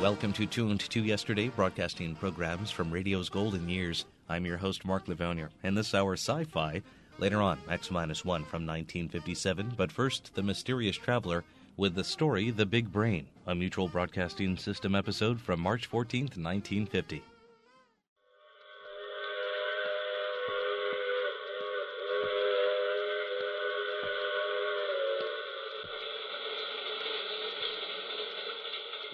Welcome 0.00 0.32
to 0.32 0.46
Tuned 0.46 0.80
to 0.80 1.02
Yesterday, 1.02 1.48
broadcasting 1.48 2.14
programs 2.14 2.70
from 2.70 2.90
radio's 2.90 3.28
golden 3.28 3.68
years. 3.68 4.06
I'm 4.30 4.46
your 4.46 4.56
host, 4.56 4.86
Mark 4.86 5.04
Lavonier, 5.04 5.50
and 5.62 5.76
this 5.76 5.94
hour 5.94 6.14
sci 6.14 6.44
fi. 6.44 6.80
Later 7.18 7.42
on, 7.42 7.58
X 7.68 7.90
1 7.90 8.14
from 8.14 8.66
1957, 8.66 9.74
but 9.76 9.92
first, 9.92 10.34
The 10.34 10.42
Mysterious 10.42 10.96
Traveler 10.96 11.44
with 11.76 11.94
the 11.94 12.02
story 12.02 12.50
The 12.50 12.64
Big 12.64 12.90
Brain, 12.90 13.26
a 13.46 13.54
mutual 13.54 13.88
broadcasting 13.88 14.56
system 14.56 14.94
episode 14.94 15.38
from 15.38 15.60
March 15.60 15.84
14, 15.84 16.22
1950. 16.22 17.22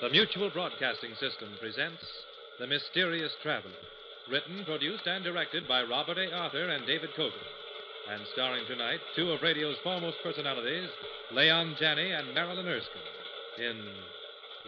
The 0.07 0.13
Mutual 0.13 0.51
Broadcasting 0.51 1.15
System 1.19 1.49
presents 1.59 2.01
The 2.61 2.67
Mysterious 2.69 3.33
Traveler, 3.43 3.75
written, 4.31 4.65
produced, 4.65 5.05
and 5.05 5.25
directed 5.25 5.67
by 5.67 5.83
Robert 5.83 6.17
A. 6.17 6.33
Arthur 6.33 6.69
and 6.69 6.87
David 6.87 7.11
Kogan, 7.19 7.33
and 8.13 8.23
starring 8.33 8.65
tonight 8.69 9.01
two 9.17 9.33
of 9.33 9.43
radio's 9.43 9.75
foremost 9.83 10.19
personalities, 10.23 10.89
Leon 11.33 11.75
Janney 11.81 12.13
and 12.13 12.33
Marilyn 12.33 12.69
Erskine, 12.69 13.03
in 13.59 13.85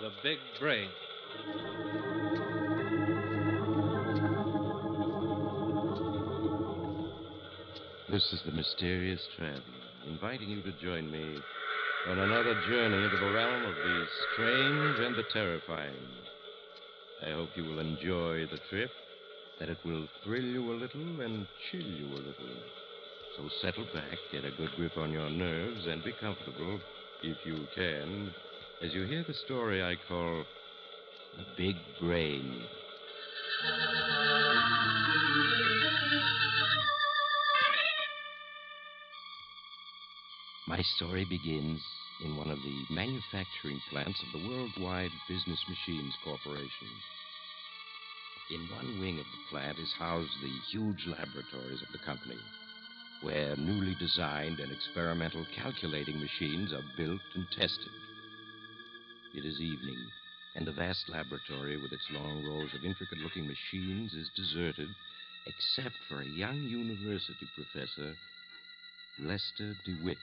The 0.03 0.11
Big 0.25 0.39
Brain. 0.59 0.89
This 8.11 8.33
is 8.33 8.43
the 8.45 8.51
mysterious 8.51 9.25
traveler, 9.37 9.63
inviting 10.09 10.49
you 10.49 10.63
to 10.63 10.73
join 10.83 11.09
me 11.09 11.39
on 12.09 12.19
another 12.19 12.55
journey 12.67 13.05
into 13.05 13.19
the 13.19 13.33
realm 13.33 13.65
of 13.67 13.75
the 13.75 14.05
strange 14.33 14.99
and 15.01 15.15
the 15.15 15.25
terrifying. 15.31 15.93
I 17.27 17.33
hope 17.33 17.51
you 17.55 17.65
will 17.65 17.81
enjoy 17.81 18.47
the 18.47 18.59
trip, 18.71 18.91
that 19.61 19.69
it 19.69 19.77
will 19.85 20.09
thrill 20.25 20.45
you 20.45 20.73
a 20.73 20.75
little 20.75 21.21
and 21.21 21.47
chill 21.71 21.83
you 21.83 22.07
a 22.07 22.25
little. 22.25 22.57
So 23.37 23.49
settle 23.61 23.85
back, 23.93 24.17
get 24.33 24.47
a 24.47 24.51
good 24.53 24.71
grip 24.77 24.97
on 24.97 25.13
your 25.13 25.29
nerves, 25.29 25.87
and 25.87 26.03
be 26.03 26.13
comfortable, 26.19 26.81
if 27.23 27.37
you 27.45 27.67
can, 27.75 28.33
as 28.83 28.95
you 28.95 29.05
hear 29.05 29.25
the 29.29 29.35
story 29.35 29.83
I 29.83 29.97
call 30.09 30.45
The 31.37 31.45
Big 31.59 31.77
Brain. 32.01 32.63
My 40.69 40.83
story 40.83 41.25
begins 41.25 41.81
in 42.21 42.37
one 42.37 42.51
of 42.51 42.63
the 42.63 42.85
manufacturing 42.91 43.81
plants 43.89 44.23
of 44.23 44.33
the 44.33 44.47
Worldwide 44.47 45.11
Business 45.27 45.59
Machines 45.67 46.15
Corporation. 46.23 46.91
In 48.51 48.69
one 48.69 49.01
wing 49.01 49.19
of 49.19 49.25
the 49.25 49.51
plant 49.51 49.79
is 49.79 49.91
housed 49.99 50.29
the 50.43 50.53
huge 50.71 51.07
laboratories 51.07 51.81
of 51.81 51.91
the 51.91 52.05
company, 52.05 52.37
where 53.23 53.57
newly 53.57 53.97
designed 53.99 54.61
and 54.61 54.71
experimental 54.71 55.47
calculating 55.57 56.21
machines 56.21 56.75
are 56.75 56.85
built 56.99 57.23
and 57.35 57.47
tested. 57.59 57.93
It 59.33 59.47
is 59.47 59.59
evening, 59.63 60.05
and 60.55 60.67
the 60.67 60.73
vast 60.73 61.09
laboratory 61.09 61.79
with 61.79 61.95
its 61.95 62.07
long 62.11 62.45
rows 62.45 62.75
of 62.75 62.85
intricate 62.85 63.21
looking 63.21 63.47
machines 63.49 64.13
is 64.13 64.29
deserted, 64.37 64.91
except 65.47 65.97
for 66.11 66.21
a 66.21 66.29
young 66.29 66.61
university 66.65 67.49
professor, 67.57 68.17
Lester 69.19 69.75
DeWitt. 69.87 70.19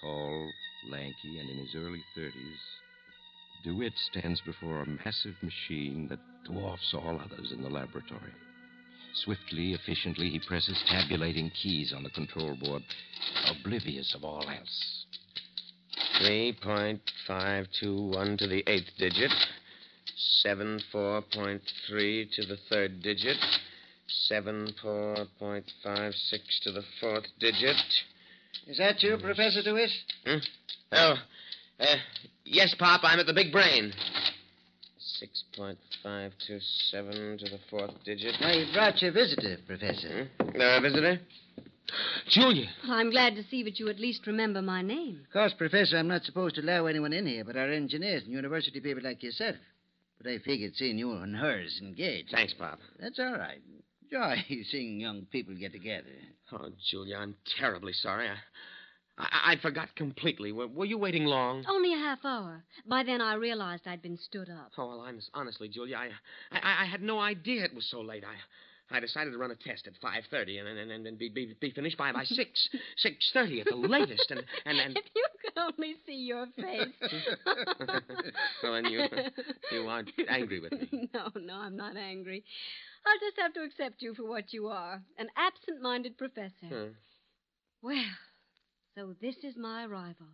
Tall, 0.00 0.54
lanky, 0.82 1.38
and 1.38 1.50
in 1.50 1.58
his 1.58 1.74
early 1.74 2.04
30s, 2.16 2.60
DeWitt 3.62 3.96
stands 3.96 4.40
before 4.42 4.82
a 4.82 4.88
massive 5.04 5.42
machine 5.42 6.08
that 6.08 6.18
dwarfs 6.44 6.94
all 6.94 7.20
others 7.20 7.52
in 7.52 7.62
the 7.62 7.68
laboratory. 7.68 8.32
Swiftly, 9.24 9.72
efficiently, 9.72 10.30
he 10.30 10.38
presses 10.38 10.80
tabulating 10.86 11.50
keys 11.50 11.92
on 11.92 12.02
the 12.02 12.10
control 12.10 12.54
board, 12.54 12.82
oblivious 13.48 14.14
of 14.14 14.24
all 14.24 14.48
else. 14.48 15.06
3.521 16.20 18.38
to 18.38 18.46
the 18.46 18.62
eighth 18.66 18.90
digit. 18.98 19.32
74.3 20.44 22.32
to 22.32 22.46
the 22.46 22.56
third 22.68 23.02
digit. 23.02 23.38
74.56 24.30 26.60
to 26.62 26.72
the 26.72 26.84
fourth 27.00 27.26
digit. 27.40 27.76
Is 28.66 28.78
that 28.78 29.02
you, 29.02 29.16
Professor 29.18 29.62
DeWitt? 29.62 29.90
Hmm? 30.24 30.38
Oh, 30.92 31.14
uh, 31.80 31.96
yes, 32.44 32.74
Pop, 32.78 33.02
I'm 33.04 33.20
at 33.20 33.26
the 33.26 33.32
big 33.32 33.52
brain. 33.52 33.92
6.527 35.56 37.38
to 37.38 37.44
the 37.44 37.58
fourth 37.70 37.92
digit. 38.04 38.34
I 38.40 38.64
brought 38.74 39.00
your 39.00 39.12
visitor, 39.12 39.56
Professor. 39.66 40.28
Hmm? 40.40 40.60
Uh, 40.60 40.80
visitor? 40.80 41.20
Julia. 42.28 42.66
Well, 42.82 42.98
I'm 42.98 43.10
glad 43.10 43.36
to 43.36 43.44
see 43.44 43.62
that 43.62 43.78
you 43.78 43.88
at 43.88 44.00
least 44.00 44.26
remember 44.26 44.60
my 44.60 44.82
name. 44.82 45.20
Of 45.26 45.32
course, 45.32 45.54
Professor, 45.56 45.96
I'm 45.96 46.08
not 46.08 46.24
supposed 46.24 46.56
to 46.56 46.60
allow 46.62 46.86
anyone 46.86 47.12
in 47.12 47.26
here 47.26 47.44
but 47.44 47.56
our 47.56 47.70
engineers 47.70 48.24
and 48.24 48.32
university 48.32 48.80
people 48.80 49.04
like 49.04 49.22
yourself. 49.22 49.54
But 50.18 50.32
I 50.32 50.38
figured 50.38 50.74
seeing 50.74 50.98
you 50.98 51.12
and 51.12 51.36
hers 51.36 51.78
engaged. 51.80 52.30
Thanks, 52.32 52.54
Pop. 52.54 52.80
That's 52.98 53.20
all 53.20 53.38
right. 53.38 53.60
Joy 54.10 54.44
seeing 54.70 55.00
young 55.00 55.26
people 55.26 55.54
get 55.54 55.72
together. 55.72 56.08
Oh, 56.52 56.70
Julia, 56.90 57.16
I'm 57.16 57.34
terribly 57.58 57.92
sorry. 57.92 58.28
I, 58.28 58.34
I, 59.18 59.52
I 59.52 59.56
forgot 59.56 59.94
completely. 59.96 60.52
Were, 60.52 60.68
were 60.68 60.84
you 60.84 60.98
waiting 60.98 61.24
long? 61.24 61.64
Only 61.68 61.94
a 61.94 61.98
half 61.98 62.24
hour. 62.24 62.62
By 62.86 63.02
then 63.02 63.20
I 63.20 63.34
realized 63.34 63.86
I'd 63.86 64.02
been 64.02 64.18
stood 64.18 64.48
up. 64.48 64.72
Oh, 64.78 64.88
well, 64.88 65.00
I'm 65.00 65.20
honestly, 65.34 65.68
Julia, 65.68 65.96
I, 65.96 66.08
I, 66.52 66.82
I 66.82 66.84
had 66.84 67.02
no 67.02 67.18
idea 67.18 67.64
it 67.64 67.74
was 67.74 67.88
so 67.90 68.00
late. 68.00 68.24
I, 68.24 68.34
I 68.90 69.00
decided 69.00 69.32
to 69.32 69.38
run 69.38 69.50
a 69.50 69.56
test 69.56 69.86
at 69.86 69.94
five 70.00 70.24
thirty 70.30 70.58
and 70.58 70.68
and, 70.68 70.90
and, 70.90 71.06
and 71.06 71.18
be, 71.18 71.28
be 71.28 71.54
be 71.60 71.70
finished 71.70 71.98
by 71.98 72.12
by 72.12 72.24
six 72.24 72.68
six 72.96 73.30
thirty 73.32 73.60
at 73.60 73.66
the 73.66 73.76
latest. 73.76 74.30
And 74.30 74.42
and, 74.64 74.78
and... 74.78 74.96
If 74.96 75.04
you 75.14 75.26
could 75.42 75.60
only 75.60 75.96
see 76.06 76.14
your 76.14 76.46
face. 76.56 76.94
well, 78.62 78.72
then 78.74 78.86
you 78.86 79.04
you 79.72 79.86
aren't 79.88 80.10
angry 80.28 80.60
with 80.60 80.72
me. 80.72 81.10
No, 81.12 81.28
no, 81.36 81.54
I'm 81.54 81.76
not 81.76 81.96
angry. 81.96 82.44
I'll 83.04 83.28
just 83.28 83.40
have 83.40 83.54
to 83.54 83.62
accept 83.62 84.02
you 84.02 84.14
for 84.14 84.24
what 84.24 84.52
you 84.52 84.68
are 84.68 85.02
an 85.18 85.28
absent 85.36 85.82
minded 85.82 86.16
professor. 86.16 86.66
Hmm. 86.68 86.86
Well, 87.82 88.04
so 88.94 89.14
this 89.20 89.36
is 89.42 89.56
my 89.56 89.84
arrival. 89.84 90.26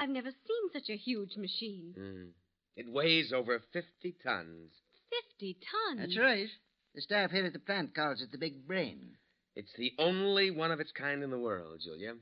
I've 0.00 0.08
never 0.08 0.30
seen 0.30 0.70
such 0.72 0.88
a 0.88 0.96
huge 0.96 1.36
machine. 1.36 1.94
Hmm. 1.96 2.30
It 2.76 2.90
weighs 2.90 3.32
over 3.32 3.60
fifty 3.72 4.14
tons. 4.22 4.70
Fifty 5.10 5.58
tons. 5.70 6.00
That's 6.00 6.18
right. 6.18 6.48
The 6.94 7.00
staff 7.00 7.30
here 7.30 7.46
at 7.46 7.54
the 7.54 7.58
plant 7.58 7.94
calls 7.94 8.20
it 8.20 8.30
the 8.30 8.38
big 8.38 8.66
brain. 8.66 9.16
It's 9.56 9.72
the 9.78 9.92
only 9.98 10.50
one 10.50 10.70
of 10.70 10.80
its 10.80 10.92
kind 10.92 11.22
in 11.22 11.30
the 11.30 11.38
world, 11.38 11.80
Julia. 11.82 12.14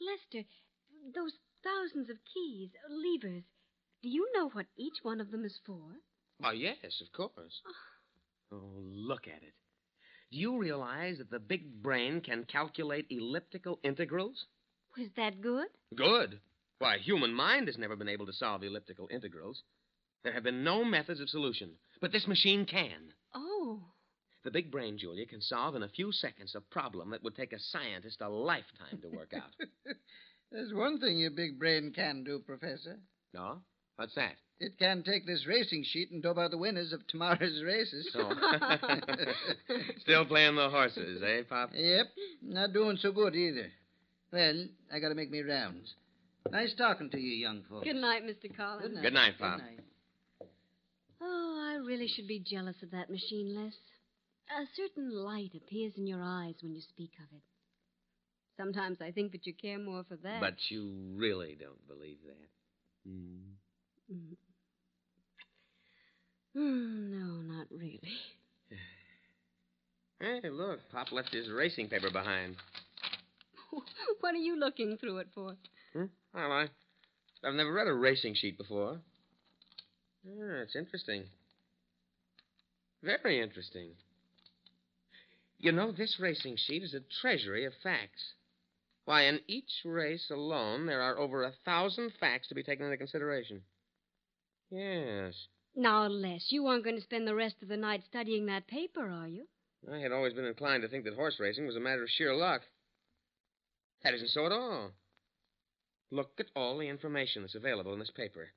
Lester, 0.00 0.46
those 1.14 1.32
thousands 1.62 2.08
of 2.08 2.16
keys, 2.32 2.70
levers, 2.88 3.42
do 4.02 4.08
you 4.08 4.30
know 4.34 4.48
what 4.50 4.66
each 4.76 4.98
one 5.02 5.20
of 5.20 5.30
them 5.30 5.44
is 5.44 5.58
for? 5.66 5.80
Oh, 6.42 6.52
yes, 6.52 7.02
of 7.02 7.12
course. 7.12 7.60
Ah. 7.66 8.54
Oh, 8.56 8.82
look 8.82 9.26
at 9.26 9.42
it. 9.42 9.54
Do 10.30 10.38
you 10.38 10.58
realize 10.58 11.18
that 11.18 11.30
the 11.30 11.38
big 11.38 11.82
brain 11.82 12.20
can 12.20 12.44
calculate 12.44 13.06
elliptical 13.10 13.78
integrals? 13.82 14.46
Was 14.96 15.08
that 15.16 15.40
good? 15.40 15.68
Good. 15.94 16.40
Why, 16.78 16.98
human 16.98 17.34
mind 17.34 17.66
has 17.66 17.76
never 17.76 17.96
been 17.96 18.08
able 18.08 18.26
to 18.26 18.32
solve 18.32 18.62
elliptical 18.62 19.08
integrals. 19.10 19.62
There 20.22 20.32
have 20.32 20.44
been 20.44 20.64
no 20.64 20.84
methods 20.84 21.20
of 21.20 21.28
solution, 21.28 21.72
but 22.00 22.12
this 22.12 22.26
machine 22.26 22.64
can. 22.66 23.12
Oh. 23.34 23.80
The 24.48 24.52
big 24.52 24.70
brain, 24.70 24.96
Julia, 24.96 25.26
can 25.26 25.42
solve 25.42 25.76
in 25.76 25.82
a 25.82 25.88
few 25.90 26.10
seconds 26.10 26.54
a 26.54 26.62
problem 26.62 27.10
that 27.10 27.22
would 27.22 27.36
take 27.36 27.52
a 27.52 27.58
scientist 27.58 28.22
a 28.22 28.30
lifetime 28.30 28.98
to 29.02 29.08
work 29.14 29.34
out. 29.36 29.52
There's 30.50 30.72
one 30.72 30.98
thing 30.98 31.18
your 31.18 31.32
big 31.32 31.58
brain 31.58 31.92
can 31.94 32.24
do, 32.24 32.38
Professor. 32.38 32.96
no? 33.34 33.58
What's 33.96 34.14
that? 34.14 34.36
It 34.58 34.78
can 34.78 35.02
take 35.02 35.26
this 35.26 35.44
racing 35.46 35.84
sheet 35.84 36.10
and 36.12 36.22
dope 36.22 36.38
out 36.38 36.50
the 36.50 36.56
winners 36.56 36.94
of 36.94 37.06
tomorrow's 37.08 37.62
races. 37.66 38.08
Oh. 38.14 38.32
Still 40.00 40.24
playing 40.24 40.56
the 40.56 40.70
horses, 40.70 41.22
eh, 41.22 41.42
Pop? 41.46 41.72
Yep, 41.74 42.06
not 42.40 42.72
doing 42.72 42.96
so 42.96 43.12
good 43.12 43.36
either. 43.36 43.66
Well, 44.32 44.64
I 44.90 44.98
gotta 44.98 45.14
make 45.14 45.30
me 45.30 45.42
rounds. 45.42 45.92
Nice 46.50 46.72
talking 46.74 47.10
to 47.10 47.20
you, 47.20 47.36
young 47.36 47.64
folks. 47.68 47.84
Good 47.84 47.96
night, 47.96 48.22
Mr. 48.24 48.56
Collins. 48.56 48.96
Good 49.02 49.12
night, 49.12 49.34
Pop. 49.38 49.58
Good 49.58 49.64
night. 49.66 49.80
Oh, 51.20 51.70
I 51.70 51.84
really 51.86 52.08
should 52.08 52.26
be 52.26 52.38
jealous 52.40 52.76
of 52.82 52.92
that 52.92 53.10
machine, 53.10 53.54
Les. 53.54 53.74
A 54.50 54.64
certain 54.74 55.10
light 55.10 55.52
appears 55.54 55.92
in 55.96 56.06
your 56.06 56.22
eyes 56.22 56.54
when 56.62 56.74
you 56.74 56.80
speak 56.80 57.12
of 57.18 57.36
it. 57.36 57.42
Sometimes 58.56 58.98
I 59.00 59.10
think 59.12 59.32
that 59.32 59.46
you 59.46 59.54
care 59.54 59.78
more 59.78 60.04
for 60.08 60.16
that. 60.16 60.40
But 60.40 60.54
you 60.70 60.90
really 61.14 61.56
don't 61.58 61.86
believe 61.86 62.18
that. 62.26 63.10
Mm. 63.10 63.42
Mm, 66.56 67.10
no, 67.10 67.54
not 67.54 67.66
really. 67.70 68.00
Hey, 70.20 70.50
look, 70.50 70.80
Pop 70.90 71.12
left 71.12 71.32
his 71.32 71.48
racing 71.48 71.88
paper 71.88 72.10
behind. 72.10 72.56
what 74.20 74.34
are 74.34 74.38
you 74.38 74.58
looking 74.58 74.96
through 74.98 75.18
it 75.18 75.28
for? 75.32 75.54
Hmm? 75.92 76.06
Well, 76.34 76.50
I, 76.50 76.66
I've 77.44 77.54
never 77.54 77.72
read 77.72 77.86
a 77.86 77.94
racing 77.94 78.34
sheet 78.34 78.58
before. 78.58 78.98
Ah, 80.26 80.62
it's 80.62 80.74
interesting. 80.74 81.22
Very 83.00 83.40
interesting. 83.40 83.90
You 85.58 85.72
know, 85.72 85.90
this 85.90 86.20
racing 86.20 86.56
sheet 86.56 86.84
is 86.84 86.94
a 86.94 87.00
treasury 87.20 87.64
of 87.64 87.72
facts. 87.82 88.34
Why, 89.04 89.22
in 89.22 89.40
each 89.48 89.82
race 89.84 90.30
alone, 90.30 90.86
there 90.86 91.02
are 91.02 91.18
over 91.18 91.42
a 91.42 91.54
thousand 91.64 92.12
facts 92.20 92.48
to 92.48 92.54
be 92.54 92.62
taken 92.62 92.84
into 92.84 92.96
consideration. 92.96 93.62
Yes. 94.70 95.34
Now, 95.74 96.06
Les, 96.06 96.44
you 96.50 96.66
aren't 96.66 96.84
going 96.84 96.96
to 96.96 97.02
spend 97.02 97.26
the 97.26 97.34
rest 97.34 97.56
of 97.62 97.68
the 97.68 97.76
night 97.76 98.04
studying 98.06 98.46
that 98.46 98.66
paper, 98.66 99.08
are 99.08 99.26
you? 99.26 99.46
I 99.90 99.98
had 99.98 100.12
always 100.12 100.34
been 100.34 100.44
inclined 100.44 100.82
to 100.82 100.88
think 100.88 101.04
that 101.04 101.14
horse 101.14 101.40
racing 101.40 101.66
was 101.66 101.76
a 101.76 101.80
matter 101.80 102.02
of 102.02 102.10
sheer 102.10 102.34
luck. 102.34 102.62
That 104.04 104.14
isn't 104.14 104.30
so 104.30 104.46
at 104.46 104.52
all. 104.52 104.92
Look 106.10 106.32
at 106.38 106.50
all 106.54 106.78
the 106.78 106.88
information 106.88 107.42
that's 107.42 107.54
available 107.54 107.92
in 107.92 107.98
this 107.98 108.10
paper. 108.10 108.48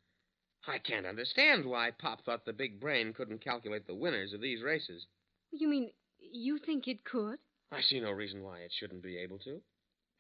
I 0.68 0.78
can't 0.78 1.06
understand 1.06 1.66
why 1.66 1.92
Pop 1.92 2.24
thought 2.24 2.46
the 2.46 2.54
big 2.54 2.80
brain 2.80 3.14
couldn't 3.14 3.44
calculate 3.44 3.88
the 3.88 3.96
winners 3.96 4.34
of 4.34 4.42
these 4.42 4.62
races. 4.62 5.06
You 5.52 5.68
mean 5.68 5.92
you 6.22 6.58
think 6.66 6.88
it 6.88 7.04
could? 7.04 7.40
I 7.72 7.82
see 7.82 8.00
no 8.00 8.12
reason 8.12 8.44
why 8.44 8.60
it 8.60 8.72
shouldn't 8.78 9.04
be 9.04 9.18
able 9.18 9.40
to. 9.40 9.62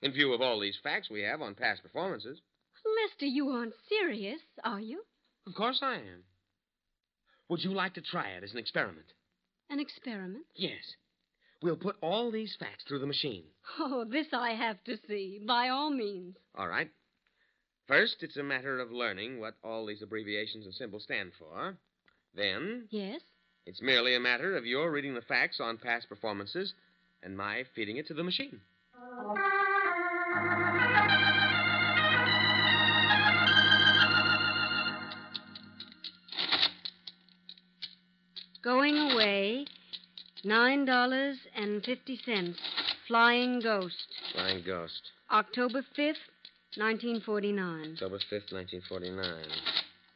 In 0.01 0.12
view 0.13 0.33
of 0.33 0.42
all 0.42 0.59
these 0.59 0.77
facts 0.83 1.09
we 1.09 1.21
have 1.21 1.42
on 1.42 1.56
past 1.56 1.83
performances. 1.83 2.39
Lester, 3.03 3.25
you 3.25 3.50
aren't 3.50 3.74
serious, 3.88 4.42
are 4.63 4.80
you? 4.80 5.03
Of 5.48 5.53
course 5.56 5.80
I 5.81 5.95
am. 5.95 6.24
Would 7.50 7.63
you 7.63 7.74
like 7.74 7.94
to 7.95 8.01
try 8.01 8.30
it 8.30 8.44
as 8.44 8.51
an 8.53 8.57
experiment? 8.59 9.06
An 9.69 9.80
experiment? 9.80 10.45
Yes. 10.56 10.81
We'll 11.62 11.75
put 11.75 11.98
all 12.01 12.31
these 12.31 12.56
facts 12.59 12.83
through 12.88 13.00
the 13.00 13.06
machine. 13.07 13.44
Oh, 13.80 14.06
this 14.09 14.27
I 14.33 14.51
have 14.51 14.83
to 14.86 14.97
see, 15.07 15.42
by 15.45 15.69
all 15.69 15.92
means. 15.92 16.36
All 16.56 16.68
right. 16.68 16.89
First, 17.88 18.18
it's 18.24 18.38
a 18.38 18.44
matter 18.44 18.80
of 18.80 18.92
learning 18.92 19.39
what 19.39 19.56
all 19.63 19.86
these 19.86 20.01
abbreviations 20.01 20.65
and 20.65 20.74
symbols 20.74 21.04
stand 21.04 21.33
for. 21.38 21.77
Then, 22.33 22.88
Yes? 22.89 23.21
It's 23.65 23.81
merely 23.81 24.15
a 24.15 24.19
matter 24.19 24.57
of 24.57 24.65
your 24.65 24.91
reading 24.91 25.13
the 25.13 25.21
facts 25.21 25.59
on 25.59 25.77
past 25.77 26.09
performances 26.09 26.73
and 27.23 27.35
my 27.37 27.63
feeding 27.75 27.97
it 27.97 28.07
to 28.07 28.13
the 28.13 28.23
machine. 28.23 28.59
Going 38.63 38.97
away, 38.97 39.65
nine 40.43 40.85
dollars 40.85 41.37
and 41.55 41.83
fifty 41.83 42.19
cents. 42.25 42.59
Flying 43.07 43.59
Ghost. 43.59 43.95
Flying 44.33 44.63
Ghost, 44.65 45.01
October 45.31 45.83
fifth, 45.95 46.17
nineteen 46.77 47.19
forty-nine. 47.25 47.93
October 47.93 48.19
5th, 48.31 48.53
1949. 48.53 49.45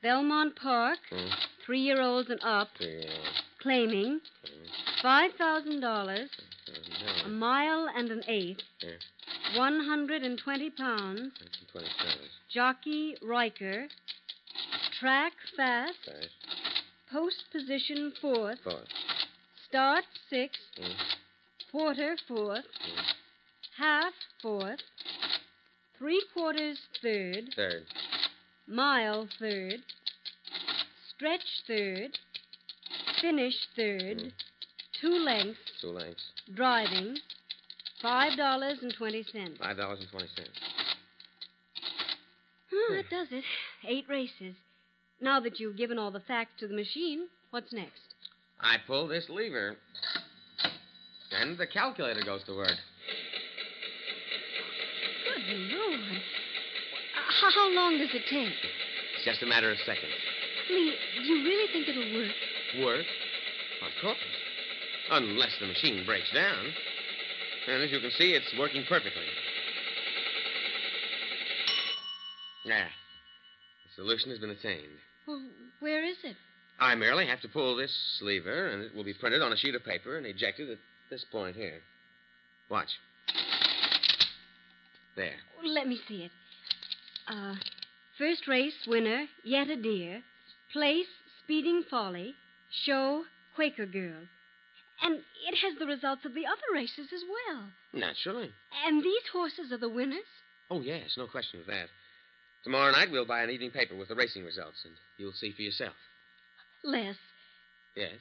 Belmont 0.01 0.55
Park, 0.55 0.99
Hmm. 1.09 1.27
Three-year-olds 1.65 2.29
and 2.29 2.39
up, 2.43 2.69
Three, 2.77 3.05
uh, 3.07 3.11
claiming 3.61 4.19
five 5.01 5.31
thousand 5.37 5.79
dollars, 5.81 6.29
a 7.25 7.29
mile 7.29 7.87
and 7.95 8.11
an 8.11 8.23
eighth, 8.27 8.61
Yeah. 8.81 9.57
one 9.59 9.79
hundred 9.85 10.23
and 10.23 10.37
twenty 10.37 10.69
pounds. 10.69 11.31
Jockey 12.53 13.15
Riker, 13.21 13.87
track 14.99 15.33
fast, 15.57 16.09
post 17.11 17.43
position 17.51 18.13
fourth, 18.21 18.59
four. 18.63 18.79
start 19.67 20.03
sixth, 20.29 20.61
quarter 21.71 22.15
fourth, 22.27 22.65
half 23.77 24.13
fourth, 24.41 24.79
three 25.97 26.23
quarters 26.33 26.79
third, 27.01 27.49
Third. 27.55 27.83
mile 28.67 29.27
third, 29.39 29.81
stretch 31.17 31.41
third, 31.67 32.17
finish 33.21 33.55
third, 33.75 34.21
Hmm. 34.21 34.27
two 35.01 35.17
lengths, 35.23 35.59
Two 35.81 35.87
lengths. 35.89 36.23
driving, 36.53 37.17
five 38.01 38.37
dollars 38.37 38.79
and 38.81 38.93
twenty 38.93 39.23
cents. 39.23 39.57
Five 39.59 39.77
dollars 39.77 39.99
and 40.01 40.09
twenty 40.09 40.27
cents. 40.35 40.59
Oh, 42.73 42.93
that 42.95 43.09
does 43.09 43.27
it. 43.31 43.43
Eight 43.87 44.05
races. 44.09 44.55
Now 45.21 45.39
that 45.39 45.59
you've 45.59 45.77
given 45.77 45.97
all 45.97 46.11
the 46.11 46.19
facts 46.19 46.59
to 46.59 46.67
the 46.67 46.73
machine, 46.75 47.27
what's 47.51 47.71
next? 47.71 48.01
I 48.59 48.77
pull 48.85 49.07
this 49.07 49.29
lever. 49.29 49.77
And 51.31 51.57
the 51.57 51.67
calculator 51.67 52.21
goes 52.23 52.43
to 52.45 52.55
work. 52.55 52.69
Good 55.47 55.57
Lord. 55.71 55.99
How, 57.41 57.51
how 57.51 57.69
long 57.73 57.97
does 57.97 58.09
it 58.13 58.23
take? 58.29 58.53
It's 59.15 59.25
just 59.25 59.41
a 59.41 59.45
matter 59.45 59.71
of 59.71 59.77
seconds. 59.85 60.13
Do 60.67 60.73
you 60.73 61.43
really 61.43 61.71
think 61.71 61.87
it'll 61.87 62.13
work? 62.19 62.31
Work? 62.79 63.05
Of 63.85 64.01
course. 64.01 64.17
Unless 65.11 65.57
the 65.59 65.67
machine 65.67 66.05
breaks 66.05 66.31
down. 66.33 66.65
And 67.67 67.83
as 67.83 67.91
you 67.91 67.99
can 67.99 68.11
see, 68.11 68.33
it's 68.33 68.51
working 68.57 68.83
perfectly. 68.87 69.23
There. 72.65 72.87
The 72.87 74.03
solution 74.03 74.29
has 74.31 74.39
been 74.39 74.49
attained. 74.49 74.97
Well, 75.27 75.43
where 75.79 76.03
is 76.03 76.17
it? 76.23 76.35
I 76.79 76.95
merely 76.95 77.25
have 77.27 77.41
to 77.41 77.47
pull 77.47 77.75
this 77.75 78.19
lever, 78.21 78.67
and 78.67 78.81
it 78.81 78.93
will 78.95 79.03
be 79.03 79.13
printed 79.13 79.41
on 79.41 79.53
a 79.53 79.57
sheet 79.57 79.75
of 79.75 79.83
paper 79.83 80.17
and 80.17 80.25
ejected 80.25 80.69
at 80.69 80.77
this 81.09 81.23
point 81.31 81.55
here. 81.55 81.79
Watch. 82.69 82.89
There. 85.15 85.35
Let 85.63 85.87
me 85.87 85.99
see 86.07 86.23
it. 86.23 86.31
Uh, 87.27 87.55
first 88.17 88.47
race 88.47 88.73
winner, 88.87 89.25
Yet 89.43 89.69
a 89.69 89.77
Deer. 89.77 90.21
Place, 90.75 91.07
Speeding 91.41 91.83
Folly. 91.89 92.35
Show, 92.83 93.23
Quaker 93.55 93.85
Girl. 93.85 94.27
And 95.01 95.15
it 95.47 95.55
has 95.63 95.79
the 95.79 95.85
results 95.85 96.25
of 96.25 96.33
the 96.33 96.45
other 96.45 96.73
races 96.73 97.07
as 97.13 97.21
well. 97.23 97.69
Naturally. 97.93 98.51
And 98.85 99.01
these 99.01 99.23
horses 99.31 99.71
are 99.71 99.77
the 99.77 99.87
winners? 99.87 100.27
Oh, 100.69 100.81
yes, 100.81 101.15
no 101.17 101.27
question 101.27 101.61
of 101.61 101.67
that. 101.67 101.87
Tomorrow 102.65 102.91
night 102.91 103.09
we'll 103.09 103.25
buy 103.25 103.41
an 103.43 103.51
evening 103.51 103.71
paper 103.71 103.95
with 103.95 104.09
the 104.09 104.15
racing 104.15 104.43
results, 104.43 104.83
and 104.83 104.93
you'll 105.17 105.31
see 105.31 105.53
for 105.53 105.61
yourself. 105.61 105.93
Les, 106.83 107.15
Yes? 107.95 108.19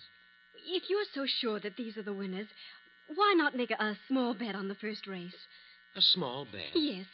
if 0.65 0.85
you're 0.89 1.11
so 1.13 1.27
sure 1.27 1.59
that 1.59 1.77
these 1.77 1.97
are 1.97 2.03
the 2.05 2.13
winners, 2.13 2.47
why 3.13 3.35
not 3.37 3.57
make 3.57 3.73
a, 3.73 3.99
small 4.07 4.33
bet 4.33 4.55
on 4.55 4.69
the 4.69 4.77
first 4.77 5.09
race? 5.09 5.35
A 5.97 6.01
small 6.01 6.45
bet. 6.45 6.71
Yes. 6.75 7.07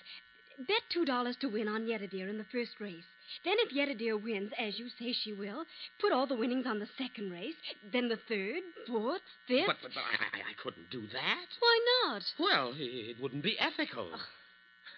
Bet 0.58 0.82
two 0.92 1.06
dollars 1.06 1.36
to 1.40 1.48
win 1.48 1.66
on 1.66 1.86
Yetadir 1.86 2.28
in 2.28 2.36
the 2.36 2.44
first 2.52 2.72
race. 2.78 3.06
Then, 3.44 3.54
if 3.58 3.72
Yetadir 3.72 4.22
wins, 4.22 4.52
as 4.58 4.78
you 4.78 4.88
say 4.98 5.12
she 5.12 5.32
will, 5.32 5.64
put 6.00 6.12
all 6.12 6.26
the 6.26 6.36
winnings 6.36 6.66
on 6.66 6.78
the 6.78 6.88
second 6.98 7.30
race, 7.30 7.54
then 7.92 8.08
the 8.08 8.18
third, 8.28 8.62
fourth, 8.86 9.22
fifth. 9.46 9.66
But, 9.66 9.76
but, 9.82 9.92
but 9.94 10.00
I, 10.00 10.38
I, 10.38 10.40
I 10.40 10.54
couldn't 10.62 10.90
do 10.90 11.02
that. 11.12 11.46
Why 11.58 11.80
not? 12.04 12.22
Well, 12.38 12.72
it 12.76 13.20
wouldn't 13.20 13.42
be 13.42 13.58
ethical. 13.58 14.10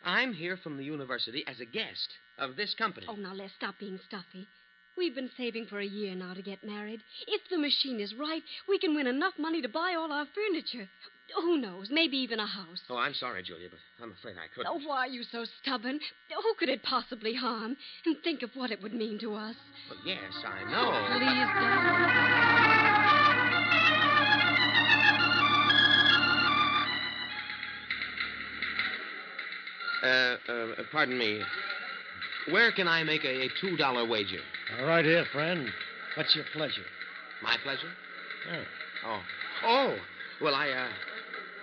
I'm 0.05 0.33
here 0.33 0.57
from 0.57 0.77
the 0.77 0.85
university 0.85 1.45
as 1.47 1.61
a 1.61 1.65
guest 1.65 2.09
of 2.39 2.57
this 2.57 2.75
company. 2.75 3.07
Oh, 3.09 3.15
now 3.15 3.35
let's 3.35 3.55
stop 3.55 3.77
being 3.79 4.01
stuffy. 4.07 4.49
We've 4.97 5.15
been 5.15 5.31
saving 5.37 5.67
for 5.67 5.81
a 5.81 5.87
year 5.87 6.15
now 6.15 6.35
to 6.35 6.43
get 6.43 6.65
married. 6.65 7.01
If 7.27 7.43
the 7.49 7.59
machine 7.59 7.99
is 7.99 8.15
right, 8.15 8.43
we 8.69 8.79
can 8.79 8.95
win 8.95 9.07
enough 9.07 9.35
money 9.39 9.62
to 9.62 9.69
buy 9.69 9.95
all 9.97 10.12
our 10.12 10.27
furniture. 10.35 10.89
Who 11.41 11.59
knows? 11.59 11.88
Maybe 11.91 12.19
even 12.19 12.41
a 12.41 12.47
house. 12.47 12.81
Oh, 12.91 12.97
I'm 12.97 13.14
sorry, 13.14 13.43
Julia, 13.43 13.69
but 13.71 13.79
I'm 14.02 14.12
afraid 14.12 14.37
I 14.37 14.49
couldn't. 14.55 14.71
Oh, 14.71 14.81
why 14.87 15.07
are 15.07 15.09
you 15.09 15.23
so 15.23 15.45
stubborn? 15.62 15.99
Who 16.31 16.55
could 16.59 16.69
it 16.69 16.83
possibly 16.83 17.35
harm? 17.35 17.76
And 18.07 18.17
think 18.23 18.43
of 18.43 18.50
what 18.55 18.71
it 18.71 18.83
would 18.83 18.93
mean 18.93 19.19
to 19.21 19.35
us. 19.35 19.57
But 19.88 19.99
yes, 20.05 20.21
I 20.45 20.71
know. 20.71 20.91
Please, 21.19 21.49
darling. 21.61 23.02
Uh, 30.02 30.37
uh, 30.49 30.83
pardon 30.91 31.17
me. 31.17 31.41
Where 32.50 32.73
can 32.73 32.88
I 32.88 33.05
make 33.05 33.25
a, 33.25 33.47
a 33.47 33.49
$2 33.64 34.09
wager? 34.09 34.41
All 34.81 34.87
right 34.87 35.05
here, 35.05 35.25
friend. 35.33 35.69
What's 36.17 36.35
your 36.35 36.45
pleasure? 36.52 36.85
My 37.43 37.57
pleasure? 37.62 37.93
Oh. 38.52 38.64
Oh. 39.07 39.21
Oh. 39.64 39.97
Well, 40.41 40.55
I, 40.57 40.71
uh, 40.71 40.88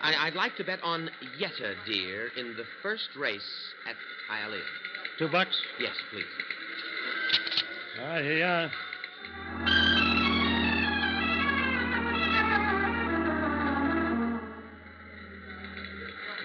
I, 0.02 0.28
I'd 0.28 0.36
like 0.36 0.56
to 0.58 0.64
bet 0.64 0.80
on 0.84 1.10
Yetta 1.38 1.76
dear, 1.86 2.30
in 2.38 2.56
the 2.56 2.64
first 2.82 3.10
race 3.18 3.42
at 3.88 3.96
Hialeah. 4.32 4.62
Two 5.18 5.28
bucks? 5.30 5.60
Yes, 5.80 5.96
please. 6.12 6.26
All 8.00 8.08
right, 8.08 8.24
here 8.24 8.38
you 8.38 8.46
are. 8.46 8.72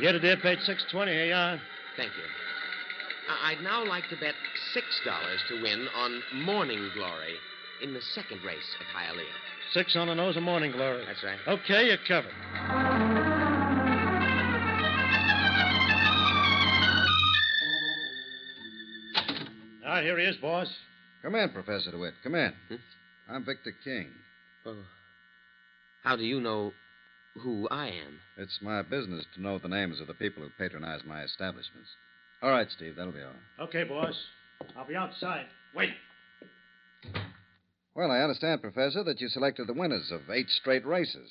It, 0.01 0.21
dear. 0.21 0.37
Paid 0.37 0.59
six 0.63 0.85
twenty. 0.91 1.13
Here 1.13 1.27
you 1.27 1.35
are. 1.35 1.59
Thank 1.97 2.11
you. 2.17 2.25
I'd 3.43 3.63
now 3.63 3.87
like 3.87 4.09
to 4.11 4.17
bet 4.17 4.35
$6 4.77 5.49
to 5.49 5.63
win 5.63 5.87
on 5.97 6.23
Morning 6.45 6.91
Glory 6.95 7.37
in 7.83 7.95
the 7.95 8.03
second 8.15 8.43
race 8.45 8.77
at 8.81 8.87
Hialeah. 8.95 9.23
Six 9.73 9.97
on 9.97 10.09
the 10.09 10.15
nose 10.15 10.37
of 10.37 10.43
morning 10.43 10.73
glory. 10.73 11.05
That's 11.07 11.25
right. 11.25 11.39
Okay, 11.49 11.87
you're 11.87 11.97
covered. 12.07 12.84
Here 20.05 20.19
he 20.19 20.27
is, 20.27 20.37
boss. 20.37 20.69
Come 21.23 21.35
in, 21.35 21.49
Professor 21.51 21.91
DeWitt. 21.91 22.15
Come 22.23 22.35
in. 22.35 22.53
Hmm? 22.69 22.75
I'm 23.29 23.45
Victor 23.45 23.75
King. 23.83 24.09
Oh. 24.67 24.77
How 26.03 26.17
do 26.17 26.25
you 26.25 26.41
know 26.41 26.73
who 27.43 27.67
I 27.71 27.87
am? 27.87 28.21
It's 28.37 28.59
my 28.61 28.83
business 28.83 29.25
to 29.35 29.43
know 29.43 29.59
the 29.59 29.69
names 29.69 30.01
of 30.01 30.07
the 30.07 30.15
people 30.15 30.43
who 30.43 30.51
patronize 30.59 31.01
my 31.07 31.23
establishments. 31.23 31.89
All 32.43 32.51
right, 32.51 32.71
Steve, 32.71 32.97
that'll 32.97 33.13
be 33.13 33.23
all. 33.23 33.67
Okay, 33.67 33.85
boss. 33.85 34.15
I'll 34.77 34.87
be 34.87 34.95
outside. 34.95 35.47
Wait. 35.75 35.95
Well, 37.95 38.11
I 38.11 38.21
understand, 38.21 38.61
Professor, 38.61 39.03
that 39.05 39.23
you 39.23 39.29
selected 39.29 39.67
the 39.67 39.73
winners 39.73 40.11
of 40.11 40.29
eight 40.31 40.51
straight 40.51 40.85
races. 40.85 41.31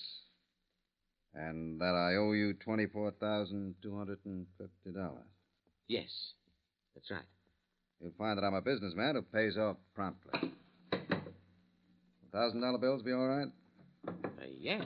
And 1.35 1.79
that 1.79 1.93
I 1.93 2.15
owe 2.15 2.31
you 2.31 2.55
$24,250. 2.65 3.75
Yes, 5.87 6.09
that's 6.95 7.11
right. 7.11 7.25
You'll 8.03 8.11
find 8.17 8.37
that 8.37 8.43
I'm 8.43 8.53
a 8.53 8.61
businessman 8.61 9.15
who 9.15 9.21
pays 9.21 9.57
off 9.57 9.77
promptly. 9.95 10.51
$1,000 12.35 12.81
bills 12.81 13.01
be 13.01 13.13
all 13.13 13.27
right? 13.27 13.47
Uh, 14.05 14.11
yes. 14.59 14.85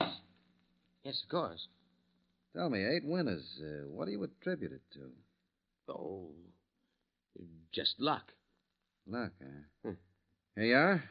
Yes, 1.02 1.20
of 1.24 1.28
course. 1.28 1.66
Tell 2.54 2.70
me, 2.70 2.84
eight 2.84 3.04
winners. 3.04 3.42
Uh, 3.60 3.88
what 3.88 4.04
do 4.04 4.12
you 4.12 4.22
attribute 4.22 4.70
it 4.70 4.82
to? 4.94 5.10
Oh, 5.92 6.28
just 7.72 7.94
luck. 7.98 8.22
Luck, 9.08 9.32
eh? 9.40 9.46
Hmm. 9.84 9.94
Here 10.54 10.64
you 10.64 10.76
are. 10.76 11.04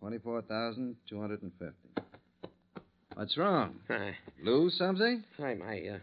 Twenty-four 0.00 0.42
thousand 0.42 0.96
two 1.08 1.20
hundred 1.20 1.42
and 1.42 1.52
fifty. 1.58 2.02
What's 3.14 3.36
wrong? 3.36 3.76
I, 3.90 4.14
Lose 4.42 4.76
something? 4.76 5.22
I, 5.38 5.54
my, 5.54 5.78
uh, 5.94 5.98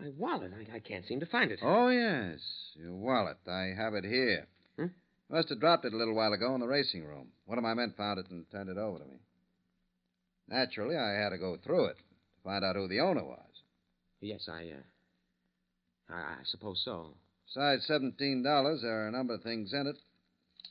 my 0.00 0.10
wallet. 0.16 0.52
I, 0.54 0.76
I 0.76 0.78
can't 0.80 1.06
seem 1.06 1.20
to 1.20 1.26
find 1.26 1.50
it. 1.50 1.60
Oh, 1.62 1.88
yes. 1.88 2.40
Your 2.74 2.94
wallet. 2.94 3.38
I 3.48 3.72
have 3.76 3.94
it 3.94 4.04
here. 4.04 4.46
Hmm? 4.76 4.86
Must 5.30 5.48
have 5.48 5.60
dropped 5.60 5.84
it 5.84 5.92
a 5.92 5.96
little 5.96 6.14
while 6.14 6.32
ago 6.32 6.54
in 6.54 6.60
the 6.60 6.66
racing 6.66 7.04
room. 7.04 7.28
One 7.46 7.58
of 7.58 7.64
my 7.64 7.74
men 7.74 7.94
found 7.96 8.18
it 8.18 8.30
and 8.30 8.44
turned 8.50 8.68
it 8.68 8.78
over 8.78 8.98
to 8.98 9.04
me. 9.04 9.18
Naturally, 10.48 10.96
I 10.96 11.22
had 11.22 11.30
to 11.30 11.38
go 11.38 11.56
through 11.64 11.86
it 11.86 11.96
to 11.96 12.42
find 12.44 12.64
out 12.64 12.76
who 12.76 12.88
the 12.88 13.00
owner 13.00 13.24
was. 13.24 13.40
Yes, 14.20 14.48
I, 14.48 14.70
uh, 14.70 16.14
I, 16.14 16.18
I 16.18 16.36
suppose 16.44 16.80
so. 16.84 17.14
Besides 17.46 17.86
$17, 17.88 18.82
there 18.82 19.04
are 19.04 19.08
a 19.08 19.12
number 19.12 19.34
of 19.34 19.42
things 19.42 19.72
in 19.72 19.86
it. 19.86 19.96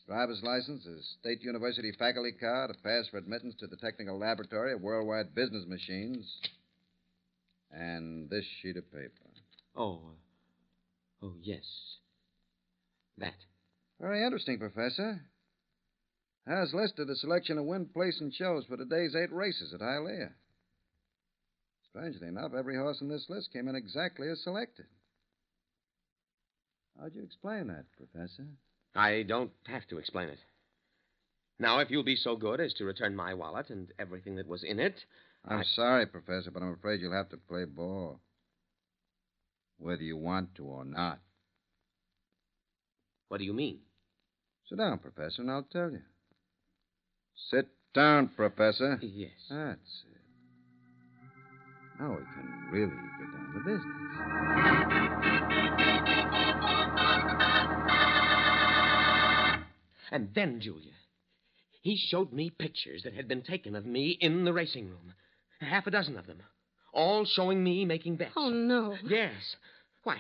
Driver's 0.08 0.44
license, 0.44 0.86
a 0.86 1.02
state 1.20 1.42
university 1.42 1.92
faculty 1.98 2.32
card, 2.32 2.70
a 2.70 2.74
pass 2.84 3.08
for 3.10 3.18
admittance 3.18 3.56
to 3.60 3.68
the 3.68 3.78
technical 3.78 4.20
laboratory 4.20 4.74
of 4.74 4.82
worldwide 4.82 5.34
business 5.34 5.66
machines, 5.68 6.40
and 7.72 8.30
this 8.30 8.46
sheet 8.62 8.78
of 8.78 8.92
paper. 8.92 9.10
Oh, 9.76 10.02
uh, 11.22 11.26
oh, 11.26 11.34
yes. 11.42 11.64
That. 13.18 13.34
Very 14.00 14.24
interesting, 14.24 14.60
Professor. 14.60 15.22
Has 16.48 16.74
listed 16.74 17.10
a 17.10 17.16
selection 17.16 17.58
of 17.58 17.66
win, 17.66 17.88
place, 17.88 18.20
and 18.22 18.34
shows 18.34 18.66
for 18.66 18.78
today's 18.78 19.16
eight 19.16 19.34
races 19.34 19.74
at 19.74 19.80
Hialeah. 19.80 20.32
Strangely 21.90 22.28
enough, 22.28 22.52
every 22.58 22.76
horse 22.76 23.02
in 23.02 23.10
this 23.10 23.26
list 23.30 23.54
came 23.54 23.68
in 23.68 23.76
exactly 23.76 24.30
as 24.30 24.44
selected. 24.44 24.86
How'd 27.00 27.16
you 27.16 27.24
explain 27.24 27.68
that, 27.68 27.86
Professor? 27.98 28.46
I 28.94 29.24
don't 29.24 29.52
have 29.66 29.88
to 29.88 29.98
explain 29.98 30.30
it. 30.30 30.40
Now, 31.58 31.80
if 31.80 31.90
you'll 31.90 32.04
be 32.04 32.16
so 32.16 32.36
good 32.36 32.60
as 32.60 32.74
to 32.76 32.86
return 32.86 33.16
my 33.16 33.34
wallet 33.34 33.70
and 33.70 33.92
everything 33.98 34.36
that 34.36 34.48
was 34.48 34.64
in 34.64 34.80
it. 34.80 34.96
I'm 35.48 35.60
I- 35.60 35.64
sorry, 35.64 36.06
Professor, 36.08 36.52
but 36.52 36.62
I'm 36.64 36.74
afraid 36.74 37.02
you'll 37.02 37.14
have 37.14 37.30
to 37.30 37.38
play 37.38 37.66
ball. 37.66 38.20
Whether 39.78 40.04
you 40.04 40.18
want 40.18 40.56
to 40.56 40.64
or 40.66 40.86
not. 40.86 41.20
What 43.28 43.40
do 43.40 43.44
you 43.44 43.54
mean? 43.54 43.80
Sit 44.70 44.78
down, 44.78 45.00
Professor, 45.00 45.42
and 45.42 45.52
I'll 45.52 45.64
tell 45.64 45.92
you. 45.92 46.02
Sit 47.50 47.68
down, 47.94 48.30
Professor. 48.30 48.98
Yes. 49.02 49.32
That's 49.50 50.04
it. 50.12 50.22
Now 52.00 52.12
we 52.12 52.18
can 52.18 52.70
really 52.72 52.88
get 52.88 53.32
down 53.32 53.54
to 53.54 53.60
business. 53.60 53.96
And 60.12 60.30
then, 60.34 60.62
Julia, 60.62 60.94
he 61.82 61.98
showed 61.98 62.32
me 62.32 62.50
pictures 62.50 63.04
that 63.04 63.14
had 63.14 63.28
been 63.28 63.42
taken 63.42 63.76
of 63.76 63.86
me 63.86 64.18
in 64.20 64.46
the 64.46 64.54
racing 64.54 64.88
room. 64.88 65.14
Half 65.60 65.88
a 65.88 65.92
dozen 65.92 66.18
of 66.18 66.28
them. 66.28 66.42
All 66.94 67.26
showing 67.26 67.64
me 67.64 67.86
making 67.86 68.18
bets. 68.18 68.34
Oh, 68.36 68.50
no. 68.50 68.96
Yes. 69.06 69.56
Why? 70.04 70.18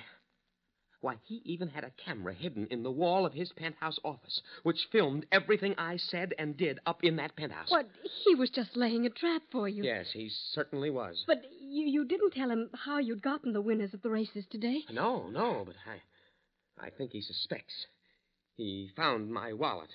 Why, 1.02 1.18
he 1.24 1.42
even 1.46 1.68
had 1.68 1.84
a 1.84 1.92
camera 2.04 2.34
hidden 2.34 2.68
in 2.72 2.82
the 2.82 2.92
wall 2.92 3.28
of 3.28 3.34
his 3.34 3.52
penthouse 3.52 4.00
office, 4.04 4.42
which 4.64 4.88
filmed 4.92 5.28
everything 5.32 5.76
I 5.78 5.98
said 5.98 6.34
and 6.40 6.58
did 6.58 6.80
up 6.88 7.04
in 7.04 7.18
that 7.18 7.36
penthouse. 7.36 7.70
What? 7.70 7.88
He 8.24 8.34
was 8.34 8.50
just 8.50 8.76
laying 8.76 9.06
a 9.06 9.12
trap 9.12 9.44
for 9.52 9.70
you. 9.70 9.84
Yes, 9.84 10.08
he 10.12 10.30
certainly 10.54 10.90
was. 10.90 11.24
But 11.28 11.44
you, 11.62 11.86
you 11.86 12.06
didn't 12.06 12.32
tell 12.32 12.50
him 12.50 12.72
how 12.74 12.98
you'd 12.98 13.22
gotten 13.22 13.54
the 13.54 13.62
winners 13.62 13.94
of 13.94 14.02
the 14.02 14.10
races 14.10 14.46
today. 14.50 14.84
No, 14.92 15.28
no, 15.28 15.64
but 15.64 15.76
I 15.86 16.02
I 16.84 16.90
think 16.90 17.12
he 17.12 17.22
suspects. 17.22 17.86
He 18.56 18.90
found 18.96 19.32
my 19.32 19.54
wallet, 19.54 19.92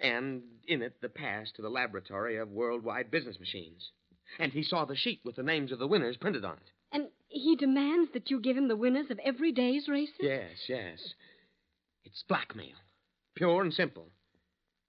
and 0.00 0.42
in 0.68 0.82
it 0.82 1.00
the 1.00 1.08
pass 1.08 1.50
to 1.52 1.62
the 1.62 1.70
laboratory 1.70 2.36
of 2.36 2.50
worldwide 2.50 3.10
business 3.10 3.40
machines. 3.40 3.90
And 4.38 4.52
he 4.52 4.62
saw 4.62 4.84
the 4.84 4.96
sheet 4.96 5.20
with 5.24 5.36
the 5.36 5.42
names 5.42 5.72
of 5.72 5.78
the 5.78 5.86
winners 5.86 6.16
printed 6.16 6.44
on 6.44 6.54
it. 6.54 6.70
And 6.92 7.08
he 7.28 7.56
demands 7.56 8.10
that 8.12 8.30
you 8.30 8.40
give 8.40 8.56
him 8.56 8.68
the 8.68 8.76
winners 8.76 9.10
of 9.10 9.18
every 9.24 9.52
day's 9.52 9.88
races? 9.88 10.14
Yes, 10.20 10.50
yes. 10.68 10.98
It's 12.04 12.24
blackmail. 12.28 12.74
Pure 13.34 13.62
and 13.62 13.72
simple. 13.72 14.06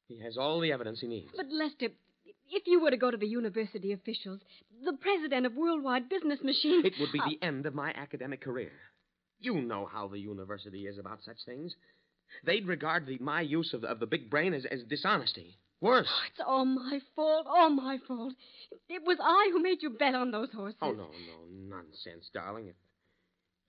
He 0.07 0.19
has 0.19 0.37
all 0.37 0.59
the 0.59 0.71
evidence 0.71 0.99
he 1.01 1.07
needs. 1.07 1.31
But, 1.35 1.47
Lester, 1.49 1.87
if 2.51 2.63
you 2.67 2.81
were 2.81 2.91
to 2.91 2.97
go 2.97 3.09
to 3.09 3.17
the 3.17 3.27
university 3.27 3.93
officials, 3.93 4.41
the 4.83 4.93
president 4.93 5.45
of 5.45 5.55
Worldwide 5.55 6.09
Business 6.09 6.39
Machines. 6.43 6.85
It 6.85 6.93
would 6.99 7.11
be 7.11 7.19
Uh, 7.19 7.29
the 7.29 7.45
end 7.45 7.65
of 7.65 7.73
my 7.73 7.93
academic 7.95 8.41
career. 8.41 8.71
You 9.39 9.61
know 9.61 9.85
how 9.85 10.07
the 10.07 10.19
university 10.19 10.87
is 10.87 10.97
about 10.97 11.19
such 11.23 11.37
things. 11.45 11.73
They'd 12.45 12.67
regard 12.67 13.05
the, 13.05 13.17
my 13.19 13.41
use 13.41 13.73
of, 13.73 13.83
of 13.83 13.99
the 13.99 14.07
big 14.07 14.29
brain 14.29 14.53
as, 14.53 14.65
as 14.65 14.83
dishonesty. 14.83 15.57
Worse. 15.83 16.07
Oh, 16.09 16.21
it's 16.29 16.39
all 16.47 16.65
my 16.65 16.99
fault, 17.13 17.45
all 17.45 17.69
my 17.69 17.97
fault. 18.07 18.33
It 18.87 19.01
was 19.05 19.17
I 19.21 19.49
who 19.51 19.61
made 19.61 19.79
you 19.81 19.89
bet 19.89 20.15
on 20.15 20.31
those 20.31 20.47
horses. 20.55 20.77
Oh, 20.81 20.91
no, 20.91 21.09
no, 21.09 21.75
nonsense, 21.75 22.29
darling. 22.33 22.69
If, 22.69 22.75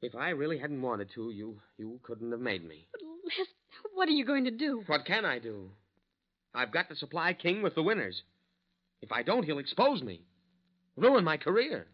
if 0.00 0.14
I 0.14 0.28
really 0.28 0.56
hadn't 0.56 0.80
wanted 0.80 1.09
to, 1.16 1.33
you, 1.33 1.61
you 1.76 1.99
couldn't 2.04 2.30
have 2.30 2.40
made 2.40 2.64
me. 2.64 2.87
But, 2.92 3.00
Lester, 3.25 3.50
what 3.94 4.09
are 4.09 4.12
you 4.12 4.25
going 4.25 4.44
to 4.44 4.52
do? 4.52 4.85
What 4.87 5.04
can 5.04 5.25
I 5.25 5.40
do? 5.40 5.71
I've 6.54 6.71
got 6.71 6.88
to 6.88 6.94
supply 6.94 7.33
King 7.33 7.62
with 7.62 7.75
the 7.75 7.83
winners. 7.83 8.23
If 9.02 9.11
I 9.11 9.25
don't, 9.25 9.42
he'll 9.42 9.59
expose 9.59 10.00
me, 10.00 10.23
ruin 10.97 11.25
my 11.25 11.37
career. 11.37 11.88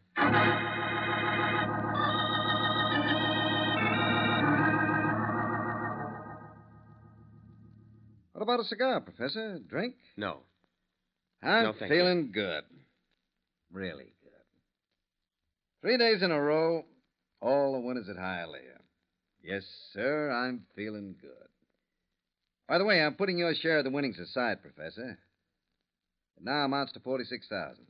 About 8.50 8.64
a 8.64 8.69
cigar, 8.69 9.00
Professor? 9.00 9.61
Drink? 9.69 9.95
No. 10.16 10.38
I'm 11.42 11.64
No, 11.64 11.73
feeling 11.73 12.33
good. 12.33 12.64
Really 13.73 14.12
good. 14.23 14.30
Three 15.83 15.97
days 15.97 16.23
in 16.23 16.33
a 16.33 16.40
row, 16.40 16.85
all 17.40 17.73
the 17.75 17.80
winners 17.80 18.09
at 18.09 18.16
Hialeah. 18.16 18.80
Yes, 19.42 19.62
sir, 19.92 20.30
I'm 20.30 20.66
feeling 20.75 21.14
good. 21.21 21.30
By 22.69 22.78
the 22.78 22.85
way, 22.85 23.00
I'm 23.00 23.14
putting 23.14 23.38
your 23.38 23.54
share 23.54 23.78
of 23.78 23.85
the 23.85 23.90
winnings 23.90 24.19
aside, 24.19 24.62
Professor. 24.62 25.19
It 26.37 26.45
now 26.45 26.64
amounts 26.64 26.92
to 26.92 27.00
46000 27.00 27.87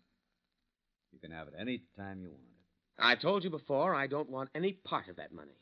You 1.13 1.19
can 1.19 1.33
have 1.33 1.49
it 1.49 1.55
any 1.59 1.83
time 1.97 2.21
you 2.21 2.29
want 2.29 2.43
it. 2.43 3.03
I 3.03 3.15
told 3.15 3.45
you 3.45 3.51
before 3.51 3.95
I 3.95 4.07
don't 4.07 4.31
want 4.31 4.51
any 4.55 4.73
part 4.73 5.09
of 5.09 5.17
that 5.17 5.33
money. 5.33 5.57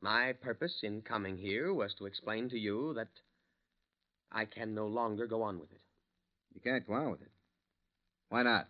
My 0.00 0.32
purpose 0.32 0.80
in 0.82 1.02
coming 1.02 1.36
here 1.36 1.72
was 1.74 1.94
to 1.94 2.06
explain 2.06 2.48
to 2.50 2.58
you 2.58 2.94
that 2.94 3.08
I 4.30 4.44
can 4.44 4.74
no 4.74 4.86
longer 4.86 5.26
go 5.26 5.42
on 5.42 5.58
with 5.58 5.72
it. 5.72 5.80
You 6.54 6.60
can't 6.60 6.86
go 6.86 6.94
on 6.94 7.10
with 7.10 7.22
it. 7.22 7.30
Why 8.28 8.42
not? 8.42 8.68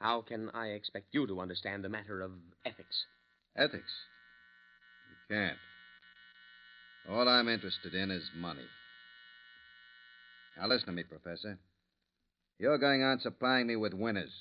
How 0.00 0.22
can 0.22 0.50
I 0.54 0.68
expect 0.68 1.06
you 1.12 1.26
to 1.26 1.40
understand 1.40 1.84
the 1.84 1.88
matter 1.88 2.22
of 2.22 2.32
ethics? 2.64 3.04
Ethics. 3.56 3.92
You 5.10 5.36
can't. 5.36 5.58
All 7.10 7.28
I'm 7.28 7.48
interested 7.48 7.94
in 7.94 8.10
is 8.10 8.30
money. 8.36 8.66
Now, 10.56 10.68
listen 10.68 10.86
to 10.86 10.92
me, 10.92 11.02
Professor. 11.02 11.58
You're 12.58 12.78
going 12.78 13.02
on 13.02 13.20
supplying 13.20 13.66
me 13.66 13.76
with 13.76 13.94
winners. 13.94 14.32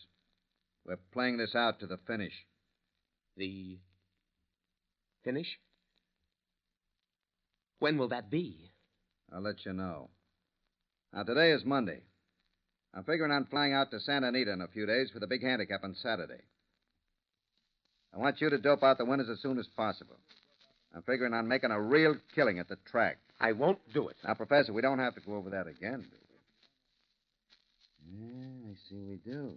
We're 0.86 0.98
playing 1.14 1.38
this 1.38 1.56
out 1.56 1.80
to 1.80 1.88
the 1.88 1.98
finish. 2.08 2.34
The 3.36 3.78
finish? 5.24 5.48
When 7.80 7.98
will 7.98 8.10
that 8.10 8.30
be? 8.30 8.72
I'll 9.34 9.42
let 9.42 9.66
you 9.66 9.74
know. 9.74 10.10
Now, 11.14 11.24
today 11.24 11.52
is 11.52 11.64
Monday. 11.66 12.02
I'm 12.94 13.04
figuring 13.04 13.32
on 13.32 13.46
flying 13.46 13.74
out 13.74 13.92
to 13.92 14.00
Santa 14.00 14.28
Anita 14.30 14.52
in 14.52 14.62
a 14.62 14.68
few 14.68 14.86
days 14.86 15.10
for 15.12 15.20
the 15.20 15.28
big 15.28 15.44
handicap 15.44 15.84
on 15.84 15.96
Saturday. 16.02 16.42
I 18.14 18.18
want 18.18 18.42
you 18.42 18.50
to 18.50 18.58
dope 18.58 18.84
out 18.84 18.98
the 18.98 19.06
winners 19.06 19.30
as 19.30 19.40
soon 19.42 19.60
as 19.60 19.68
possible. 19.76 20.16
I'm 20.96 21.04
figuring 21.04 21.34
on 21.34 21.48
making 21.48 21.72
a 21.72 21.80
real 21.80 22.16
killing 22.34 22.60
at 22.60 22.70
the 22.70 22.78
track. 22.90 23.18
I 23.40 23.52
won't 23.52 23.80
do 23.94 24.08
it. 24.08 24.16
Now, 24.26 24.34
Professor, 24.34 24.74
we 24.74 24.82
don't 24.82 25.00
have 25.00 25.14
to 25.16 25.22
go 25.22 25.36
over 25.36 25.52
that 25.52 25.68
again, 25.68 26.08
do 26.10 26.18
we? 28.10 28.20
Yeah, 28.20 28.72
I 28.72 28.76
see 28.90 29.04
we 29.04 29.18
do. 29.18 29.52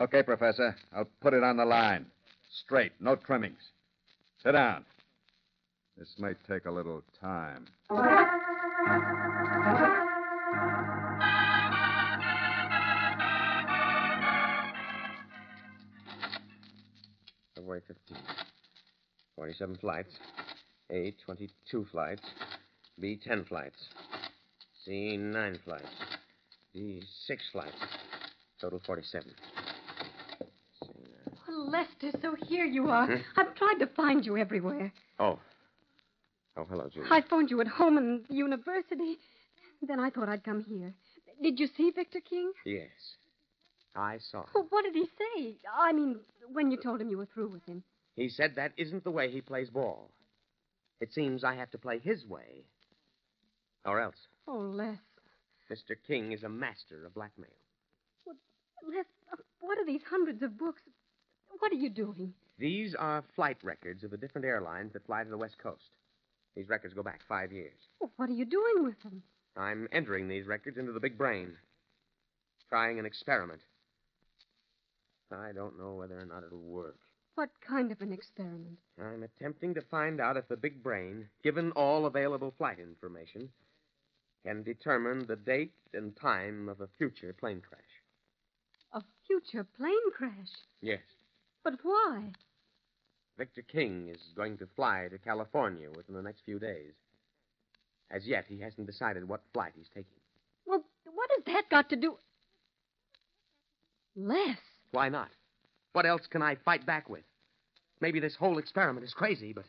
Okay, 0.00 0.22
Professor. 0.22 0.74
I'll 0.92 1.08
put 1.20 1.34
it 1.34 1.44
on 1.44 1.56
the 1.56 1.64
line. 1.64 2.06
Straight, 2.64 2.92
no 3.00 3.14
trimmings. 3.16 3.60
Sit 4.44 4.52
down. 4.52 4.84
This 5.96 6.12
may 6.18 6.32
take 6.46 6.66
a 6.66 6.70
little 6.70 7.02
time. 7.18 7.64
February 17.54 17.80
15th. 17.88 18.18
47 19.36 19.76
flights. 19.76 20.10
A, 20.90 21.14
22 21.24 21.86
flights. 21.90 22.22
B, 23.00 23.18
10 23.26 23.44
flights. 23.44 23.78
C, 24.84 25.16
9 25.16 25.58
flights. 25.64 25.84
D, 26.74 27.02
6 27.26 27.42
flights. 27.50 27.72
Total 28.60 28.80
47. 28.84 29.32
Well, 31.64 31.72
Lester, 31.72 32.18
so 32.20 32.36
here 32.46 32.64
you 32.64 32.88
are. 32.88 33.06
Hmm? 33.06 33.22
I've 33.36 33.54
tried 33.54 33.78
to 33.80 33.86
find 33.86 34.24
you 34.24 34.36
everywhere. 34.36 34.92
Oh. 35.18 35.38
Oh, 36.56 36.64
hello, 36.68 36.88
Julia. 36.92 37.08
I 37.10 37.22
phoned 37.22 37.50
you 37.50 37.60
at 37.60 37.66
home 37.66 37.96
and 37.96 38.24
the 38.28 38.34
university. 38.34 39.16
Then 39.82 39.98
I 39.98 40.10
thought 40.10 40.28
I'd 40.28 40.44
come 40.44 40.62
here. 40.62 40.94
Did 41.42 41.58
you 41.58 41.68
see 41.76 41.90
Victor 41.90 42.20
King? 42.20 42.52
Yes. 42.64 42.90
I 43.96 44.18
saw. 44.30 44.40
him. 44.40 44.46
Well, 44.54 44.66
what 44.70 44.84
did 44.84 44.94
he 44.94 45.04
say? 45.06 45.56
I 45.76 45.92
mean, 45.92 46.20
when 46.52 46.70
you 46.70 46.76
told 46.76 47.00
him 47.00 47.08
you 47.08 47.18
were 47.18 47.28
through 47.32 47.48
with 47.48 47.64
him. 47.66 47.82
He 48.14 48.28
said 48.28 48.54
that 48.56 48.72
isn't 48.76 49.04
the 49.04 49.10
way 49.10 49.30
he 49.30 49.40
plays 49.40 49.70
ball. 49.70 50.10
It 51.00 51.12
seems 51.12 51.44
I 51.44 51.54
have 51.56 51.70
to 51.72 51.78
play 51.78 51.98
his 51.98 52.24
way. 52.26 52.64
Or 53.84 54.00
else. 54.00 54.16
Oh, 54.46 54.58
Les. 54.58 54.98
Mr. 55.70 55.96
King 56.06 56.32
is 56.32 56.42
a 56.42 56.48
master 56.48 57.04
of 57.04 57.14
blackmail. 57.14 57.48
Les, 58.86 59.04
uh, 59.32 59.36
what 59.60 59.78
are 59.78 59.86
these 59.86 60.02
hundreds 60.08 60.42
of 60.42 60.58
books? 60.58 60.82
What 61.58 61.72
are 61.72 61.76
you 61.76 61.90
doing? 61.90 62.34
These 62.58 62.94
are 62.94 63.24
flight 63.34 63.58
records 63.62 64.04
of 64.04 64.10
the 64.10 64.16
different 64.16 64.46
airlines 64.46 64.92
that 64.92 65.06
fly 65.06 65.24
to 65.24 65.30
the 65.30 65.38
West 65.38 65.58
Coast. 65.58 65.96
These 66.56 66.68
records 66.68 66.94
go 66.94 67.02
back 67.02 67.20
five 67.28 67.52
years. 67.52 67.74
Well, 68.00 68.12
what 68.16 68.28
are 68.28 68.34
you 68.34 68.44
doing 68.44 68.84
with 68.84 69.00
them? 69.02 69.22
I'm 69.56 69.88
entering 69.92 70.28
these 70.28 70.46
records 70.46 70.78
into 70.78 70.92
the 70.92 71.00
big 71.00 71.18
brain. 71.18 71.56
Trying 72.68 72.98
an 72.98 73.06
experiment. 73.06 73.60
I 75.32 75.52
don't 75.52 75.78
know 75.78 75.94
whether 75.94 76.18
or 76.18 76.26
not 76.26 76.44
it'll 76.44 76.58
work. 76.58 76.98
What 77.34 77.50
kind 77.66 77.90
of 77.90 78.00
an 78.00 78.12
experiment? 78.12 78.78
I'm 79.00 79.24
attempting 79.24 79.74
to 79.74 79.80
find 79.90 80.20
out 80.20 80.36
if 80.36 80.46
the 80.48 80.56
big 80.56 80.82
brain, 80.82 81.26
given 81.42 81.72
all 81.72 82.06
available 82.06 82.54
flight 82.56 82.78
information, 82.78 83.48
can 84.46 84.62
determine 84.62 85.26
the 85.26 85.36
date 85.36 85.72
and 85.92 86.14
time 86.16 86.68
of 86.68 86.80
a 86.80 86.88
future 86.98 87.32
plane 87.32 87.60
crash. 87.68 87.82
A 88.92 89.02
future 89.26 89.66
plane 89.76 90.12
crash. 90.16 90.50
Yes. 90.80 91.00
But 91.64 91.78
why? 91.82 92.32
Victor 93.38 93.62
King 93.62 94.08
is 94.14 94.20
going 94.36 94.58
to 94.58 94.68
fly 94.76 95.08
to 95.10 95.18
California 95.18 95.88
within 95.96 96.14
the 96.14 96.22
next 96.22 96.42
few 96.44 96.58
days. 96.58 96.92
As 98.10 98.26
yet, 98.26 98.44
he 98.46 98.60
hasn't 98.60 98.86
decided 98.86 99.26
what 99.26 99.40
flight 99.52 99.72
he's 99.74 99.88
taking. 99.88 100.20
Well, 100.66 100.84
what 101.04 101.30
has 101.34 101.44
that 101.46 101.70
got 101.70 101.88
to 101.88 101.96
do? 101.96 102.16
Les. 104.14 104.56
Why 104.92 105.08
not? 105.08 105.30
What 105.94 106.06
else 106.06 106.26
can 106.28 106.42
I 106.42 106.56
fight 106.64 106.86
back 106.86 107.08
with? 107.08 107.24
Maybe 108.00 108.20
this 108.20 108.36
whole 108.36 108.58
experiment 108.58 109.04
is 109.04 109.14
crazy, 109.14 109.52
but 109.52 109.64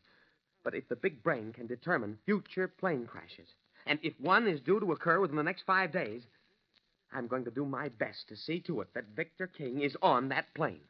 but 0.64 0.76
if 0.76 0.90
the 0.90 0.96
big 0.96 1.24
brain 1.24 1.54
can 1.54 1.68
determine 1.68 2.18
future 2.26 2.68
plane 2.68 3.06
crashes, 3.06 3.48
and 3.86 4.00
if 4.02 4.20
one 4.20 4.48
is 4.48 4.60
due 4.62 4.80
to 4.80 4.92
occur 4.92 5.20
within 5.20 5.38
the 5.38 5.44
next 5.44 5.64
five 5.66 5.92
days, 5.92 6.24
I'm 7.14 7.28
going 7.28 7.46
to 7.46 7.52
do 7.52 7.66
my 7.66 7.90
best 7.90 8.28
to 8.30 8.36
see 8.36 8.60
to 8.62 8.82
it 8.82 8.88
that 8.96 9.16
Victor 9.16 9.46
King 9.48 9.82
is 9.82 9.96
on 10.02 10.30
that 10.30 10.54
plane. 10.56 10.82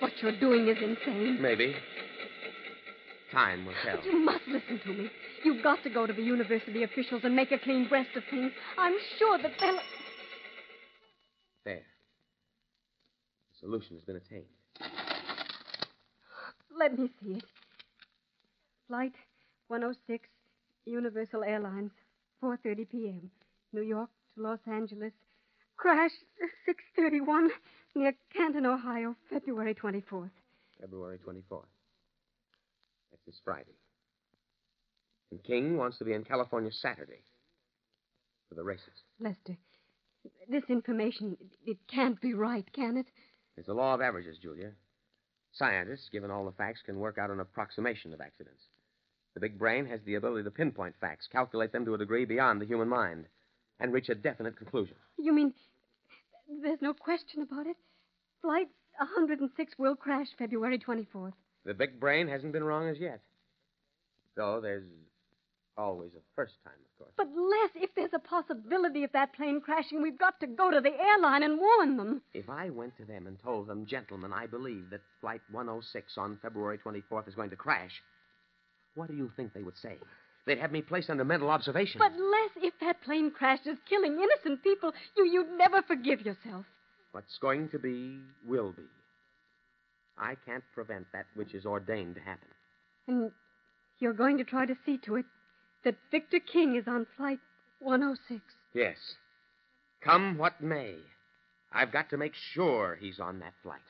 What 0.00 0.12
you're 0.20 0.38
doing 0.38 0.68
is 0.68 0.76
insane. 0.82 1.40
Maybe. 1.40 1.74
Time 3.32 3.66
will 3.66 3.74
tell. 3.84 3.96
But 3.96 4.04
you 4.06 4.24
must 4.24 4.46
listen 4.48 4.80
to 4.84 4.92
me. 4.92 5.10
You've 5.44 5.62
got 5.62 5.82
to 5.82 5.90
go 5.90 6.06
to 6.06 6.12
the 6.12 6.22
university 6.22 6.82
officials 6.82 7.22
and 7.24 7.36
make 7.36 7.52
a 7.52 7.58
clean 7.58 7.88
breast 7.88 8.10
of 8.16 8.22
things. 8.30 8.52
I'm 8.78 8.94
sure 9.18 9.38
that 9.38 9.52
they'll. 9.60 9.78
There. 11.64 11.82
The 13.52 13.58
solution 13.60 13.96
has 13.96 14.04
been 14.04 14.16
attained. 14.16 14.46
Let 16.78 16.98
me 16.98 17.10
see 17.20 17.32
it. 17.34 17.44
Flight 18.86 19.12
106, 19.66 20.28
Universal 20.86 21.44
Airlines, 21.44 21.90
4:30 22.42 22.88
p.m. 22.88 23.30
New 23.72 23.82
York 23.82 24.08
to 24.34 24.42
Los 24.42 24.60
Angeles. 24.66 25.12
Crash 25.78 26.10
6:31 26.66 27.48
near 27.94 28.12
Canton, 28.34 28.66
Ohio, 28.66 29.14
February 29.30 29.74
24th. 29.74 30.30
February 30.80 31.18
24th. 31.18 31.66
That's 33.10 33.24
this 33.24 33.40
Friday. 33.44 33.76
And 35.30 35.42
King 35.44 35.76
wants 35.76 35.98
to 35.98 36.04
be 36.04 36.14
in 36.14 36.24
California 36.24 36.72
Saturday 36.72 37.22
for 38.48 38.56
the 38.56 38.64
races. 38.64 39.04
Lester, 39.20 39.56
this 40.48 40.64
information 40.68 41.36
it 41.64 41.78
can't 41.86 42.20
be 42.20 42.34
right, 42.34 42.66
can 42.72 42.96
it? 42.96 43.06
It's 43.56 43.68
the 43.68 43.74
law 43.74 43.94
of 43.94 44.00
averages, 44.00 44.38
Julia. 44.38 44.72
Scientists, 45.52 46.08
given 46.10 46.30
all 46.30 46.44
the 46.44 46.52
facts, 46.52 46.82
can 46.84 46.98
work 46.98 47.18
out 47.18 47.30
an 47.30 47.40
approximation 47.40 48.12
of 48.12 48.20
accidents. 48.20 48.62
The 49.34 49.40
big 49.40 49.58
brain 49.58 49.86
has 49.86 50.00
the 50.04 50.16
ability 50.16 50.42
to 50.44 50.50
pinpoint 50.50 50.96
facts, 51.00 51.28
calculate 51.30 51.72
them 51.72 51.84
to 51.84 51.94
a 51.94 51.98
degree 51.98 52.24
beyond 52.24 52.60
the 52.60 52.66
human 52.66 52.88
mind, 52.88 53.26
and 53.80 53.92
reach 53.92 54.08
a 54.08 54.14
definite 54.14 54.56
conclusion. 54.56 54.96
You 55.18 55.32
mean 55.32 55.52
there's 56.62 56.82
no 56.82 56.94
question 56.94 57.42
about 57.42 57.66
it? 57.66 57.76
Flight 58.42 58.68
106 58.98 59.74
will 59.78 59.96
crash 59.96 60.28
February 60.38 60.78
24th. 60.78 61.32
The 61.64 61.74
big 61.74 62.00
brain 62.00 62.28
hasn't 62.28 62.52
been 62.52 62.64
wrong 62.64 62.88
as 62.88 62.98
yet. 62.98 63.20
Though 64.36 64.60
there's 64.60 64.84
always 65.76 66.10
a 66.16 66.22
first 66.34 66.54
time, 66.64 66.74
of 66.74 66.98
course. 66.98 67.12
But 67.16 67.28
Les, 67.28 67.84
if 67.84 67.94
there's 67.94 68.14
a 68.14 68.18
possibility 68.18 69.04
of 69.04 69.12
that 69.12 69.34
plane 69.34 69.60
crashing, 69.60 70.02
we've 70.02 70.18
got 70.18 70.40
to 70.40 70.46
go 70.46 70.70
to 70.70 70.80
the 70.80 70.92
airline 70.92 71.42
and 71.42 71.58
warn 71.58 71.96
them. 71.96 72.22
If 72.34 72.48
I 72.48 72.70
went 72.70 72.96
to 72.96 73.04
them 73.04 73.26
and 73.26 73.38
told 73.38 73.68
them, 73.68 73.86
gentlemen, 73.86 74.32
I 74.32 74.46
believe 74.46 74.90
that 74.90 75.00
Flight 75.20 75.40
106 75.50 76.18
on 76.18 76.38
February 76.42 76.78
24th 76.78 77.28
is 77.28 77.34
going 77.34 77.50
to 77.50 77.56
crash, 77.56 78.02
what 78.94 79.08
do 79.08 79.16
you 79.16 79.30
think 79.36 79.54
they 79.54 79.62
would 79.62 79.76
say? 79.76 79.96
They'd 80.48 80.58
have 80.60 80.72
me 80.72 80.80
placed 80.80 81.10
under 81.10 81.26
mental 81.26 81.50
observation. 81.50 81.98
But 81.98 82.12
Les, 82.14 82.68
if 82.68 82.72
that 82.80 83.02
plane 83.02 83.30
crashes, 83.30 83.76
killing 83.86 84.14
innocent 84.14 84.62
people, 84.62 84.92
you 85.14 85.26
you'd 85.26 85.58
never 85.58 85.82
forgive 85.82 86.22
yourself. 86.22 86.64
What's 87.12 87.36
going 87.38 87.68
to 87.68 87.78
be 87.78 88.20
will 88.46 88.72
be. 88.72 88.84
I 90.16 90.36
can't 90.46 90.64
prevent 90.74 91.06
that 91.12 91.26
which 91.34 91.52
is 91.52 91.66
ordained 91.66 92.14
to 92.14 92.22
happen. 92.22 92.48
And 93.06 93.30
you're 93.98 94.14
going 94.14 94.38
to 94.38 94.44
try 94.44 94.64
to 94.64 94.74
see 94.86 94.96
to 95.04 95.16
it 95.16 95.26
that 95.84 95.96
Victor 96.10 96.40
King 96.40 96.76
is 96.76 96.84
on 96.88 97.06
flight 97.18 97.40
106. 97.80 98.40
Yes. 98.72 98.96
Come 100.02 100.38
what 100.38 100.62
may, 100.62 100.94
I've 101.70 101.92
got 101.92 102.08
to 102.08 102.16
make 102.16 102.34
sure 102.54 102.96
he's 102.98 103.20
on 103.20 103.40
that 103.40 103.52
flight. 103.62 103.82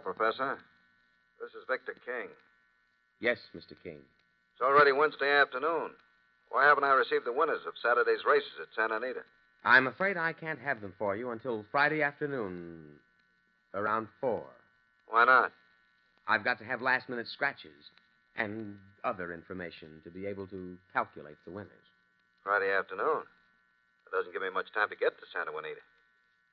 Professor. 0.00 0.58
This 1.40 1.50
is 1.50 1.64
Victor 1.68 1.94
King. 2.04 2.28
Yes, 3.20 3.38
Mr. 3.54 3.76
King. 3.82 3.98
It's 4.52 4.62
already 4.62 4.92
Wednesday 4.92 5.30
afternoon. 5.30 5.90
Why 6.50 6.66
haven't 6.66 6.84
I 6.84 6.92
received 6.92 7.24
the 7.24 7.32
winners 7.32 7.60
of 7.66 7.74
Saturday's 7.82 8.24
races 8.26 8.52
at 8.60 8.68
Santa 8.74 8.96
Anita? 8.96 9.22
I'm 9.64 9.86
afraid 9.86 10.16
I 10.16 10.32
can't 10.32 10.58
have 10.58 10.80
them 10.80 10.94
for 10.98 11.16
you 11.16 11.30
until 11.30 11.64
Friday 11.70 12.02
afternoon, 12.02 12.84
around 13.74 14.08
four. 14.20 14.44
Why 15.08 15.24
not? 15.24 15.52
I've 16.26 16.44
got 16.44 16.58
to 16.58 16.64
have 16.64 16.82
last 16.82 17.08
minute 17.08 17.26
scratches 17.28 17.90
and 18.36 18.76
other 19.04 19.32
information 19.32 20.00
to 20.04 20.10
be 20.10 20.26
able 20.26 20.46
to 20.48 20.76
calculate 20.92 21.36
the 21.44 21.52
winners. 21.52 21.70
Friday 22.42 22.72
afternoon. 22.72 23.22
It 24.06 24.16
doesn't 24.16 24.32
give 24.32 24.42
me 24.42 24.50
much 24.50 24.72
time 24.72 24.88
to 24.88 24.96
get 24.96 25.18
to 25.18 25.26
Santa 25.32 25.56
Anita. 25.56 25.80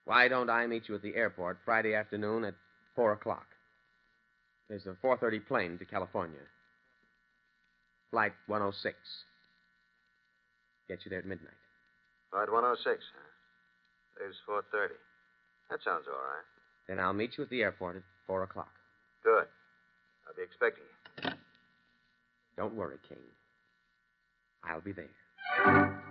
Why 0.05 0.27
don't 0.27 0.49
I 0.49 0.67
meet 0.67 0.87
you 0.87 0.95
at 0.95 1.01
the 1.01 1.15
airport 1.15 1.57
Friday 1.65 1.93
afternoon 1.93 2.45
at 2.45 2.55
four 2.97 3.13
o'clock? 3.13 3.45
There's 4.67 4.85
a 4.87 4.97
4:30 5.05 5.47
plane 5.47 5.77
to 5.77 5.85
California. 5.85 6.41
Flight 8.11 8.33
106. 8.47 8.97
Get 10.89 11.05
you 11.05 11.09
there 11.09 11.19
at 11.19 11.25
midnight. 11.25 11.53
Flight 12.31 12.51
106, 12.51 13.03
huh? 13.13 14.25
Leaves 14.25 14.37
4.30. 14.49 14.89
That 15.69 15.79
sounds 15.83 16.05
all 16.07 16.13
right. 16.13 16.45
Then 16.87 16.99
I'll 16.99 17.13
meet 17.13 17.37
you 17.37 17.43
at 17.43 17.49
the 17.49 17.61
airport 17.61 17.97
at 17.97 18.03
4 18.25 18.43
o'clock. 18.43 18.73
Good. 19.23 19.47
I'll 20.27 20.35
be 20.35 20.43
expecting 20.43 20.83
you. 21.23 21.31
Don't 22.57 22.73
worry, 22.73 22.97
King. 23.07 23.19
I'll 24.63 24.81
be 24.81 24.93
there. 24.93 26.06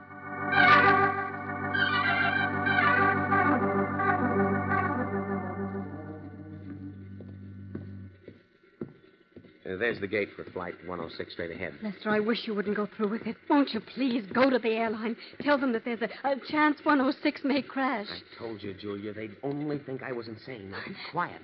Uh, 9.66 9.76
there's 9.76 9.98
the 10.00 10.06
gate 10.06 10.28
for 10.36 10.44
flight 10.52 10.74
106 10.86 11.32
straight 11.32 11.50
ahead. 11.50 11.74
Lester, 11.82 12.10
I 12.10 12.20
wish 12.20 12.46
you 12.46 12.54
wouldn't 12.54 12.76
go 12.76 12.88
through 12.96 13.08
with 13.08 13.26
it. 13.26 13.36
Won't 13.48 13.72
you 13.74 13.80
please 13.80 14.24
go 14.32 14.48
to 14.48 14.58
the 14.58 14.70
airline? 14.70 15.16
Tell 15.40 15.58
them 15.58 15.72
that 15.72 15.84
there's 15.84 16.02
a, 16.02 16.08
a 16.28 16.36
chance 16.48 16.78
106 16.84 17.40
may 17.44 17.62
crash. 17.62 18.06
I 18.08 18.38
told 18.38 18.62
you, 18.62 18.74
Julia, 18.74 19.12
they'd 19.12 19.36
only 19.42 19.78
think 19.78 20.02
I 20.02 20.12
was 20.12 20.28
insane. 20.28 20.70
Now 20.70 20.78
be 20.86 20.94
quiet. 21.10 21.40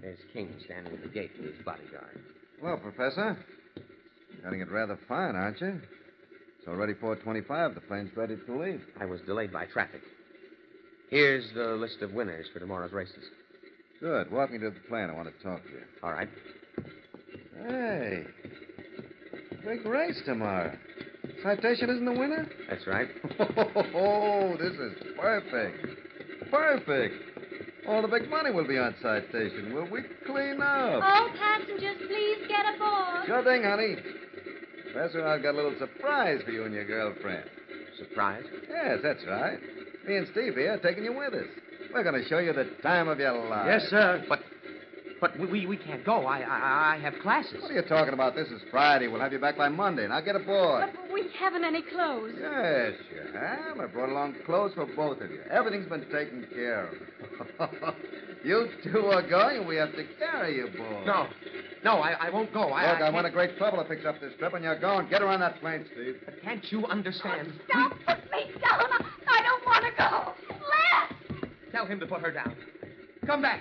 There's 0.00 0.18
King 0.32 0.52
standing 0.64 0.92
at 0.92 1.02
the 1.02 1.08
gate 1.08 1.30
with 1.38 1.54
his 1.54 1.64
bodyguard. 1.64 2.20
Well, 2.62 2.76
Professor, 2.76 3.38
you're 3.76 4.42
getting 4.42 4.60
it 4.60 4.70
rather 4.70 4.98
fine, 5.08 5.36
aren't 5.36 5.60
you? 5.60 5.80
It's 6.58 6.68
already 6.68 6.94
425. 6.94 7.74
The 7.74 7.80
plane's 7.82 8.10
ready 8.16 8.36
to 8.36 8.58
leave. 8.58 8.82
I 9.00 9.04
was 9.04 9.20
delayed 9.22 9.52
by 9.52 9.66
traffic. 9.66 10.02
Here's 11.08 11.44
the 11.54 11.74
list 11.74 12.02
of 12.02 12.12
winners 12.12 12.46
for 12.52 12.58
tomorrow's 12.58 12.92
races. 12.92 13.24
Good. 14.02 14.32
Walk 14.32 14.50
me 14.50 14.58
to 14.58 14.70
the 14.70 14.80
plane. 14.88 15.08
I 15.10 15.12
want 15.12 15.28
to 15.28 15.44
talk 15.44 15.62
to 15.62 15.68
you. 15.70 15.82
All 16.02 16.10
right. 16.10 16.28
Hey. 17.68 18.24
Big 19.64 19.86
race 19.86 20.20
tomorrow. 20.26 20.76
Citation 21.44 21.88
isn't 21.88 22.04
the 22.04 22.12
winner? 22.12 22.50
That's 22.68 22.84
right. 22.86 23.08
Oh, 23.94 24.56
this 24.58 24.72
is 24.72 24.92
perfect. 25.20 25.86
Perfect. 26.50 27.14
All 27.86 28.02
the 28.02 28.08
big 28.08 28.28
money 28.28 28.50
will 28.50 28.66
be 28.66 28.76
on 28.76 28.92
citation. 29.00 29.72
Will 29.72 29.88
we 29.88 30.00
clean 30.26 30.60
up? 30.60 31.02
All 31.02 31.30
passengers, 31.38 31.96
please 32.08 32.38
get 32.48 32.74
aboard. 32.74 33.26
Sure 33.26 33.44
thing, 33.44 33.62
honey. 33.62 33.96
Professor, 34.92 35.24
I've 35.24 35.42
got 35.42 35.54
a 35.54 35.56
little 35.56 35.74
surprise 35.78 36.40
for 36.44 36.50
you 36.50 36.64
and 36.64 36.74
your 36.74 36.86
girlfriend. 36.86 37.44
Surprise? 37.98 38.44
Yes, 38.68 38.98
that's 39.02 39.24
right. 39.28 39.58
Me 40.08 40.16
and 40.16 40.26
Steve 40.32 40.54
here 40.54 40.72
are 40.72 40.78
taking 40.78 41.04
you 41.04 41.12
with 41.12 41.34
us. 41.34 41.46
We're 41.92 42.02
going 42.02 42.20
to 42.22 42.28
show 42.28 42.38
you 42.38 42.52
the 42.52 42.64
time 42.82 43.08
of 43.08 43.18
your 43.18 43.34
life. 43.48 43.66
Yes, 43.68 43.82
sir. 43.90 44.24
But 44.28 44.40
but 45.20 45.38
we, 45.38 45.46
we, 45.46 45.66
we 45.66 45.76
can't 45.76 46.04
go. 46.04 46.26
I, 46.26 46.40
I 46.40 46.94
I 46.96 46.98
have 47.00 47.14
classes. 47.22 47.58
What 47.62 47.70
are 47.70 47.74
you 47.74 47.82
talking 47.82 48.12
about? 48.14 48.34
This 48.34 48.48
is 48.48 48.60
Friday. 48.72 49.06
We'll 49.06 49.20
have 49.20 49.32
you 49.32 49.38
back 49.38 49.56
by 49.56 49.68
Monday. 49.68 50.08
Now 50.08 50.20
get 50.20 50.34
aboard. 50.34 50.90
But 50.92 51.12
we 51.12 51.28
haven't 51.38 51.64
any 51.64 51.82
clothes. 51.82 52.32
Yes, 52.40 52.94
you 53.14 53.32
have. 53.38 53.78
I 53.78 53.86
brought 53.86 54.08
along 54.08 54.34
clothes 54.46 54.72
for 54.74 54.86
both 54.96 55.20
of 55.20 55.30
you. 55.30 55.40
Everything's 55.50 55.88
been 55.88 56.10
taken 56.10 56.46
care 56.52 56.88
of. 57.60 57.70
you 58.44 58.66
two 58.82 58.98
are 59.06 59.22
going, 59.28 59.58
and 59.58 59.68
we 59.68 59.76
have 59.76 59.92
to 59.92 60.04
carry 60.18 60.56
you, 60.56 60.66
boy. 60.76 61.04
No. 61.06 61.28
No, 61.84 61.98
I, 61.98 62.12
I 62.26 62.30
won't 62.30 62.52
go. 62.52 62.70
I, 62.70 62.90
Look, 62.92 63.00
I 63.02 63.06
I'm 63.06 63.14
in 63.14 63.22
can't- 63.22 63.26
a 63.26 63.30
great 63.30 63.56
trouble 63.58 63.80
to 63.82 63.88
fix 63.88 64.04
up 64.04 64.20
this 64.20 64.32
trip, 64.40 64.54
and 64.54 64.64
you're 64.64 64.78
going. 64.80 65.08
Get 65.08 65.20
her 65.20 65.28
on 65.28 65.38
that 65.40 65.60
plane, 65.60 65.84
Steve. 65.92 66.16
But 66.24 66.42
can't 66.42 66.64
you 66.72 66.84
understand? 66.86 67.52
Don't 67.72 67.90
put 68.06 68.18
me 68.32 68.50
down. 68.60 68.90
I 69.28 69.42
don't 69.42 69.64
want 69.66 69.84
to 69.84 69.92
go. 69.96 70.32
Les! 71.72 71.78
Tell 71.78 71.86
him 71.86 72.00
to 72.00 72.06
put 72.06 72.20
her 72.20 72.30
down. 72.30 72.54
Come 73.26 73.42
back. 73.42 73.60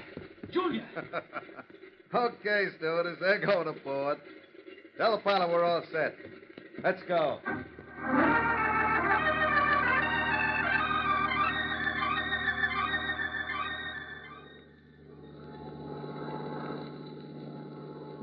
Julia. 0.51 0.85
okay, 2.13 2.65
stewardess, 2.77 3.17
they're 3.19 3.45
going 3.45 3.67
aboard. 3.67 4.17
Tell 4.97 5.15
the 5.15 5.23
pilot 5.23 5.49
we're 5.49 5.63
all 5.63 5.83
set. 5.91 6.15
Let's 6.83 7.01
go. 7.07 7.39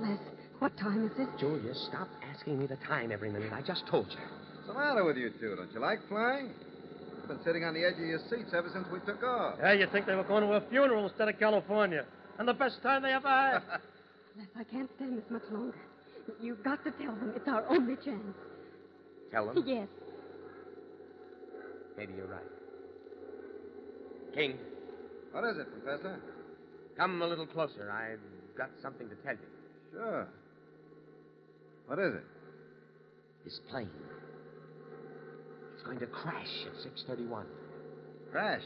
Les, 0.01 0.19
what 0.59 0.77
time 0.77 1.07
is 1.07 1.13
it? 1.19 1.29
Julia, 1.39 1.75
stop 1.89 2.09
asking 2.35 2.59
me 2.59 2.67
the 2.67 2.77
time 2.77 3.11
every 3.11 3.31
minute. 3.31 3.53
I 3.53 3.63
just 3.63 3.87
told 3.87 4.09
you. 4.11 4.19
What's 4.19 4.67
the 4.67 4.75
matter 4.75 5.05
with 5.05 5.17
you 5.17 5.31
two? 5.41 5.57
Don't 5.57 5.73
you 5.73 5.81
like 5.81 6.01
flying? 6.09 6.51
You've 7.29 7.37
been 7.37 7.45
sitting 7.45 7.65
on 7.65 7.75
the 7.75 7.85
edge 7.85 7.95
of 7.95 8.07
your 8.07 8.21
seats 8.31 8.55
ever 8.57 8.71
since 8.73 8.87
we 8.91 9.01
took 9.01 9.23
off. 9.23 9.57
Yeah, 9.61 9.73
you 9.75 9.87
think 9.93 10.07
they 10.07 10.15
were 10.15 10.25
going 10.25 10.43
to 10.45 10.55
a 10.55 10.63
funeral 10.71 11.07
instead 11.07 11.29
of 11.29 11.39
California. 11.39 12.07
And 12.39 12.49
the 12.49 12.55
best 12.55 12.83
time 12.83 13.03
they 13.03 13.13
ever 13.13 13.29
had. 13.29 13.63
Les, 14.39 14.47
I 14.59 14.65
can't 14.65 14.89
stand 14.97 15.19
this 15.19 15.25
much 15.29 15.43
longer. 15.51 15.77
You've 16.41 16.63
got 16.65 16.83
to 16.85 16.91
tell 16.93 17.13
them 17.15 17.33
it's 17.37 17.47
our 17.47 17.67
only 17.69 17.97
chance. 17.97 18.35
Tell 19.31 19.47
them. 19.53 19.63
Yes. 19.67 19.89
Maybe 21.99 22.15
you're 22.17 22.29
right. 22.29 22.41
King, 24.35 24.57
What 25.33 25.45
is 25.45 25.59
it, 25.59 25.67
Professor? 25.85 26.19
come 26.97 27.21
a 27.21 27.27
little 27.27 27.47
closer. 27.47 27.91
I've 27.91 28.21
got 28.57 28.71
something 28.83 29.09
to 29.11 29.15
tell 29.17 29.35
you. 29.35 29.93
Sure. 29.93 30.29
What 31.89 31.99
is 31.99 32.15
it? 32.15 32.25
This 33.45 33.61
plane. 33.71 33.91
It's 35.89 35.99
going 35.99 36.11
to 36.11 36.15
crash 36.15 36.67
at 36.67 36.83
631. 36.83 37.47
Crash. 38.31 38.63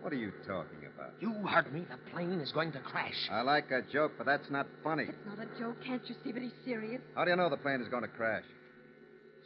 What 0.00 0.14
are 0.14 0.16
you 0.16 0.32
talking 0.46 0.88
about? 0.94 1.12
You 1.20 1.32
heard 1.46 1.70
me. 1.74 1.80
The 1.90 2.10
plane 2.10 2.40
is 2.40 2.52
going 2.52 2.72
to 2.72 2.80
crash. 2.80 3.28
I 3.30 3.42
like 3.42 3.70
a 3.70 3.82
joke, 3.92 4.12
but 4.16 4.24
that's 4.24 4.50
not 4.50 4.66
funny. 4.82 5.04
It's 5.08 5.26
not 5.26 5.38
a 5.38 5.60
joke. 5.60 5.76
Can't 5.84 6.00
you 6.08 6.14
see 6.24 6.32
that 6.32 6.42
he's 6.42 6.52
serious? 6.64 7.02
How 7.14 7.24
do 7.24 7.30
you 7.30 7.36
know 7.36 7.50
the 7.50 7.58
plane 7.58 7.82
is 7.82 7.88
going 7.88 8.02
to 8.02 8.08
crash? 8.08 8.44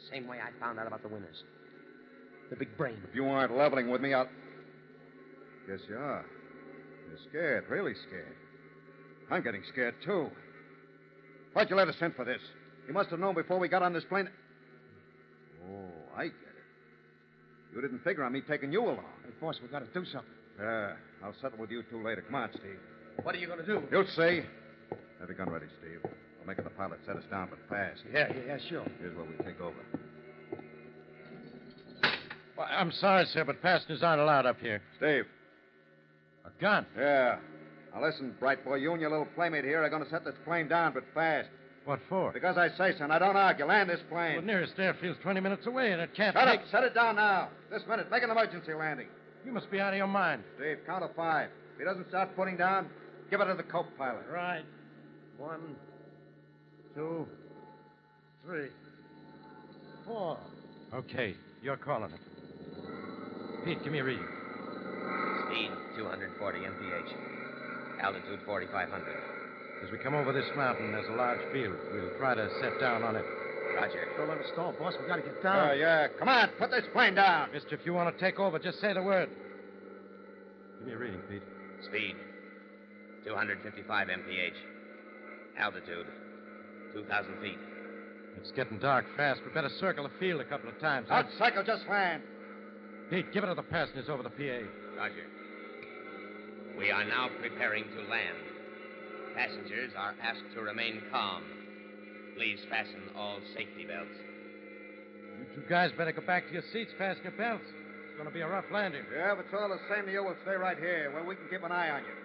Same 0.09 0.27
way 0.27 0.37
I 0.37 0.57
found 0.63 0.79
out 0.79 0.87
about 0.87 1.01
the 1.01 1.09
winners. 1.09 1.43
The 2.49 2.55
big 2.55 2.77
brain. 2.77 2.99
If 3.09 3.15
you 3.15 3.25
aren't 3.25 3.53
leveling 3.53 3.89
with 3.89 3.99
me, 3.99 4.13
I'll. 4.13 4.29
Guess 5.67 5.79
you 5.89 5.97
are. 5.97 6.25
You're 7.09 7.19
scared, 7.29 7.65
really 7.69 7.95
scared. 8.07 8.35
I'm 9.29 9.43
getting 9.43 9.63
scared, 9.73 9.95
too. 10.05 10.29
Why'd 11.51 11.69
you 11.69 11.75
let 11.75 11.89
us 11.89 11.95
in 11.99 12.13
for 12.13 12.23
this? 12.23 12.41
You 12.87 12.93
must 12.93 13.09
have 13.09 13.19
known 13.19 13.35
before 13.35 13.59
we 13.59 13.67
got 13.67 13.83
on 13.83 13.91
this 13.91 14.05
plane. 14.05 14.29
Oh, 15.69 15.89
I 16.17 16.23
get 16.23 16.33
it. 16.33 16.50
You 17.73 17.81
didn't 17.81 18.03
figure 18.03 18.23
on 18.23 18.33
me 18.33 18.41
taking 18.41 18.71
you 18.71 18.83
along. 18.83 19.05
Hey, 19.23 19.31
boss, 19.39 19.57
we've 19.61 19.71
got 19.71 19.79
to 19.79 19.99
do 19.99 20.05
something. 20.05 20.29
Yeah, 20.59 20.93
I'll 21.23 21.33
settle 21.41 21.57
with 21.57 21.71
you 21.71 21.83
two 21.89 22.03
later. 22.03 22.21
Come 22.21 22.35
on, 22.35 22.49
Steve. 22.51 22.79
What 23.23 23.35
are 23.35 23.37
you 23.37 23.47
going 23.47 23.59
to 23.59 23.65
do? 23.65 23.81
You'll 23.91 24.07
see. 24.07 24.41
Have 25.19 25.29
your 25.29 25.37
gun 25.37 25.49
ready, 25.49 25.67
Steve. 25.79 25.99
I'll 26.03 26.47
make 26.47 26.57
it 26.57 26.63
the 26.63 26.69
pilot 26.71 26.99
set 27.05 27.15
us 27.15 27.23
down, 27.29 27.49
but 27.49 27.59
fast. 27.69 28.01
Yeah, 28.11 28.27
yeah, 28.29 28.41
yeah, 28.47 28.57
sure. 28.69 28.85
Here's 28.99 29.15
where 29.15 29.25
we 29.25 29.35
take 29.45 29.61
over. 29.61 29.77
Well, 32.57 32.67
I'm 32.69 32.91
sorry, 32.91 33.25
sir, 33.25 33.45
but 33.45 33.61
passengers 33.61 34.03
aren't 34.03 34.21
allowed 34.21 34.45
up 34.45 34.59
here. 34.59 34.81
Steve. 34.97 35.25
A 36.45 36.61
gun? 36.61 36.85
Yeah. 36.97 37.37
Now 37.93 38.03
listen, 38.03 38.35
bright 38.39 38.63
boy. 38.65 38.75
You 38.75 38.91
and 38.91 39.01
your 39.01 39.09
little 39.09 39.27
playmate 39.35 39.63
here 39.63 39.83
are 39.83 39.89
going 39.89 40.03
to 40.03 40.09
set 40.09 40.25
this 40.25 40.35
plane 40.45 40.67
down, 40.67 40.93
but 40.93 41.03
fast. 41.13 41.49
What 41.85 41.99
for? 42.09 42.31
Because 42.31 42.57
I 42.57 42.69
say 42.77 42.95
so, 42.97 43.03
and 43.03 43.13
I 43.13 43.17
don't 43.19 43.35
argue. 43.35 43.65
Land 43.65 43.89
this 43.89 43.99
plane. 44.09 44.35
The 44.35 44.41
plane. 44.41 44.45
nearest 44.45 44.73
airfield's 44.77 45.19
20 45.23 45.39
minutes 45.39 45.65
away, 45.65 45.91
and 45.91 46.01
it 46.01 46.11
can't 46.15 46.35
Shut 46.35 46.47
take... 46.47 46.59
up. 46.59 46.65
Set 46.71 46.83
it 46.83 46.93
down 46.93 47.15
now. 47.15 47.49
This 47.71 47.81
minute. 47.89 48.11
Make 48.11 48.23
an 48.23 48.29
emergency 48.29 48.73
landing. 48.73 49.07
You 49.45 49.51
must 49.51 49.71
be 49.71 49.79
out 49.79 49.93
of 49.93 49.97
your 49.97 50.07
mind. 50.07 50.43
Steve, 50.57 50.77
count 50.85 51.03
to 51.07 51.13
five. 51.15 51.49
If 51.73 51.79
he 51.79 51.85
doesn't 51.85 52.07
start 52.09 52.35
putting 52.35 52.55
down, 52.57 52.87
give 53.31 53.41
it 53.41 53.45
to 53.45 53.55
the 53.55 53.63
co-pilot. 53.63 54.25
Right. 54.31 54.63
One, 55.37 55.75
two, 56.93 57.27
three, 58.45 58.67
four. 60.05 60.37
Okay, 60.93 61.35
you're 61.63 61.77
calling 61.77 62.11
it. 62.11 63.65
Pete, 63.65 63.83
give 63.83 63.91
me 63.91 63.99
a 63.99 64.03
reading. 64.03 64.27
Speed 65.47 65.71
240 65.97 66.59
mph. 66.59 68.01
Altitude 68.01 68.39
4,500. 68.45 69.40
As 69.83 69.91
we 69.91 69.97
come 69.97 70.13
over 70.13 70.31
this 70.31 70.45
mountain, 70.55 70.91
there's 70.91 71.07
a 71.09 71.15
large 71.15 71.39
field. 71.51 71.75
We'll 71.91 72.11
try 72.17 72.35
to 72.35 72.47
set 72.61 72.79
down 72.79 73.03
on 73.03 73.15
it. 73.15 73.25
Roger. 73.75 74.07
Don't 74.17 74.27
let 74.29 74.37
us 74.37 74.45
stall, 74.53 74.73
boss. 74.77 74.93
We 75.01 75.07
got 75.07 75.15
to 75.15 75.21
get 75.21 75.41
down. 75.41 75.77
Yeah, 75.77 76.03
yeah. 76.03 76.07
Come 76.19 76.27
on. 76.27 76.49
Put 76.59 76.71
this 76.71 76.83
plane 76.93 77.15
down. 77.15 77.49
Mister, 77.53 77.73
if 77.75 77.85
you 77.85 77.93
want 77.93 78.15
to 78.15 78.23
take 78.23 78.39
over, 78.39 78.59
just 78.59 78.79
say 78.79 78.93
the 78.93 79.01
word. 79.01 79.29
Give 80.79 80.87
me 80.87 80.93
a 80.93 80.97
reading, 80.97 81.21
Pete. 81.29 81.41
Speed 81.85 82.15
255 83.25 84.07
mph. 84.07 84.53
Altitude 85.57 86.05
2,000 86.93 87.41
feet. 87.41 87.57
It's 88.37 88.51
getting 88.51 88.77
dark 88.79 89.05
fast. 89.17 89.41
We 89.45 89.53
better 89.53 89.69
circle 89.79 90.03
the 90.03 90.11
field 90.19 90.41
a 90.41 90.45
couple 90.45 90.69
of 90.69 90.79
times. 90.79 91.07
huh? 91.09 91.15
Out, 91.15 91.25
cycle. 91.37 91.63
Just 91.63 91.83
land. 91.89 92.23
Pete, 93.09 93.31
give 93.33 93.43
it 93.43 93.47
to 93.47 93.55
the 93.55 93.63
passengers 93.63 94.09
over 94.09 94.23
the 94.23 94.29
PA. 94.29 94.67
Roger. 94.97 95.25
We 96.77 96.91
are 96.91 97.03
now 97.03 97.29
preparing 97.41 97.83
to 97.83 98.01
land. 98.09 98.37
Passengers 99.35 99.91
are 99.97 100.15
asked 100.21 100.53
to 100.55 100.61
remain 100.61 101.01
calm. 101.11 101.43
Please 102.35 102.59
fasten 102.69 103.01
all 103.15 103.39
safety 103.55 103.85
belts. 103.85 104.17
You 105.39 105.45
two 105.55 105.67
guys 105.69 105.91
better 105.97 106.11
go 106.11 106.21
back 106.21 106.47
to 106.47 106.53
your 106.53 106.63
seats, 106.73 106.91
fasten 106.97 107.23
your 107.23 107.33
belts. 107.33 107.65
It's 107.65 108.15
going 108.15 108.27
to 108.27 108.33
be 108.33 108.41
a 108.41 108.47
rough 108.47 108.65
landing. 108.71 109.03
Yeah, 109.13 109.33
if 109.33 109.39
it's 109.39 109.53
all 109.53 109.69
the 109.69 109.79
same 109.93 110.05
to 110.05 110.11
you, 110.11 110.23
we'll 110.23 110.35
stay 110.43 110.55
right 110.55 110.77
here 110.77 111.11
where 111.13 111.23
we 111.23 111.35
can 111.35 111.47
keep 111.49 111.63
an 111.63 111.71
eye 111.71 111.89
on 111.89 112.03
you. 112.03 112.15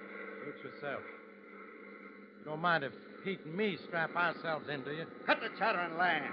Suit 0.45 0.73
yourself. 0.73 1.03
You 2.41 2.45
don't 2.51 2.61
mind 2.61 2.85
if 2.85 2.93
Pete 3.25 3.41
and 3.45 3.57
me 3.57 3.79
strap 3.89 4.15
ourselves 4.15 4.67
in, 4.73 4.83
do 4.83 4.91
you? 4.91 5.07
Cut 5.27 5.39
the 5.41 5.49
chatter 5.59 5.79
and 5.79 5.97
land. 5.97 6.25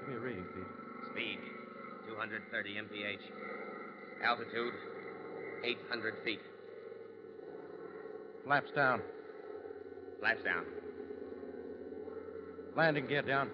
Give 0.00 0.08
me 0.08 0.14
a 0.16 0.20
reading, 0.20 0.44
Pete. 0.54 1.12
Speed 1.12 1.38
230 2.08 2.76
mph. 2.76 3.20
Altitude 4.22 4.74
800 5.64 6.14
feet. 6.24 6.40
Flaps 8.44 8.70
down. 8.74 9.00
Flaps 10.20 10.44
down. 10.44 10.64
Landing 12.76 13.06
gear 13.06 13.22
down. 13.22 13.48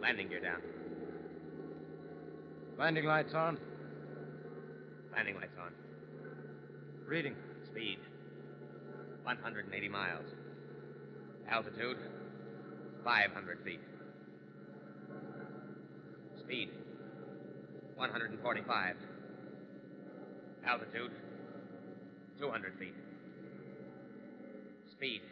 Landing 0.00 0.28
gear 0.28 0.40
down. 0.40 0.60
Landing 2.76 3.04
lights 3.04 3.32
on. 3.32 3.56
Landing 5.12 5.36
lights 5.36 5.56
on. 5.62 5.72
Reading. 7.06 7.36
Speed 7.70 7.98
180 9.22 9.88
miles. 9.88 10.24
Altitude 11.48 11.98
500 13.04 13.58
feet. 13.64 13.80
Speed 16.40 16.70
145. 17.96 18.96
Altitude 20.66 21.12
200 22.40 22.78
feet. 22.78 22.94
Speed 25.00 25.22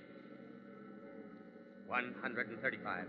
135. 1.89 3.05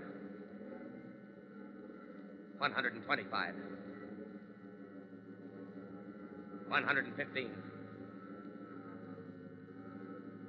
125. 2.57 3.53
115. 6.67 7.49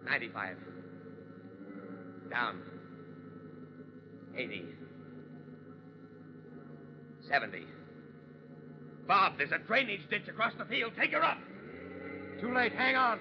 95. 0.05 0.57
Down. 2.29 2.61
80. 4.37 4.65
70. 7.29 7.67
Bob, 9.07 9.35
there's 9.39 9.53
a 9.53 9.59
drainage 9.59 10.01
ditch 10.11 10.27
across 10.27 10.55
the 10.59 10.65
field. 10.65 10.91
Take 10.99 11.13
her 11.13 11.25
up. 11.25 11.39
Too 12.41 12.53
late. 12.53 12.73
Hang 12.73 12.97
on. 12.97 13.21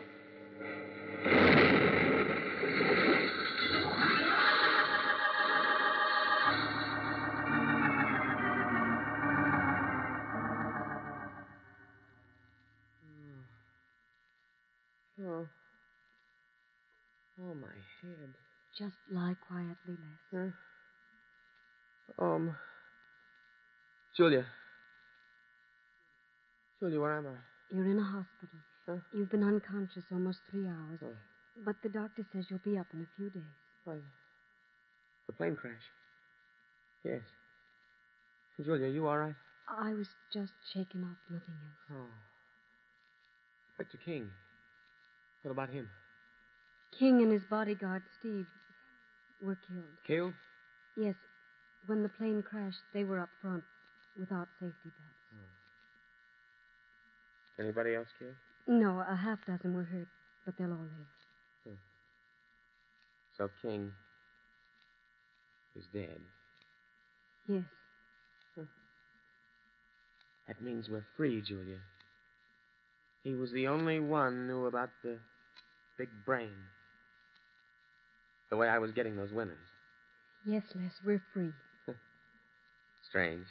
Just 18.79 18.95
lie 19.11 19.35
quietly, 19.45 19.97
Les. 20.31 20.53
Huh? 22.17 22.23
Um. 22.23 22.55
Julia. 24.15 24.45
Julia, 26.79 27.01
where 27.01 27.17
am 27.17 27.27
I? 27.27 27.75
You're 27.75 27.91
in 27.91 27.99
a 27.99 28.03
hospital. 28.03 28.59
Huh? 28.87 28.95
You've 29.13 29.29
been 29.29 29.43
unconscious 29.43 30.03
almost 30.13 30.39
three 30.49 30.65
hours. 30.65 30.99
Oh. 31.03 31.07
But 31.65 31.75
the 31.83 31.89
doctor 31.89 32.25
says 32.31 32.45
you'll 32.49 32.59
be 32.63 32.77
up 32.77 32.87
in 32.93 33.01
a 33.01 33.07
few 33.17 33.29
days. 33.29 33.43
Why, 33.83 33.95
the 35.27 35.33
plane 35.33 35.57
crash. 35.57 35.73
Yes. 37.03 37.21
Julia, 38.63 38.85
are 38.85 38.89
you 38.89 39.07
all 39.07 39.17
right? 39.17 39.35
I 39.67 39.93
was 39.93 40.07
just 40.33 40.53
shaken 40.73 41.03
up, 41.03 41.17
nothing 41.29 41.53
else. 41.65 41.99
Oh. 41.99 42.07
Inspector 43.77 43.99
King. 44.05 44.29
What 45.43 45.51
about 45.51 45.69
him? 45.69 45.89
King 46.97 47.21
and 47.21 47.31
his 47.31 47.43
bodyguard, 47.49 48.03
Steve, 48.19 48.47
were 49.41 49.57
killed. 49.67 49.83
Killed? 50.05 50.33
Yes. 50.97 51.15
When 51.87 52.03
the 52.03 52.09
plane 52.09 52.43
crashed, 52.47 52.83
they 52.93 53.03
were 53.03 53.19
up 53.19 53.29
front 53.41 53.63
without 54.17 54.47
safety 54.59 54.75
belts. 54.83 55.23
Hmm. 55.31 55.49
Anybody 57.63 57.95
else 57.95 58.07
killed? 58.17 58.35
No, 58.67 59.03
a 59.09 59.15
half 59.15 59.39
dozen 59.45 59.73
were 59.73 59.83
hurt, 59.83 60.07
but 60.45 60.57
they'll 60.57 60.71
all 60.71 60.77
live. 60.77 61.07
Hmm. 61.65 61.75
So 63.37 63.49
King 63.61 63.91
is 65.75 65.85
dead. 65.93 66.19
Yes. 67.47 67.63
Hmm. 68.55 68.63
That 70.47 70.61
means 70.61 70.89
we're 70.89 71.05
free, 71.15 71.41
Julia. 71.41 71.79
He 73.23 73.33
was 73.33 73.51
the 73.51 73.67
only 73.67 73.99
one 73.99 74.47
knew 74.47 74.65
about 74.65 74.89
the 75.03 75.17
big 75.97 76.09
brain. 76.25 76.55
The 78.49 78.57
way 78.57 78.67
I 78.67 78.79
was 78.79 78.91
getting 78.91 79.15
those 79.15 79.31
winners. 79.31 79.57
Yes, 80.45 80.63
Les, 80.75 80.91
we're 81.05 81.21
free. 81.33 81.51
Strange. 83.09 83.45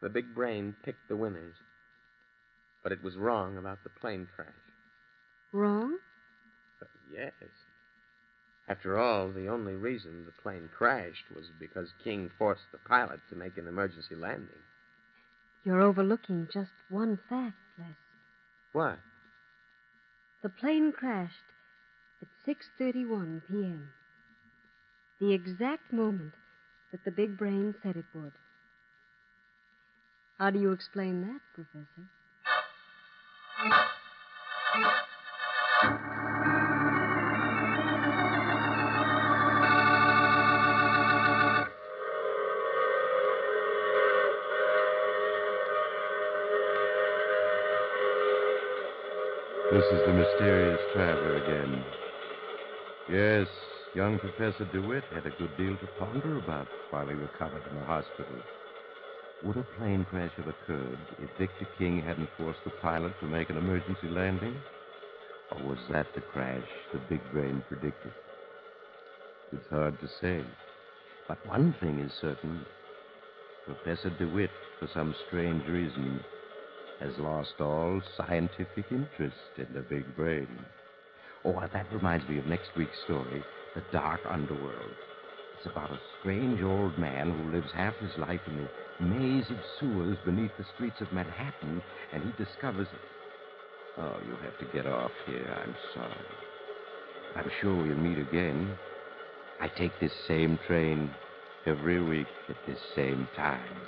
The 0.00 0.08
big 0.08 0.34
brain 0.34 0.74
picked 0.84 1.08
the 1.08 1.16
winners. 1.16 1.54
But 2.82 2.92
it 2.92 3.02
was 3.02 3.16
wrong 3.16 3.58
about 3.58 3.78
the 3.84 3.90
plane 3.90 4.26
crash. 4.34 4.48
Wrong? 5.52 5.98
But 6.78 6.88
yes. 7.12 7.32
After 8.68 8.98
all, 8.98 9.30
the 9.30 9.48
only 9.48 9.74
reason 9.74 10.24
the 10.24 10.42
plane 10.42 10.70
crashed 10.74 11.24
was 11.34 11.46
because 11.58 11.92
King 12.02 12.30
forced 12.38 12.70
the 12.72 12.78
pilot 12.78 13.20
to 13.28 13.36
make 13.36 13.58
an 13.58 13.66
emergency 13.66 14.14
landing. 14.14 14.62
You're 15.64 15.82
overlooking 15.82 16.48
just 16.52 16.70
one 16.88 17.18
fact, 17.28 17.56
Les. 17.78 17.96
What? 18.72 18.98
The 20.42 20.48
plane 20.48 20.92
crashed 20.92 21.34
at 22.22 22.28
6:31 22.46 23.42
p.m. 23.48 23.88
The 25.20 25.32
exact 25.32 25.92
moment 25.92 26.34
that 26.92 27.04
the 27.04 27.10
big 27.10 27.36
brain 27.36 27.74
said 27.82 27.96
it 27.96 28.04
would. 28.14 28.32
How 30.38 30.50
do 30.50 30.58
you 30.58 30.72
explain 30.72 31.20
that, 31.22 31.40
Professor? 31.54 32.08
This 49.70 49.84
is 49.84 50.06
the 50.06 50.12
mysterious 50.12 50.80
traveler 50.92 51.36
again. 51.36 51.84
Yes, 53.10 53.48
young 53.92 54.20
Professor 54.20 54.64
DeWitt 54.64 55.02
had 55.12 55.26
a 55.26 55.30
good 55.32 55.56
deal 55.56 55.76
to 55.78 55.86
ponder 55.98 56.36
about 56.36 56.68
while 56.90 57.08
he 57.08 57.14
recovered 57.14 57.66
in 57.68 57.74
the 57.74 57.84
hospital. 57.84 58.36
Would 59.42 59.56
a 59.56 59.64
plane 59.64 60.04
crash 60.04 60.30
have 60.36 60.46
occurred 60.46 61.00
if 61.18 61.28
Victor 61.36 61.66
King 61.76 62.04
hadn't 62.04 62.28
forced 62.36 62.62
the 62.62 62.70
pilot 62.70 63.18
to 63.18 63.26
make 63.26 63.50
an 63.50 63.56
emergency 63.56 64.06
landing? 64.06 64.62
Or 65.50 65.58
was 65.60 65.80
that 65.88 66.06
the 66.14 66.20
crash 66.20 66.68
the 66.92 67.00
big 67.00 67.28
brain 67.32 67.64
predicted? 67.68 68.12
It's 69.52 69.66
hard 69.70 69.98
to 69.98 70.08
say. 70.20 70.44
But 71.26 71.44
one 71.44 71.72
thing 71.80 71.98
is 71.98 72.12
certain 72.20 72.64
Professor 73.66 74.10
DeWitt, 74.10 74.52
for 74.78 74.86
some 74.86 75.16
strange 75.26 75.66
reason, 75.66 76.24
has 77.00 77.18
lost 77.18 77.60
all 77.60 78.00
scientific 78.16 78.84
interest 78.92 79.58
in 79.58 79.72
the 79.72 79.82
big 79.82 80.14
brain. 80.14 80.64
Oh, 81.44 81.58
that 81.72 81.86
reminds 81.90 82.28
me 82.28 82.38
of 82.38 82.46
next 82.46 82.68
week's 82.76 83.00
story 83.04 83.42
The 83.74 83.82
Dark 83.92 84.20
Underworld. 84.28 84.94
It's 85.56 85.66
about 85.66 85.90
a 85.90 86.00
strange 86.20 86.62
old 86.62 86.98
man 86.98 87.30
who 87.30 87.50
lives 87.50 87.70
half 87.74 87.96
his 87.96 88.16
life 88.18 88.40
in 88.46 88.58
the 88.58 89.04
maze 89.04 89.48
of 89.50 89.56
sewers 89.78 90.18
beneath 90.24 90.50
the 90.58 90.66
streets 90.74 91.00
of 91.00 91.12
Manhattan, 91.12 91.82
and 92.12 92.22
he 92.22 92.44
discovers. 92.44 92.88
Oh, 93.96 94.18
you'll 94.26 94.36
have 94.38 94.58
to 94.58 94.76
get 94.76 94.86
off 94.86 95.12
here. 95.26 95.56
I'm 95.64 95.74
sorry. 95.94 96.24
I'm 97.36 97.50
sure 97.60 97.74
we'll 97.74 97.96
meet 97.96 98.18
again. 98.18 98.76
I 99.60 99.68
take 99.68 99.92
this 99.98 100.12
same 100.28 100.58
train 100.66 101.10
every 101.66 102.02
week 102.02 102.28
at 102.50 102.56
this 102.66 102.78
same 102.94 103.28
time. 103.34 103.80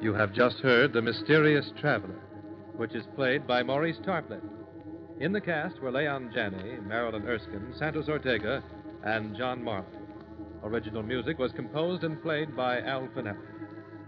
You 0.00 0.14
have 0.14 0.32
just 0.32 0.58
heard 0.58 0.92
The 0.92 1.02
Mysterious 1.02 1.72
Traveler, 1.80 2.20
which 2.76 2.94
is 2.94 3.02
played 3.16 3.48
by 3.48 3.64
Maurice 3.64 3.98
Tarplin. 4.06 4.40
In 5.18 5.32
the 5.32 5.40
cast 5.40 5.80
were 5.80 5.90
Leon 5.90 6.30
Janney, 6.32 6.78
Marilyn 6.86 7.26
Erskine, 7.26 7.74
Santos 7.76 8.08
Ortega, 8.08 8.62
and 9.02 9.36
John 9.36 9.62
Marley. 9.62 9.86
Original 10.62 11.02
music 11.02 11.40
was 11.40 11.50
composed 11.50 12.04
and 12.04 12.22
played 12.22 12.56
by 12.56 12.80
Al 12.82 13.08
Finelli. 13.08 13.38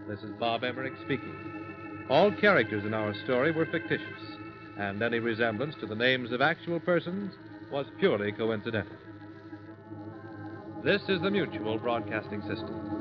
This 0.06 0.20
is 0.20 0.30
Bob 0.38 0.62
Emmerich 0.62 0.94
speaking. 1.04 2.06
All 2.08 2.30
characters 2.30 2.84
in 2.84 2.94
our 2.94 3.12
story 3.24 3.50
were 3.50 3.66
fictitious, 3.66 4.22
and 4.78 5.02
any 5.02 5.18
resemblance 5.18 5.74
to 5.80 5.86
the 5.86 5.96
names 5.96 6.30
of 6.30 6.40
actual 6.40 6.78
persons 6.78 7.34
was 7.72 7.86
purely 7.98 8.30
coincidental. 8.30 8.96
This 10.84 11.02
is 11.08 11.20
the 11.20 11.32
Mutual 11.32 11.78
Broadcasting 11.78 12.42
System. 12.42 12.99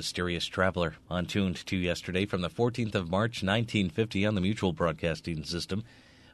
Mysterious 0.00 0.46
Traveler, 0.46 0.94
on 1.10 1.26
Tuned 1.26 1.56
to 1.66 1.76
yesterday 1.76 2.24
from 2.24 2.40
the 2.40 2.48
14th 2.48 2.94
of 2.94 3.10
March 3.10 3.42
1950 3.42 4.24
on 4.24 4.34
the 4.34 4.40
Mutual 4.40 4.72
Broadcasting 4.72 5.44
System. 5.44 5.84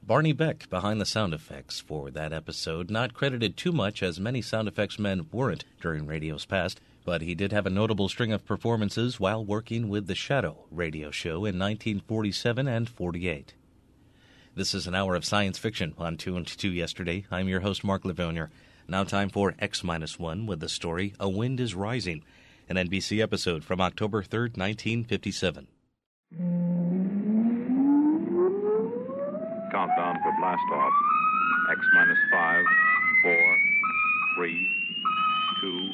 Barney 0.04 0.32
Beck 0.32 0.70
behind 0.70 1.00
the 1.00 1.04
sound 1.04 1.34
effects 1.34 1.80
for 1.80 2.12
that 2.12 2.32
episode, 2.32 2.92
not 2.92 3.12
credited 3.12 3.56
too 3.56 3.72
much 3.72 4.04
as 4.04 4.20
many 4.20 4.40
sound 4.40 4.68
effects 4.68 5.00
men 5.00 5.26
weren't 5.32 5.64
during 5.80 6.06
radio's 6.06 6.44
past, 6.44 6.80
but 7.04 7.22
he 7.22 7.34
did 7.34 7.50
have 7.50 7.66
a 7.66 7.70
notable 7.70 8.08
string 8.08 8.30
of 8.30 8.46
performances 8.46 9.18
while 9.18 9.44
working 9.44 9.88
with 9.88 10.06
The 10.06 10.14
Shadow 10.14 10.66
radio 10.70 11.10
show 11.10 11.38
in 11.38 11.58
1947 11.58 12.68
and 12.68 12.88
48. 12.88 13.54
This 14.54 14.74
is 14.74 14.86
an 14.86 14.94
hour 14.94 15.16
of 15.16 15.24
science 15.24 15.58
fiction 15.58 15.92
on 15.98 16.18
Tuned 16.18 16.46
to 16.46 16.70
yesterday. 16.70 17.26
I'm 17.32 17.48
your 17.48 17.62
host, 17.62 17.82
Mark 17.82 18.04
Lavonier. 18.04 18.50
Now 18.86 19.02
time 19.02 19.28
for 19.28 19.56
X 19.58 19.82
minus 19.82 20.20
one 20.20 20.46
with 20.46 20.60
the 20.60 20.68
story 20.68 21.14
A 21.18 21.28
Wind 21.28 21.58
is 21.58 21.74
Rising 21.74 22.22
an 22.68 22.76
NBC 22.76 23.22
episode 23.22 23.64
from 23.64 23.80
October 23.80 24.22
3rd, 24.22 24.56
1957. 24.56 25.66
Countdown 29.72 30.16
for 30.22 30.32
blast 30.40 30.62
off. 30.72 30.92
X 31.70 31.80
minus 31.94 32.18
five, 32.32 32.64
four, 33.22 33.58
three, 34.36 34.68
two, 35.60 35.90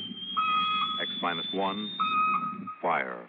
X 1.01 1.11
minus 1.23 1.47
one, 1.53 1.91
fire. 2.81 3.29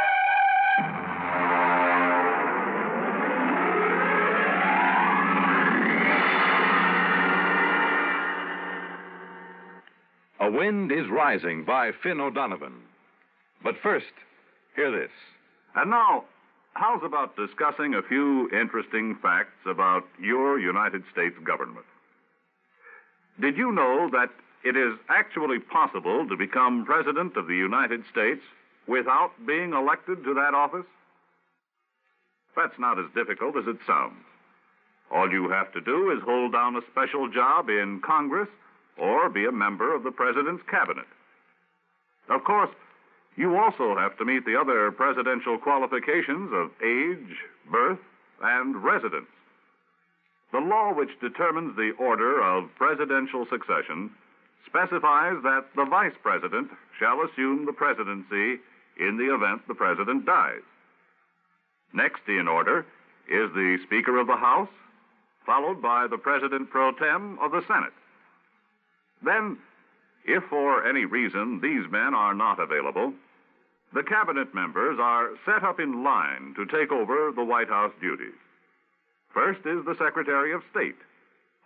Wind 10.51 10.91
is 10.91 11.09
Rising 11.09 11.63
by 11.63 11.91
Finn 12.03 12.19
O'Donovan. 12.19 12.73
But 13.63 13.75
first, 13.81 14.11
hear 14.75 14.91
this. 14.91 15.11
And 15.75 15.89
now, 15.89 16.25
how's 16.73 17.01
about 17.05 17.37
discussing 17.37 17.93
a 17.93 18.01
few 18.01 18.49
interesting 18.49 19.17
facts 19.21 19.65
about 19.65 20.03
your 20.19 20.59
United 20.59 21.03
States 21.11 21.35
government? 21.45 21.85
Did 23.39 23.55
you 23.55 23.71
know 23.71 24.09
that 24.11 24.29
it 24.65 24.75
is 24.75 24.99
actually 25.07 25.59
possible 25.59 26.27
to 26.27 26.35
become 26.35 26.85
President 26.85 27.37
of 27.37 27.47
the 27.47 27.55
United 27.55 28.03
States 28.11 28.41
without 28.87 29.31
being 29.47 29.71
elected 29.71 30.21
to 30.25 30.33
that 30.33 30.53
office? 30.53 30.85
That's 32.57 32.77
not 32.77 32.99
as 32.99 33.05
difficult 33.15 33.55
as 33.55 33.67
it 33.67 33.77
sounds. 33.87 34.25
All 35.11 35.31
you 35.31 35.49
have 35.49 35.71
to 35.71 35.79
do 35.79 36.11
is 36.11 36.21
hold 36.25 36.51
down 36.51 36.75
a 36.75 36.81
special 36.91 37.29
job 37.29 37.69
in 37.69 38.01
Congress 38.05 38.49
or 38.97 39.29
be 39.29 39.45
a 39.45 39.51
member 39.51 39.95
of 39.95 40.03
the 40.03 40.11
President's 40.11 40.63
cabinet. 40.69 41.05
Of 42.29 42.43
course, 42.43 42.69
you 43.35 43.57
also 43.57 43.95
have 43.95 44.17
to 44.17 44.25
meet 44.25 44.45
the 44.45 44.59
other 44.59 44.91
presidential 44.91 45.57
qualifications 45.57 46.51
of 46.53 46.71
age, 46.83 47.37
birth, 47.71 47.99
and 48.41 48.83
residence. 48.83 49.29
The 50.51 50.59
law 50.59 50.93
which 50.93 51.19
determines 51.21 51.75
the 51.75 51.91
order 51.97 52.43
of 52.43 52.75
presidential 52.75 53.45
succession 53.49 54.11
specifies 54.65 55.41
that 55.43 55.65
the 55.75 55.85
vice 55.85 56.15
president 56.21 56.69
shall 56.99 57.21
assume 57.21 57.65
the 57.65 57.73
presidency 57.73 58.59
in 58.99 59.17
the 59.17 59.33
event 59.33 59.67
the 59.67 59.73
president 59.73 60.25
dies. 60.25 60.61
Next 61.93 62.21
in 62.27 62.47
order 62.47 62.85
is 63.27 63.51
the 63.53 63.77
Speaker 63.85 64.17
of 64.17 64.27
the 64.27 64.35
House, 64.35 64.69
followed 65.45 65.81
by 65.81 66.07
the 66.07 66.17
President 66.17 66.69
pro 66.69 66.91
tem 66.91 67.37
of 67.39 67.51
the 67.51 67.63
Senate. 67.67 67.93
Then, 69.23 69.57
if 70.25 70.43
for 70.49 70.85
any 70.87 71.05
reason 71.05 71.59
these 71.61 71.89
men 71.91 72.13
are 72.13 72.33
not 72.33 72.59
available, 72.59 73.13
the 73.93 74.03
cabinet 74.03 74.53
members 74.53 74.97
are 74.99 75.29
set 75.45 75.63
up 75.63 75.79
in 75.79 76.03
line 76.03 76.53
to 76.55 76.65
take 76.65 76.91
over 76.91 77.31
the 77.35 77.43
White 77.43 77.69
House 77.69 77.93
duties. 78.01 78.37
First 79.33 79.59
is 79.65 79.83
the 79.85 79.95
Secretary 79.99 80.53
of 80.53 80.61
State, 80.71 80.97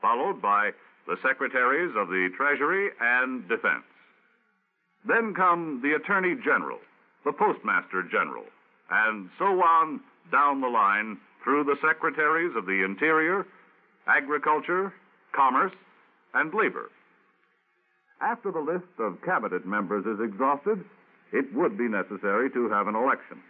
followed 0.01 0.41
by 0.41 0.71
the 1.07 1.17
Secretaries 1.21 1.95
of 1.95 2.07
the 2.07 2.29
Treasury 2.35 2.89
and 2.99 3.47
Defense. 3.47 3.83
Then 5.07 5.33
come 5.35 5.81
the 5.83 5.93
Attorney 5.93 6.35
General, 6.43 6.79
the 7.23 7.31
Postmaster 7.31 8.03
General, 8.03 8.45
and 8.89 9.29
so 9.37 9.45
on 9.45 10.01
down 10.31 10.61
the 10.61 10.67
line 10.67 11.17
through 11.43 11.63
the 11.63 11.77
Secretaries 11.81 12.55
of 12.55 12.65
the 12.65 12.83
Interior, 12.83 13.45
Agriculture, 14.07 14.93
Commerce, 15.31 15.73
and 16.33 16.53
Labor. 16.53 16.89
After 18.21 18.51
the 18.51 18.59
list 18.59 18.87
of 18.99 19.21
cabinet 19.23 19.65
members 19.65 20.05
is 20.05 20.19
exhausted, 20.19 20.83
it 21.31 21.53
would 21.53 21.77
be 21.77 21.87
necessary 21.87 22.49
to 22.51 22.69
have 22.69 22.87
an 22.87 22.95
election. 22.95 23.41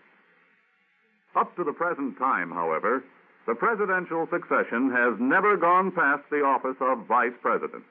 Up 1.36 1.56
to 1.56 1.64
the 1.64 1.74
present 1.74 2.18
time, 2.18 2.52
however, 2.52 3.04
the 3.46 3.56
presidential 3.56 4.28
succession 4.32 4.90
has 4.92 5.20
never 5.20 5.56
gone 5.58 5.92
past 5.92 6.24
the 6.32 6.44
office 6.44 6.78
of 6.82 7.06
vice 7.06 7.36
president. 7.42 7.84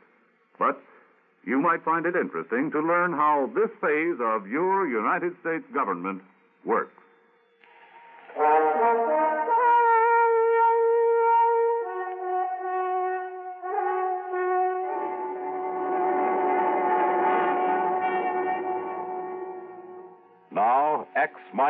But 0.58 0.80
you 1.44 1.60
might 1.60 1.84
find 1.84 2.06
it 2.06 2.16
interesting 2.16 2.70
to 2.72 2.80
learn 2.80 3.12
how 3.12 3.50
this 3.54 3.70
phase 3.80 4.18
of 4.20 4.48
your 4.48 4.88
United 4.88 5.34
States 5.40 5.64
government 5.72 6.22
works. 6.64 7.03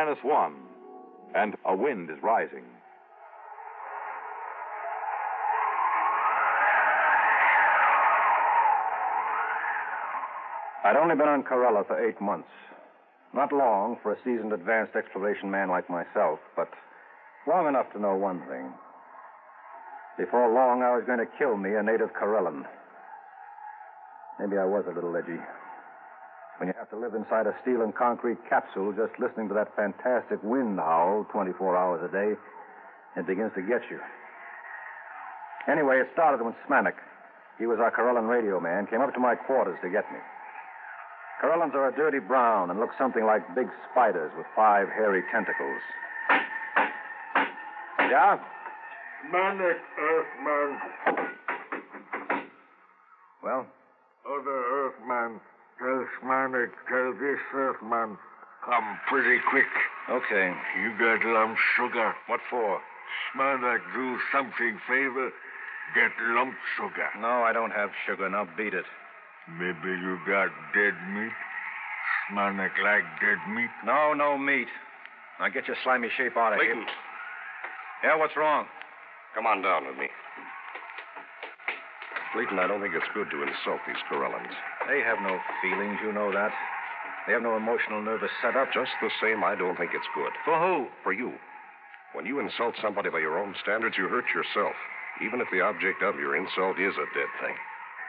Minus 0.05 0.23
one, 0.23 0.53
and 1.33 1.55
a 1.65 1.75
wind 1.75 2.09
is 2.11 2.17
rising. 2.21 2.63
I'd 10.83 10.95
only 10.95 11.15
been 11.15 11.27
on 11.27 11.41
Corella 11.41 11.87
for 11.87 11.97
eight 12.07 12.21
months. 12.21 12.49
Not 13.33 13.51
long 13.51 13.97
for 14.03 14.13
a 14.13 14.17
seasoned 14.23 14.53
advanced 14.53 14.95
exploration 14.95 15.49
man 15.49 15.69
like 15.69 15.89
myself, 15.89 16.39
but 16.55 16.69
long 17.47 17.67
enough 17.67 17.91
to 17.93 17.99
know 17.99 18.15
one 18.15 18.41
thing. 18.47 18.71
Before 20.19 20.53
long, 20.53 20.83
I 20.83 20.95
was 20.95 21.03
going 21.07 21.19
to 21.19 21.37
kill 21.39 21.57
me 21.57 21.73
a 21.73 21.81
native 21.81 22.13
Corellan. 22.13 22.63
Maybe 24.39 24.57
I 24.57 24.65
was 24.65 24.85
a 24.87 24.93
little 24.93 25.15
edgy. 25.17 25.41
When 26.57 26.69
you 26.69 26.75
have 26.79 26.89
to 26.91 26.97
live 26.97 27.15
inside 27.15 27.47
a 27.47 27.55
steel 27.61 27.81
and 27.81 27.93
concrete 27.93 28.37
capsule 28.47 28.93
just 28.93 29.11
listening 29.19 29.49
to 29.49 29.53
that 29.55 29.75
fantastic 29.75 30.39
wind 30.41 30.79
howl 30.79 31.27
24 31.31 31.75
hours 31.75 32.01
a 32.07 32.11
day, 32.11 32.39
it 33.19 33.27
begins 33.27 33.51
to 33.55 33.61
get 33.61 33.81
you. 33.91 33.99
Anyway, 35.67 35.99
it 35.99 36.07
started 36.13 36.43
when 36.43 36.55
Smanik, 36.67 36.95
he 37.59 37.65
was 37.65 37.79
our 37.79 37.91
Corellan 37.91 38.27
radio 38.27 38.59
man, 38.59 38.87
came 38.87 39.01
up 39.01 39.13
to 39.13 39.19
my 39.19 39.35
quarters 39.35 39.77
to 39.81 39.89
get 39.89 40.05
me. 40.13 40.19
Corellans 41.43 41.73
are 41.73 41.89
a 41.89 41.95
dirty 41.95 42.19
brown 42.19 42.69
and 42.69 42.79
look 42.79 42.91
something 42.97 43.25
like 43.25 43.43
big 43.55 43.67
spiders 43.91 44.31
with 44.37 44.45
five 44.55 44.87
hairy 44.87 45.23
tentacles. 45.33 45.81
Yeah? 47.99 48.39
Manic 49.29 49.77
Earthman. 49.99 50.79
Well? 53.43 53.65
Other 54.25 54.63
Earthman. 54.71 55.41
Tell 55.79 56.05
Smanik, 56.21 56.71
tell 56.87 57.13
this 57.13 57.39
Earthman. 57.53 58.17
Come 58.65 58.99
pretty 59.07 59.41
quick. 59.49 59.69
Okay. 60.09 60.53
You 60.81 60.97
got 60.97 61.23
lump 61.25 61.57
sugar. 61.75 62.13
What 62.27 62.39
for? 62.49 62.79
Smanik, 63.33 63.81
do 63.93 64.17
something 64.31 64.79
favor. 64.87 65.31
Get 65.93 66.11
lump 66.33 66.55
sugar. 66.77 67.09
No, 67.19 67.43
I 67.43 67.53
don't 67.53 67.71
have 67.71 67.89
sugar. 68.07 68.29
Now 68.29 68.47
beat 68.57 68.73
it. 68.73 68.85
Maybe 69.47 69.89
you 70.01 70.17
got 70.25 70.49
dead 70.73 70.95
meat? 71.13 71.31
Smelling 72.29 72.57
like 72.57 73.05
dead 73.21 73.37
meat? 73.53 73.69
No, 73.85 74.13
no 74.13 74.37
meat. 74.37 74.67
Now 75.39 75.49
get 75.49 75.67
your 75.67 75.77
slimy 75.83 76.09
shape 76.17 76.35
out 76.37 76.53
of 76.53 76.59
Clayton. 76.59 76.77
here. 76.77 76.87
Yeah, 78.03 78.17
what's 78.17 78.35
wrong? 78.35 78.65
Come 79.35 79.45
on 79.45 79.61
down 79.61 79.85
with 79.85 79.97
me. 79.97 80.07
Clayton, 82.35 82.59
I 82.59 82.67
don't 82.67 82.83
think 82.83 82.91
it's 82.91 83.15
good 83.15 83.31
to 83.31 83.47
insult 83.47 83.79
these 83.87 84.03
Corellans. 84.11 84.51
They 84.91 84.99
have 84.99 85.23
no 85.23 85.39
feelings, 85.63 86.03
you 86.03 86.11
know 86.11 86.35
that. 86.35 86.51
They 87.23 87.31
have 87.31 87.41
no 87.41 87.55
emotional 87.55 88.03
nervous 88.03 88.29
setup. 88.43 88.75
Just 88.75 88.91
the 88.99 89.07
same, 89.23 89.39
I 89.39 89.55
don't 89.55 89.79
think 89.79 89.95
it's 89.95 90.11
good. 90.11 90.35
For 90.43 90.59
who? 90.59 90.91
For 90.99 91.15
you. 91.15 91.31
When 92.11 92.27
you 92.27 92.43
insult 92.43 92.75
somebody 92.83 93.07
by 93.07 93.23
your 93.23 93.39
own 93.39 93.55
standards, 93.63 93.95
you 93.95 94.11
hurt 94.11 94.27
yourself, 94.35 94.75
even 95.23 95.39
if 95.39 95.47
the 95.47 95.63
object 95.63 96.03
of 96.03 96.19
your 96.19 96.35
insult 96.35 96.75
is 96.75 96.91
a 96.99 97.07
dead 97.15 97.31
thing. 97.39 97.55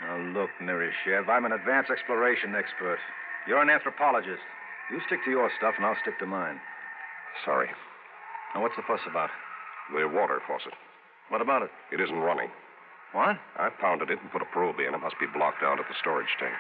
Now, 0.03 0.19
look, 0.35 0.51
Nerishev, 0.59 1.31
I'm 1.31 1.47
an 1.47 1.55
advanced 1.55 1.95
exploration 1.95 2.59
expert. 2.59 2.99
You're 3.47 3.63
an 3.63 3.71
anthropologist. 3.71 4.43
You 4.91 4.99
stick 5.07 5.23
to 5.23 5.31
your 5.31 5.55
stuff, 5.57 5.79
and 5.79 5.87
I'll 5.87 6.03
stick 6.03 6.19
to 6.19 6.27
mine. 6.27 6.59
Sorry. 7.47 7.71
Now, 8.55 8.63
what's 8.63 8.75
the 8.75 8.83
fuss 8.91 9.07
about? 9.09 9.31
The 9.95 10.03
water 10.11 10.43
faucet. 10.51 10.75
What 11.31 11.43
about 11.43 11.63
it? 11.63 11.71
It 11.95 12.03
isn't 12.03 12.19
running. 12.27 12.51
What? 13.17 13.41
I 13.57 13.73
pounded 13.81 14.13
it 14.13 14.21
and 14.21 14.29
put 14.31 14.45
a 14.45 14.53
probe 14.53 14.77
in. 14.77 14.93
It 14.93 15.01
must 15.01 15.17
be 15.19 15.25
blocked 15.25 15.65
out 15.65 15.81
at 15.81 15.89
the 15.89 15.97
storage 15.99 16.37
tank. 16.39 16.53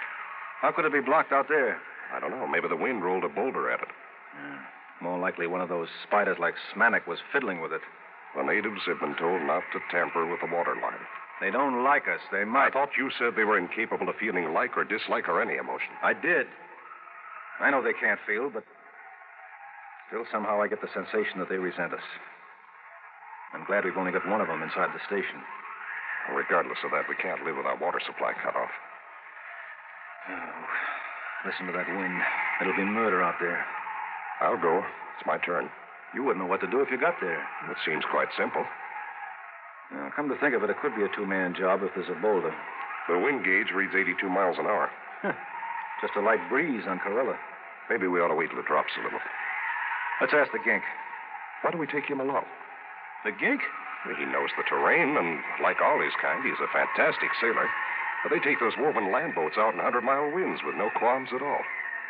How 0.64 0.72
could 0.72 0.88
it 0.88 0.92
be 0.92 1.04
blocked 1.04 1.28
out 1.28 1.52
there? 1.52 1.76
I 2.09 2.18
don't 2.18 2.32
know. 2.32 2.48
Maybe 2.48 2.64
the 2.66 2.80
wind 2.80 3.04
rolled 3.04 3.24
a 3.24 3.28
boulder 3.28 3.68
at 3.70 3.84
it. 3.84 3.92
More 5.02 5.18
likely 5.20 5.46
one 5.46 5.61
of 5.61 5.68
those 5.68 5.88
spiders 6.09 6.38
like 6.40 6.54
Smanik 6.72 7.07
was 7.07 7.18
fiddling 7.30 7.61
with 7.61 7.72
it. 7.76 7.82
The 8.34 8.42
natives 8.42 8.80
have 8.88 9.00
been 9.00 9.14
told 9.20 9.42
not 9.42 9.68
to 9.76 9.84
tamper 9.92 10.24
with 10.24 10.40
the 10.40 10.48
water 10.48 10.72
line. 10.80 11.04
They 11.44 11.50
don't 11.50 11.84
like 11.84 12.09
us. 12.09 12.24
They 12.32 12.44
might. 12.44 12.68
I 12.68 12.70
thought 12.70 12.96
you 12.96 13.11
said 13.18 13.36
they 13.36 13.44
were 13.44 13.59
incapable 13.61 14.09
of 14.09 14.16
feeling 14.16 14.54
like 14.54 14.78
or 14.78 14.84
dislike 14.84 15.28
or 15.28 15.42
any 15.42 15.61
emotion. 15.61 15.92
I 16.02 16.14
did. 16.14 16.46
I 17.61 17.70
know 17.70 17.82
they 17.84 17.92
can't 18.00 18.20
feel, 18.26 18.48
but 18.48 18.64
still 20.09 20.24
somehow 20.32 20.62
I 20.62 20.68
get 20.68 20.80
the 20.80 20.88
sensation 20.96 21.36
that 21.36 21.50
they 21.50 21.61
resent 21.61 21.92
us. 21.92 22.09
I'm 23.52 23.66
glad 23.66 23.84
we've 23.84 24.00
only 24.00 24.12
got 24.12 24.26
one 24.26 24.40
of 24.40 24.48
them 24.48 24.62
inside 24.62 24.96
the 24.96 25.04
station. 25.04 25.44
Regardless 26.35 26.79
of 26.85 26.91
that, 26.91 27.09
we 27.09 27.14
can't 27.16 27.45
live 27.45 27.57
with 27.57 27.66
our 27.66 27.79
water 27.79 28.01
supply 28.05 28.33
cut 28.43 28.57
off. 28.57 28.70
Oh, 30.31 30.66
listen 31.47 31.66
to 31.66 31.72
that 31.72 31.87
wind. 31.87 32.18
It'll 32.61 32.77
be 32.77 32.85
murder 32.85 33.22
out 33.22 33.37
there. 33.41 33.64
I'll 34.41 34.61
go. 34.61 34.83
It's 35.16 35.27
my 35.27 35.39
turn. 35.39 35.70
You 36.14 36.24
wouldn't 36.24 36.45
know 36.45 36.51
what 36.51 36.61
to 36.61 36.70
do 36.70 36.81
if 36.81 36.91
you 36.91 36.99
got 36.99 37.20
there. 37.20 37.41
It 37.70 37.79
seems 37.87 38.05
quite 38.11 38.29
simple. 38.37 38.64
Now, 39.93 40.11
come 40.14 40.29
to 40.29 40.37
think 40.39 40.55
of 40.55 40.62
it, 40.64 40.70
it 40.70 40.81
could 40.83 40.97
be 40.97 41.05
a 41.05 41.14
two-man 41.14 41.55
job 41.55 41.83
if 41.83 41.95
there's 41.95 42.11
a 42.11 42.20
boulder. 42.20 42.55
The 43.09 43.18
wind 43.18 43.45
gauge 43.45 43.70
reads 43.70 43.95
82 43.95 44.29
miles 44.29 44.59
an 44.59 44.66
hour. 44.66 44.91
Just 46.03 46.16
a 46.18 46.20
light 46.20 46.43
breeze 46.51 46.83
on 46.89 46.99
Corella. 46.99 47.37
Maybe 47.89 48.09
we 48.09 48.20
ought 48.20 48.29
to 48.29 48.35
wait 48.35 48.51
till 48.51 48.59
it 48.59 48.66
drops 48.66 48.91
a 48.99 49.05
little. 49.05 49.20
Let's 50.20 50.35
ask 50.35 50.51
the 50.51 50.59
gink. 50.59 50.83
Why 51.62 51.70
don't 51.70 51.81
we 51.81 51.87
take 51.87 52.11
him 52.11 52.20
along? 52.20 52.45
The 53.24 53.31
gink? 53.31 53.61
He 54.14 54.24
knows 54.24 54.54
the 54.54 54.68
terrain, 54.68 55.16
and 55.18 55.42
like 55.62 55.82
all 55.82 55.98
his 55.98 56.14
kind, 56.22 56.44
he's 56.44 56.61
a 56.62 56.70
fantastic 56.70 57.30
sailor. 57.40 57.66
But 58.22 58.30
they 58.30 58.38
take 58.38 58.61
those 58.61 58.78
woven 58.78 59.11
land 59.11 59.34
boats 59.34 59.59
out 59.59 59.74
in 59.74 59.82
100 59.82 60.02
mile 60.02 60.30
winds 60.30 60.62
with 60.64 60.76
no 60.78 60.90
qualms 60.94 61.30
at 61.34 61.42
all. 61.42 61.62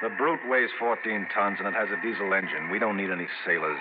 The 0.02 0.12
brute 0.12 0.44
weighs 0.48 0.70
14 0.78 1.28
tons, 1.32 1.56
and 1.58 1.68
it 1.68 1.74
has 1.74 1.88
a 1.88 2.00
diesel 2.04 2.34
engine. 2.34 2.68
We 2.68 2.78
don't 2.78 2.96
need 2.96 3.10
any 3.10 3.28
sailors. 3.44 3.80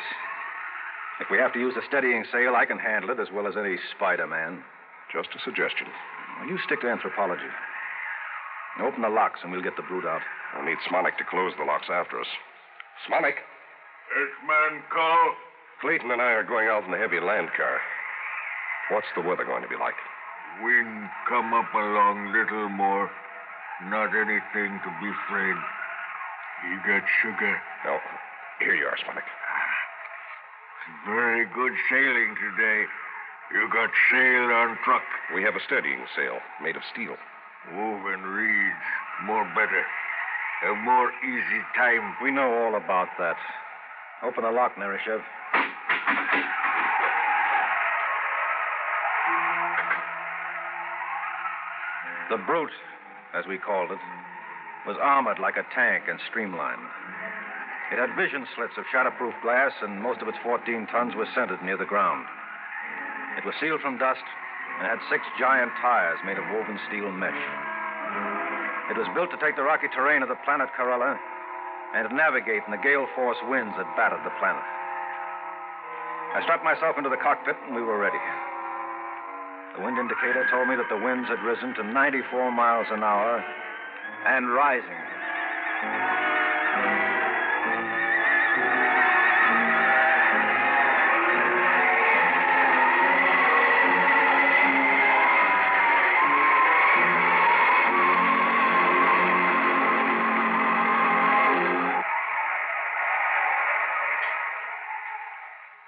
If 1.19 1.27
we 1.31 1.37
have 1.37 1.53
to 1.53 1.59
use 1.59 1.75
a 1.75 1.85
steadying 1.87 2.25
sail, 2.31 2.55
I 2.55 2.65
can 2.65 2.79
handle 2.79 3.11
it 3.11 3.19
as 3.19 3.31
well 3.31 3.47
as 3.47 3.55
any 3.55 3.75
Spider 3.95 4.27
Man. 4.27 4.63
Just 5.11 5.35
a 5.35 5.39
suggestion. 5.43 5.87
Well, 6.39 6.47
you 6.47 6.57
stick 6.63 6.81
to 6.81 6.91
anthropology. 6.91 7.51
Open 8.83 9.01
the 9.01 9.09
locks, 9.09 9.39
and 9.43 9.51
we'll 9.51 9.63
get 9.63 9.75
the 9.75 9.87
brute 9.87 10.05
out. 10.05 10.21
I'll 10.53 10.65
need 10.65 10.79
Smonik 10.87 11.17
to 11.17 11.23
close 11.23 11.53
the 11.57 11.63
locks 11.63 11.87
after 11.91 12.19
us. 12.19 12.27
Smonik! 13.07 13.39
Yes, 13.39 14.31
man, 14.47 14.83
call. 14.91 15.35
Clayton 15.81 16.11
and 16.11 16.21
I 16.21 16.31
are 16.31 16.43
going 16.43 16.67
out 16.67 16.83
in 16.83 16.91
the 16.91 16.97
heavy 16.97 17.19
land 17.19 17.49
car. 17.55 17.79
What's 18.91 19.07
the 19.15 19.21
weather 19.21 19.45
going 19.45 19.63
to 19.63 19.67
be 19.67 19.75
like? 19.75 19.97
Wind 20.61 21.09
come 21.27 21.53
up 21.53 21.73
along 21.73 22.31
little 22.31 22.69
more. 22.69 23.09
Not 23.89 24.13
anything 24.15 24.79
to 24.85 24.89
be 25.01 25.09
afraid. 25.09 25.57
You 26.69 26.77
got 26.85 27.03
sugar. 27.21 27.61
No. 27.83 27.97
Here 28.59 28.75
you 28.75 28.85
are, 28.85 28.97
Smonik. 28.97 29.25
Very 31.05 31.45
good 31.53 31.73
sailing 31.89 32.35
today. 32.37 32.85
You 33.53 33.67
got 33.73 33.89
sail 34.11 34.43
on 34.53 34.77
truck. 34.83 35.03
We 35.33 35.43
have 35.43 35.55
a 35.55 35.59
steadying 35.65 36.05
sail 36.15 36.39
made 36.61 36.75
of 36.75 36.83
steel. 36.93 37.17
Woven 37.73 38.21
reeds. 38.21 38.85
More 39.25 39.45
better. 39.55 39.83
A 40.69 40.75
more 40.75 41.11
easy 41.25 41.61
time. 41.75 42.15
We 42.21 42.31
know 42.31 42.53
all 42.53 42.75
about 42.75 43.09
that. 43.17 43.37
Open 44.23 44.43
the 44.43 44.51
lock, 44.51 44.75
Nerishev. 44.75 45.21
The 52.29 52.41
brute, 52.49 52.73
as 53.33 53.45
we 53.45 53.57
called 53.57 53.91
it, 53.91 54.01
was 54.87 54.97
armored 54.97 55.37
like 55.37 55.57
a 55.57 55.67
tank 55.73 56.05
and 56.09 56.19
streamlined. 56.29 56.81
It 57.93 58.01
had 58.01 58.17
vision 58.17 58.47
slits 58.55 58.73
of 58.77 58.85
shatterproof 58.89 59.37
glass, 59.45 59.73
and 59.81 60.01
most 60.01 60.21
of 60.21 60.27
its 60.27 60.37
14 60.41 60.87
tons 60.89 61.13
were 61.13 61.29
centered 61.37 61.61
near 61.61 61.77
the 61.77 61.85
ground. 61.85 62.25
It 63.37 63.45
was 63.45 63.53
sealed 63.61 63.81
from 63.81 64.01
dust 64.01 64.25
and 64.79 64.89
had 64.89 64.97
six 65.09 65.21
giant 65.37 65.71
tires 65.81 66.17
made 66.25 66.37
of 66.41 66.49
woven 66.49 66.79
steel 66.89 67.11
mesh. 67.11 67.43
It 68.89 68.97
was 68.97 69.09
built 69.13 69.29
to 69.29 69.37
take 69.37 69.55
the 69.55 69.65
rocky 69.65 69.87
terrain 69.93 70.23
of 70.23 70.29
the 70.29 70.41
planet 70.45 70.69
Corella 70.73 71.17
and 71.93 72.09
navigate 72.17 72.65
in 72.65 72.71
the 72.73 72.81
gale 72.81 73.05
force 73.13 73.37
winds 73.45 73.77
that 73.77 73.95
battered 73.95 74.25
the 74.25 74.33
planet. 74.41 74.65
I 76.33 76.41
strapped 76.41 76.65
myself 76.65 76.97
into 76.97 77.09
the 77.09 77.21
cockpit, 77.21 77.55
and 77.65 77.75
we 77.75 77.81
were 77.81 77.97
ready. 77.97 78.19
The 79.75 79.81
wind 79.81 79.97
indicator 79.97 80.47
told 80.49 80.69
me 80.69 80.75
that 80.77 80.87
the 80.87 80.95
winds 80.95 81.27
had 81.27 81.43
risen 81.43 81.73
to 81.75 81.83
94 81.83 82.49
miles 82.51 82.87
an 82.91 83.03
hour 83.03 83.43
and 84.25 84.49
rising. 84.53 84.87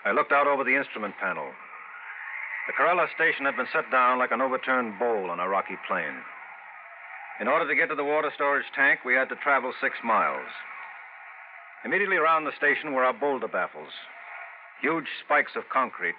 I 0.03 0.11
looked 0.11 0.33
out 0.33 0.47
over 0.47 0.65
the 0.65 0.75
instrument 0.75 1.15
panel. 1.21 1.47
The 2.67 2.73
Corella 2.73 3.07
station 3.15 3.45
had 3.45 3.55
been 3.55 3.71
set 3.71 3.89
down 3.89 4.19
like 4.19 4.31
an 4.31 4.41
overturned 4.41 4.99
bowl 4.99 5.31
on 5.31 5.39
a 5.39 5.47
rocky 5.47 5.77
plain. 5.87 6.13
In 7.39 7.47
order 7.47 7.67
to 7.67 7.75
get 7.75 7.89
to 7.89 7.95
the 7.95 8.03
water 8.03 8.31
storage 8.35 8.67
tank, 8.75 9.01
we 9.05 9.13
had 9.13 9.29
to 9.29 9.35
travel 9.35 9.73
six 9.79 9.95
miles. 10.03 10.51
Immediately 11.85 12.17
around 12.17 12.43
the 12.43 12.57
station 12.57 12.93
were 12.93 13.05
our 13.05 13.13
boulder 13.13 13.47
baffles 13.47 13.93
huge 14.81 15.07
spikes 15.23 15.51
of 15.55 15.63
concrete 15.71 16.15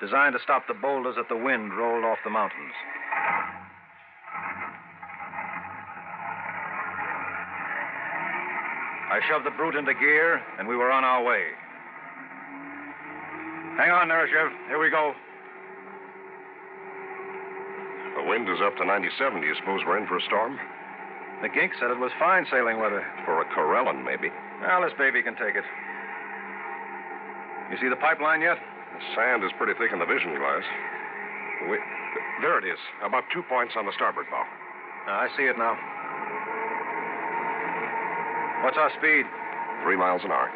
designed 0.00 0.32
to 0.32 0.42
stop 0.42 0.66
the 0.66 0.74
boulders 0.74 1.16
that 1.16 1.28
the 1.28 1.36
wind 1.36 1.76
rolled 1.76 2.04
off 2.04 2.18
the 2.24 2.30
mountains. 2.30 2.72
I 9.12 9.20
shoved 9.28 9.44
the 9.44 9.50
brute 9.50 9.74
into 9.74 9.92
gear, 9.92 10.40
and 10.58 10.66
we 10.66 10.76
were 10.76 10.90
on 10.90 11.04
our 11.04 11.22
way. 11.22 11.42
Hang 13.76 13.90
on, 13.90 14.08
Nerishev. 14.08 14.50
Here 14.68 14.78
we 14.78 14.88
go. 14.88 15.12
The 18.16 18.29
wind 18.40 18.56
is 18.56 18.64
up 18.64 18.76
to 18.76 18.84
97. 18.84 19.40
Do 19.40 19.46
you 19.46 19.54
suppose 19.60 19.84
we're 19.84 20.00
in 20.00 20.08
for 20.08 20.16
a 20.16 20.24
storm? 20.24 20.56
The 21.42 21.52
gink 21.52 21.76
said 21.76 21.92
it 21.92 22.00
was 22.00 22.12
fine 22.16 22.46
sailing 22.48 22.80
weather. 22.80 23.04
For 23.28 23.40
a 23.40 23.44
Corellan, 23.52 24.00
maybe. 24.00 24.32
Well, 24.64 24.80
this 24.80 24.96
baby 24.96 25.20
can 25.20 25.36
take 25.36 25.56
it. 25.56 25.64
You 27.68 27.76
see 27.76 27.92
the 27.92 28.00
pipeline 28.00 28.40
yet? 28.40 28.56
The 28.56 29.00
sand 29.12 29.44
is 29.44 29.52
pretty 29.60 29.76
thick 29.76 29.92
in 29.92 30.00
the 30.00 30.08
vision 30.08 30.32
glass. 30.40 30.64
We... 31.68 31.76
There 32.40 32.56
it 32.56 32.64
is, 32.64 32.80
about 33.04 33.28
two 33.28 33.44
points 33.44 33.76
on 33.76 33.84
the 33.84 33.92
starboard 33.92 34.26
bow. 34.32 34.44
Ah, 35.06 35.28
I 35.28 35.36
see 35.36 35.44
it 35.44 35.60
now. 35.60 35.76
What's 38.64 38.80
our 38.80 38.88
speed? 38.96 39.28
Three 39.84 39.96
miles 39.96 40.24
an 40.24 40.32
hour. 40.32 40.48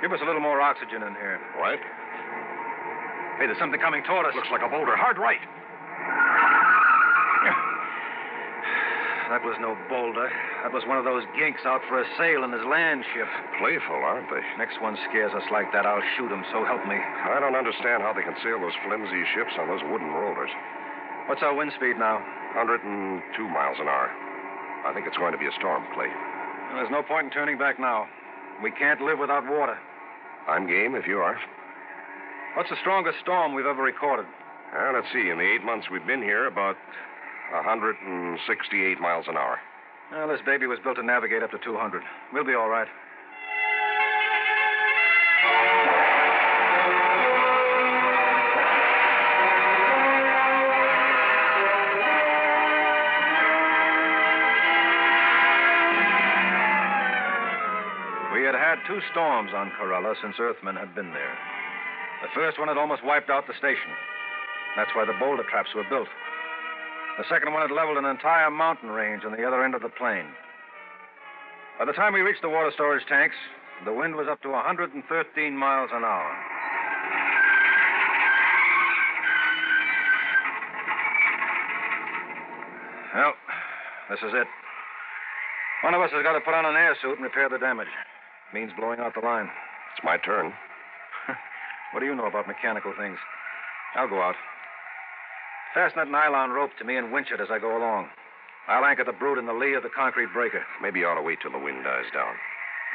Give 0.00 0.12
us 0.14 0.22
a 0.22 0.26
little 0.26 0.40
more 0.40 0.60
oxygen 0.60 1.02
in 1.02 1.14
here. 1.18 1.42
Right? 1.58 1.82
Hey, 3.38 3.50
there's 3.50 3.58
something 3.58 3.80
coming 3.80 4.02
toward 4.06 4.26
us. 4.26 4.34
Looks 4.34 4.50
like 4.50 4.62
a 4.62 4.70
boulder. 4.70 4.94
Hard 4.94 5.18
right. 5.18 5.42
That 9.26 9.42
was 9.42 9.58
no 9.58 9.74
boulder. 9.90 10.30
That 10.62 10.70
was 10.70 10.86
one 10.86 11.02
of 11.02 11.04
those 11.04 11.26
ginks 11.34 11.66
out 11.66 11.82
for 11.90 11.98
a 11.98 12.06
sail 12.14 12.46
in 12.46 12.54
his 12.54 12.62
land 12.62 13.02
ship. 13.10 13.26
Playful, 13.58 13.98
aren't 13.98 14.30
they? 14.30 14.42
Next 14.54 14.78
one 14.78 14.94
scares 15.10 15.34
us 15.34 15.42
like 15.50 15.74
that, 15.74 15.82
I'll 15.82 16.04
shoot 16.14 16.30
him, 16.30 16.46
so 16.54 16.62
help 16.62 16.86
me. 16.86 16.94
I 16.94 17.42
don't 17.42 17.58
understand 17.58 18.06
how 18.06 18.14
they 18.14 18.22
can 18.22 18.38
sail 18.38 18.62
those 18.62 18.78
flimsy 18.86 19.26
ships 19.34 19.58
on 19.58 19.66
those 19.66 19.82
wooden 19.90 20.14
rollers. 20.14 20.50
What's 21.26 21.42
our 21.42 21.58
wind 21.58 21.74
speed 21.74 21.98
now? 21.98 22.22
102 22.54 22.94
miles 23.50 23.82
an 23.82 23.90
hour. 23.90 24.14
I 24.86 24.94
think 24.94 25.10
it's 25.10 25.18
going 25.18 25.34
to 25.34 25.42
be 25.42 25.50
a 25.50 25.58
storm, 25.58 25.82
Clay. 25.90 26.06
Well, 26.06 26.78
there's 26.78 26.94
no 26.94 27.02
point 27.02 27.26
in 27.26 27.32
turning 27.34 27.58
back 27.58 27.82
now. 27.82 28.06
We 28.62 28.70
can't 28.70 29.02
live 29.02 29.18
without 29.18 29.42
water. 29.42 29.76
I'm 30.46 30.70
game 30.70 30.94
if 30.94 31.10
you 31.10 31.18
are. 31.18 31.36
What's 32.54 32.70
the 32.70 32.78
strongest 32.80 33.18
storm 33.20 33.54
we've 33.54 33.66
ever 33.66 33.82
recorded? 33.82 34.26
Well, 34.72 34.94
let's 34.94 35.10
see. 35.12 35.28
In 35.28 35.38
the 35.38 35.50
eight 35.50 35.66
months 35.66 35.90
we've 35.90 36.06
been 36.06 36.22
here, 36.22 36.46
about 36.46 36.76
168 37.52 39.00
miles 39.00 39.26
an 39.28 39.36
hour. 39.36 39.58
Well, 40.12 40.28
this 40.28 40.40
baby 40.46 40.66
was 40.66 40.78
built 40.82 40.96
to 40.96 41.02
navigate 41.02 41.42
up 41.42 41.50
to 41.50 41.58
200. 41.58 42.02
We'll 42.32 42.44
be 42.44 42.54
all 42.54 42.68
right. 42.68 42.88
We 58.32 58.44
had 58.44 58.54
had 58.54 58.78
two 58.86 59.00
storms 59.10 59.50
on 59.54 59.72
Corella 59.80 60.14
since 60.22 60.36
Earthmen 60.38 60.76
had 60.76 60.94
been 60.94 61.10
there. 61.12 61.36
The 62.22 62.28
first 62.34 62.58
one 62.58 62.68
had 62.68 62.78
almost 62.78 63.04
wiped 63.04 63.28
out 63.28 63.46
the 63.46 63.54
station. 63.58 63.90
That's 64.76 64.90
why 64.94 65.04
the 65.04 65.14
boulder 65.18 65.42
traps 65.50 65.70
were 65.74 65.84
built. 65.88 66.08
The 67.18 67.24
second 67.30 67.52
one 67.52 67.62
had 67.62 67.74
leveled 67.74 67.96
an 67.96 68.04
entire 68.04 68.50
mountain 68.50 68.90
range 68.90 69.24
on 69.24 69.32
the 69.32 69.44
other 69.46 69.64
end 69.64 69.74
of 69.74 69.80
the 69.80 69.88
plain. 69.88 70.26
By 71.78 71.86
the 71.86 71.92
time 71.92 72.12
we 72.12 72.20
reached 72.20 72.42
the 72.42 72.48
water 72.48 72.70
storage 72.74 73.06
tanks, 73.08 73.36
the 73.84 73.92
wind 73.92 74.16
was 74.16 74.28
up 74.30 74.42
to 74.42 74.50
113 74.50 75.56
miles 75.56 75.90
an 75.92 76.04
hour. 76.04 76.32
Well, 83.14 83.32
this 84.10 84.20
is 84.20 84.34
it. 84.34 84.46
One 85.84 85.94
of 85.94 86.02
us 86.02 86.10
has 86.12 86.22
got 86.22 86.32
to 86.32 86.40
put 86.40 86.52
on 86.52 86.66
an 86.66 86.76
air 86.76 86.96
suit 87.00 87.16
and 87.16 87.24
repair 87.24 87.48
the 87.48 87.58
damage. 87.58 87.88
Means 88.52 88.72
blowing 88.76 89.00
out 89.00 89.14
the 89.14 89.24
line. 89.24 89.48
It's 89.94 90.04
my 90.04 90.18
turn. 90.18 90.52
What 91.92 92.00
do 92.00 92.06
you 92.06 92.16
know 92.16 92.26
about 92.26 92.48
mechanical 92.48 92.92
things? 92.98 93.16
I'll 93.94 94.08
go 94.08 94.20
out. 94.20 94.34
Fasten 95.76 96.00
that 96.00 96.08
nylon 96.08 96.56
rope 96.56 96.72
to 96.80 96.88
me 96.88 96.96
and 96.96 97.12
winch 97.12 97.28
it 97.28 97.36
as 97.36 97.52
I 97.52 97.60
go 97.60 97.76
along. 97.76 98.08
I'll 98.64 98.88
anchor 98.88 99.04
the 99.04 99.12
brute 99.12 99.36
in 99.36 99.44
the 99.44 99.52
lee 99.52 99.76
of 99.76 99.84
the 99.84 99.92
concrete 99.92 100.32
breaker. 100.32 100.64
Maybe 100.80 101.04
you 101.04 101.06
ought 101.06 101.20
to 101.20 101.22
wait 101.22 101.44
till 101.44 101.52
the 101.52 101.60
wind 101.60 101.84
dies 101.84 102.08
down. 102.16 102.32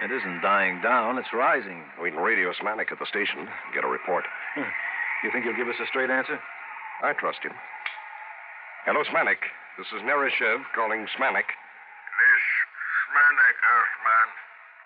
It 0.02 0.10
isn't 0.10 0.42
dying 0.42 0.82
down, 0.82 1.22
it's 1.22 1.30
rising. 1.30 1.86
We 2.02 2.10
can 2.10 2.20
radio 2.20 2.50
Smanik 2.58 2.92
at 2.92 2.98
the 2.98 3.06
station, 3.06 3.46
get 3.70 3.86
a 3.86 3.88
report. 3.88 4.26
You 4.58 5.30
think 5.30 5.46
he'll 5.46 5.56
give 5.56 5.70
us 5.70 5.78
a 5.78 5.86
straight 5.86 6.10
answer? 6.10 6.42
I 7.06 7.14
trust 7.14 7.46
him. 7.46 7.54
Hello, 8.90 9.06
Smanik. 9.06 9.46
This 9.78 9.86
is 9.94 10.02
Nerishev 10.02 10.66
calling 10.74 11.06
Smanik. 11.14 11.46
This 11.46 12.44
Smanik, 13.14 13.58
Earthman. 13.62 14.28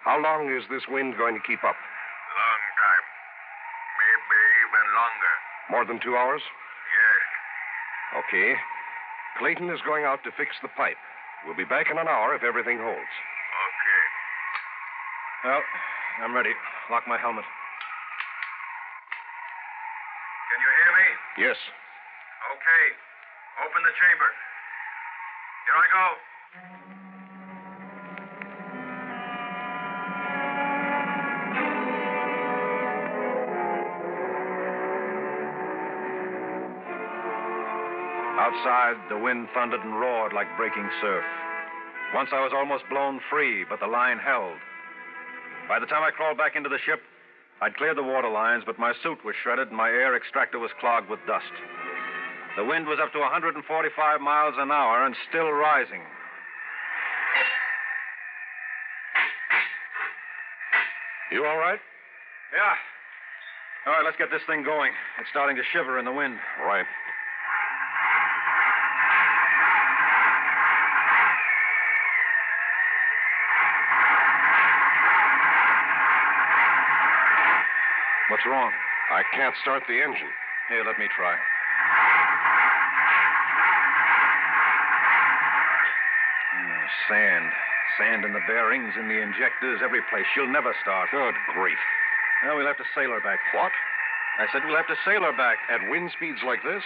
How 0.03 0.19
long 0.19 0.51
is 0.51 0.67
this 0.67 0.83
wind 0.91 1.15
going 1.15 1.39
to 1.39 1.47
keep 1.47 1.63
up? 1.63 1.79
Long 1.79 2.63
time. 2.75 3.05
Maybe 4.03 4.39
even 4.67 4.83
longer. 4.99 5.33
More 5.71 5.85
than 5.87 6.03
two 6.03 6.19
hours? 6.19 6.43
Okay. 8.15 8.55
Clayton 9.39 9.69
is 9.69 9.81
going 9.83 10.05
out 10.05 10.23
to 10.23 10.31
fix 10.39 10.55
the 10.61 10.69
pipe. 10.79 10.95
We'll 11.45 11.57
be 11.57 11.67
back 11.67 11.91
in 11.91 11.97
an 11.97 12.07
hour 12.07 12.33
if 12.35 12.43
everything 12.43 12.79
holds. 12.79 12.97
Okay. 13.03 14.01
Well, 15.43 15.61
I'm 16.23 16.33
ready. 16.33 16.55
Lock 16.89 17.03
my 17.07 17.17
helmet. 17.17 17.43
Can 20.49 20.57
you 20.63 20.71
hear 20.79 20.91
me? 20.95 21.07
Yes. 21.51 21.59
Okay. 22.55 22.83
Open 23.67 23.81
the 23.83 23.93
chamber. 23.99 24.29
Here 25.67 25.75
I 25.75 25.87
go. 25.91 27.04
Outside, 38.35 38.99
the 39.09 39.17
wind 39.17 39.47
thundered 39.53 39.79
and 39.79 39.99
roared 39.99 40.33
like 40.33 40.47
breaking 40.57 40.89
surf. 41.01 41.23
Once 42.13 42.29
I 42.33 42.43
was 42.43 42.51
almost 42.53 42.83
blown 42.89 43.19
free, 43.29 43.63
but 43.63 43.79
the 43.79 43.87
line 43.87 44.19
held. 44.19 44.57
By 45.67 45.79
the 45.79 45.87
time 45.87 46.03
I 46.03 46.11
crawled 46.11 46.37
back 46.37 46.55
into 46.55 46.69
the 46.69 46.83
ship, 46.85 47.01
I'd 47.61 47.77
cleared 47.77 47.97
the 47.97 48.03
water 48.03 48.29
lines, 48.29 48.63
but 48.65 48.77
my 48.77 48.93
suit 49.01 49.23
was 49.23 49.35
shredded 49.41 49.69
and 49.69 49.77
my 49.77 49.89
air 49.89 50.15
extractor 50.15 50.59
was 50.59 50.71
clogged 50.79 51.09
with 51.09 51.19
dust. 51.25 51.51
The 52.57 52.65
wind 52.65 52.87
was 52.87 52.99
up 53.01 53.11
to 53.13 53.19
145 53.19 54.21
miles 54.21 54.55
an 54.57 54.71
hour 54.71 55.05
and 55.05 55.15
still 55.29 55.51
rising. 55.51 56.03
You 61.31 61.45
all 61.45 61.57
right? 61.57 61.79
Yeah. 62.53 62.75
All 63.87 63.93
right, 63.93 64.05
let's 64.05 64.17
get 64.17 64.31
this 64.31 64.43
thing 64.47 64.63
going. 64.63 64.91
It's 65.19 65.29
starting 65.29 65.55
to 65.55 65.63
shiver 65.73 65.99
in 65.99 66.05
the 66.05 66.13
wind. 66.13 66.37
Right. 66.63 66.85
What's 78.45 78.61
wrong? 78.61 78.73
I 79.09 79.25
can't 79.33 79.57
start 79.65 79.89
the 79.89 79.97
engine. 80.05 80.29
Here, 80.69 80.85
let 80.85 81.01
me 81.01 81.09
try. 81.17 81.33
Hmm, 86.53 86.85
sand. 87.09 87.49
Sand 87.97 88.21
in 88.21 88.37
the 88.37 88.45
bearings, 88.45 88.93
in 89.01 89.09
the 89.09 89.17
injectors, 89.17 89.81
every 89.81 90.05
place. 90.13 90.29
She'll 90.37 90.45
never 90.45 90.77
start. 90.85 91.09
Good 91.09 91.33
grief. 91.57 91.81
Well, 92.45 92.61
we'll 92.61 92.69
have 92.69 92.77
to 92.77 92.85
sail 92.93 93.17
her 93.17 93.23
back. 93.25 93.41
What? 93.57 93.73
I 94.37 94.45
said 94.53 94.61
we'll 94.69 94.77
have 94.77 94.93
to 94.93 95.01
sail 95.01 95.25
her 95.25 95.33
back. 95.33 95.57
At 95.73 95.81
wind 95.89 96.13
speeds 96.13 96.45
like 96.45 96.61
this? 96.61 96.85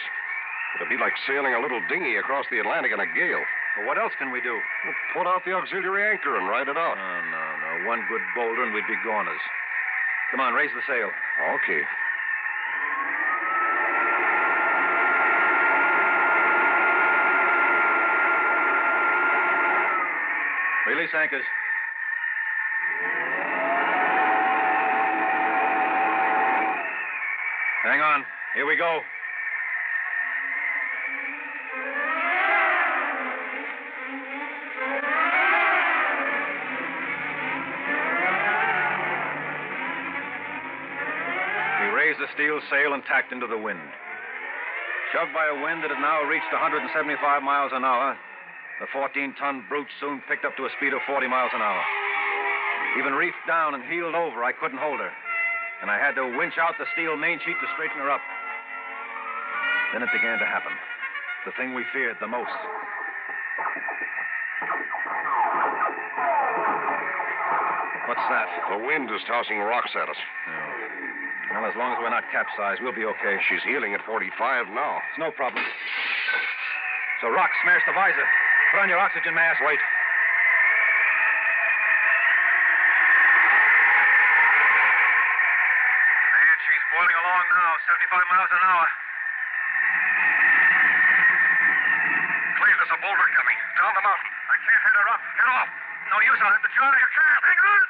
It'd 0.80 0.88
be 0.88 0.96
like 0.96 1.20
sailing 1.28 1.60
a 1.60 1.60
little 1.60 1.84
dinghy 1.92 2.16
across 2.16 2.48
the 2.48 2.64
Atlantic 2.64 2.96
in 2.96 3.04
a 3.04 3.10
gale. 3.12 3.44
Well, 3.76 3.84
what 3.84 4.00
else 4.00 4.16
can 4.16 4.32
we 4.32 4.40
do? 4.40 4.56
Well, 4.56 4.96
put 5.12 5.28
out 5.28 5.44
the 5.44 5.60
auxiliary 5.60 6.08
anchor 6.08 6.40
and 6.40 6.48
ride 6.48 6.72
it 6.72 6.80
out. 6.80 6.96
No, 6.96 7.20
no, 7.28 7.44
no. 7.60 7.72
One 7.84 8.08
good 8.08 8.24
boulder 8.32 8.64
and 8.64 8.72
we'd 8.72 8.88
be 8.88 8.96
goners. 9.04 9.44
Come 10.32 10.42
on, 10.42 10.54
raise 10.54 10.70
the 10.76 10.82
sail. 10.88 11.10
Okay. 11.56 11.82
Release 20.88 21.10
anchors. 21.14 21.44
Hang 27.84 28.02
on. 28.02 28.26
Here 28.54 28.66
we 28.66 28.76
go. 28.76 29.02
We 41.80 41.88
raised 42.10 42.26
the 42.26 42.34
steel 42.34 42.58
sail 42.74 42.98
and 42.98 43.06
tacked 43.06 43.30
into 43.30 43.46
the 43.46 43.58
wind. 43.58 43.86
Shoved 45.14 45.30
by 45.30 45.46
a 45.46 45.62
wind 45.62 45.86
that 45.86 45.94
had 45.94 46.02
now 46.02 46.26
reached 46.26 46.50
175 46.50 46.90
miles 47.46 47.70
an 47.70 47.86
hour, 47.86 48.18
the 48.82 48.90
14 48.90 49.38
ton 49.38 49.62
brute 49.70 49.86
soon 50.02 50.18
picked 50.26 50.42
up 50.42 50.58
to 50.58 50.66
a 50.66 50.74
speed 50.74 50.90
of 50.90 51.06
40 51.06 51.30
miles 51.30 51.54
an 51.54 51.62
hour. 51.62 51.84
Even 52.98 53.14
reefed 53.14 53.46
down 53.46 53.78
and 53.78 53.86
heeled 53.86 54.18
over, 54.18 54.42
I 54.42 54.58
couldn't 54.58 54.82
hold 54.82 54.98
her. 54.98 55.14
And 55.86 55.92
I 55.94 56.02
had 56.02 56.18
to 56.18 56.26
winch 56.34 56.58
out 56.58 56.82
the 56.82 56.90
steel 56.98 57.14
main 57.14 57.38
sheet 57.46 57.62
to 57.62 57.68
straighten 57.78 58.02
her 58.02 58.10
up. 58.10 58.26
Then 59.94 60.02
it 60.02 60.10
began 60.10 60.42
to 60.42 60.50
happen. 60.50 60.74
The 61.46 61.54
thing 61.62 61.78
we 61.78 61.86
feared 61.94 62.18
the 62.18 62.26
most. 62.26 62.58
What's 68.10 68.26
that? 68.34 68.50
The 68.74 68.82
wind 68.82 69.14
is 69.14 69.22
tossing 69.30 69.62
rocks 69.62 69.94
at 69.94 70.10
us. 70.10 70.18
Well, 71.60 71.68
as 71.68 71.76
long 71.76 71.92
as 71.92 72.00
we're 72.00 72.08
not 72.08 72.24
capsized, 72.32 72.80
we'll 72.80 72.96
be 72.96 73.04
okay. 73.04 73.36
She's 73.52 73.60
heeling 73.68 73.92
at 73.92 74.00
45 74.08 74.72
now. 74.72 75.04
It's 75.12 75.20
no 75.20 75.28
problem. 75.28 75.60
So, 77.20 77.28
rock 77.28 77.52
smashed 77.68 77.84
the 77.84 77.92
visor. 77.92 78.24
Put 78.72 78.80
on 78.80 78.88
your 78.88 78.96
oxygen 78.96 79.36
mask. 79.36 79.60
Wait. 79.60 79.76
Man, 86.32 86.56
she's 86.64 86.84
boiling 86.96 87.18
along 87.28 87.44
now, 87.52 87.72
75 87.92 88.08
miles 88.32 88.52
an 88.56 88.64
hour. 88.64 88.88
Cleve, 92.56 92.78
there's 92.80 92.94
a 92.96 93.00
boulder 93.04 93.28
coming. 93.36 93.60
Down 93.76 93.92
the 94.00 94.06
mountain. 94.08 94.32
I 94.48 94.56
can't 94.64 94.80
head 94.80 94.96
her 94.96 95.08
up. 95.12 95.22
Get 95.36 95.48
off. 95.60 95.68
No 96.08 96.24
use. 96.24 96.40
I'll 96.40 96.56
have 96.56 96.64
to 96.64 96.72
drown 96.72 96.94
her. 96.96 97.02
You 97.04 97.12
can't. 97.20 97.44
Hang 97.44 97.60
on. 97.68 97.82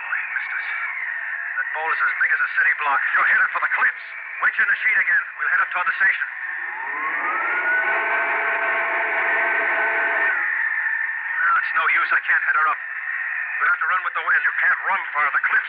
Oh, 0.00 0.12
he 0.12 0.24
missed 0.28 0.52
us. 0.52 0.66
That 1.56 1.68
boulder's 1.72 2.00
as 2.04 2.14
big 2.20 2.30
as 2.36 2.40
a 2.40 2.50
city 2.52 2.74
block. 2.84 3.00
You're 3.16 3.28
headed 3.32 3.48
for 3.48 3.60
the 3.64 3.72
cliffs. 3.72 4.04
Winch 4.40 4.56
in 4.56 4.68
the 4.68 4.78
sheet 4.80 4.98
again. 4.98 5.22
We'll 5.36 5.52
head 5.52 5.60
up 5.60 5.68
toward 5.72 5.84
the 5.88 5.96
station. 6.00 6.28
use. 11.96 12.12
I 12.12 12.20
can't 12.22 12.44
head 12.44 12.56
her 12.60 12.66
up. 12.70 12.80
We'll 13.60 13.72
have 13.72 13.80
to 13.82 13.88
run 13.88 14.02
with 14.04 14.14
the 14.14 14.20
wind. 14.20 14.42
You 14.44 14.52
can't 14.62 14.80
run 14.84 15.00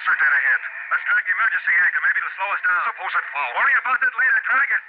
far. 0.02 0.12
The 0.12 0.18
cliffs 0.18 0.18
are 0.18 0.18
dead 0.18 0.34
ahead. 0.34 0.62
Let's 0.92 1.04
drag 1.06 1.24
the 1.26 1.32
emergency 1.32 1.74
anchor. 1.78 2.02
Maybe 2.02 2.18
it'll 2.22 2.34
slow 2.34 2.50
us 2.52 2.62
down. 2.66 2.82
Suppose 2.90 3.14
it 3.14 3.26
falls. 3.32 3.54
Worry 3.54 3.76
about 3.78 4.00
that 4.02 4.14
later. 4.18 4.40
Drag 4.42 4.70
it. 4.72 4.84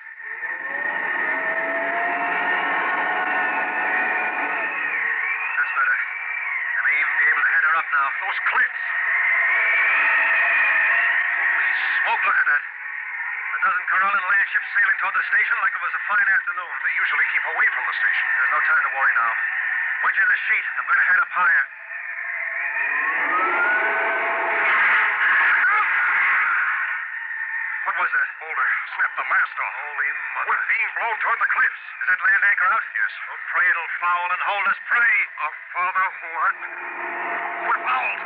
That's 5.52 5.72
better. 5.76 5.96
I 6.72 6.80
may 6.88 6.96
even 6.96 7.14
be 7.20 7.26
able 7.28 7.44
to 7.44 7.52
head 7.52 7.64
her 7.68 7.74
up 7.76 7.88
now. 7.92 8.06
Those 8.24 8.40
cliffs. 8.48 8.82
Holy 11.36 11.70
smoke, 11.76 12.22
look 12.24 12.38
at 12.40 12.48
that. 12.48 12.62
A 12.62 13.58
dozen 13.68 13.84
Corellan 13.92 14.24
land 14.32 14.48
ships 14.48 14.68
sailing 14.72 14.96
toward 14.96 15.14
the 15.14 15.26
station 15.28 15.56
like 15.60 15.74
it 15.76 15.82
was 15.84 15.92
a 15.92 16.02
fine 16.08 16.28
afternoon. 16.32 16.72
They 16.82 16.94
usually 16.96 17.26
keep 17.36 17.44
away 17.52 17.68
from 17.76 17.84
the 17.84 17.96
station. 18.00 18.26
There's 18.32 18.52
no 18.56 18.60
time 18.64 18.80
to 18.80 18.90
worry 18.96 19.14
now. 19.20 19.32
Wedge 20.08 20.18
in 20.18 20.28
the 20.32 20.40
sheet. 20.40 20.66
I'm 20.80 20.86
going 20.88 21.00
to 21.04 21.08
head 21.12 21.20
up 21.20 21.30
higher. 21.36 21.64
What 27.82 27.98
was 27.98 28.10
Boulder 28.82 29.10
the 29.14 29.26
mast 29.30 29.56
off. 29.62 29.74
Holy 29.78 30.10
mother. 30.10 30.48
We're 30.50 30.66
being 30.66 30.90
blown 30.98 31.16
toward 31.22 31.38
the 31.38 31.50
cliffs. 31.54 31.82
Is 32.02 32.06
that 32.10 32.18
land 32.18 32.42
anchor 32.42 32.66
out? 32.66 32.82
Yes. 32.82 33.12
Oh, 33.30 33.38
pray 33.54 33.66
it'll 33.70 33.92
foul 34.02 34.26
and 34.32 34.42
hold 34.42 34.66
us. 34.66 34.78
Pray. 34.90 35.14
Our 35.38 35.54
Father 35.70 36.02
who 36.02 36.28
art... 36.42 36.56
We're 37.62 37.82
fouled. 37.86 38.22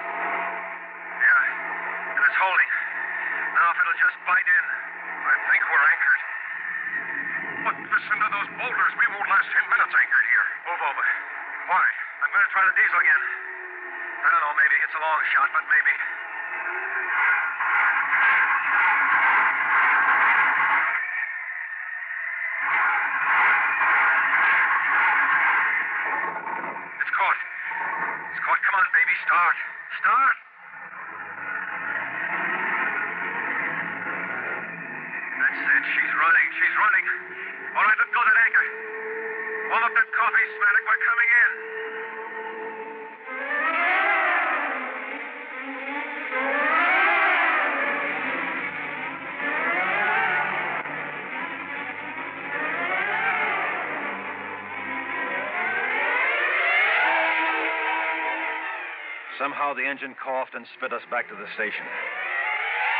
Yeah. 1.21 2.17
And 2.17 2.23
it's 2.25 2.39
holding. 2.41 2.73
Now 3.53 3.67
if 3.69 3.77
it'll 3.85 4.01
just 4.01 4.17
bite 4.25 4.49
in. 4.49 4.65
I 5.29 5.35
think 5.53 5.63
we're 5.69 5.87
anchored. 5.93 6.21
But 7.67 7.77
listen 7.93 8.17
to 8.17 8.29
those 8.33 8.49
boulders. 8.57 8.93
We 8.97 9.07
won't 9.13 9.29
last 9.29 9.49
ten 9.53 9.67
minutes 9.69 9.93
anchored 9.93 10.27
here. 10.33 10.47
Move 10.73 10.83
over. 10.89 11.05
Why? 11.69 11.85
I'm 12.25 12.31
going 12.33 12.47
to 12.49 12.53
try 12.57 12.65
the 12.65 12.75
diesel 12.81 12.97
again. 12.97 13.23
I 14.25 14.27
don't 14.33 14.43
know, 14.43 14.55
maybe 14.57 14.77
it's 14.81 14.97
a 14.97 15.03
long 15.05 15.21
shot, 15.37 15.49
but 15.53 15.65
maybe. 15.69 15.95
Somehow 59.57 59.73
the 59.73 59.89
engine 59.89 60.13
coughed 60.21 60.53
and 60.53 60.69
spit 60.77 60.93
us 60.93 61.01
back 61.09 61.33
to 61.33 61.37
the 61.41 61.49
station. 61.57 61.89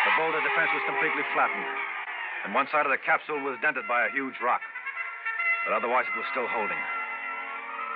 The 0.09 0.17
boulder 0.17 0.41
defense 0.41 0.73
was 0.73 0.89
completely 0.89 1.21
flattened, 1.37 1.69
and 2.49 2.57
one 2.57 2.65
side 2.73 2.89
of 2.89 2.93
the 2.97 3.05
capsule 3.05 3.45
was 3.45 3.61
dented 3.61 3.85
by 3.85 4.09
a 4.09 4.15
huge 4.17 4.41
rock. 4.41 4.65
But 5.69 5.77
otherwise, 5.77 6.09
it 6.09 6.17
was 6.17 6.25
still 6.33 6.49
holding. 6.49 6.81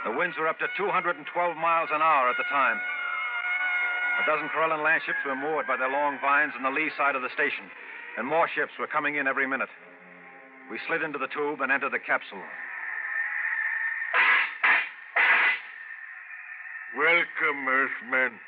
The 0.04 0.12
winds 0.12 0.36
were 0.36 0.44
up 0.44 0.60
to 0.60 0.68
212 0.76 1.24
miles 1.56 1.88
an 1.88 2.04
hour 2.04 2.28
at 2.28 2.36
the 2.36 2.44
time. 2.52 2.76
A 4.20 4.28
dozen 4.28 4.52
Corellan 4.52 4.84
land 4.84 5.08
ships 5.08 5.24
were 5.24 5.40
moored 5.40 5.64
by 5.64 5.80
their 5.80 5.88
long 5.88 6.20
vines 6.20 6.52
on 6.52 6.60
the 6.60 6.68
lee 6.68 6.92
side 7.00 7.16
of 7.16 7.24
the 7.24 7.32
station, 7.32 7.64
and 8.20 8.28
more 8.28 8.44
ships 8.52 8.76
were 8.76 8.92
coming 8.92 9.16
in 9.16 9.24
every 9.24 9.48
minute. 9.48 9.72
We 10.68 10.76
slid 10.84 11.00
into 11.00 11.16
the 11.16 11.32
tube 11.32 11.64
and 11.64 11.72
entered 11.72 11.96
the 11.96 12.04
capsule. 12.04 12.44
Welcome, 17.10 17.66
Earthmen. 17.66 18.38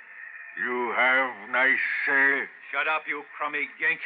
You 0.54 0.94
have 0.94 1.50
nice 1.50 1.82
sail. 2.06 2.46
Shut 2.70 2.86
up, 2.86 3.02
you 3.08 3.24
crummy 3.36 3.66
gink. 3.74 3.98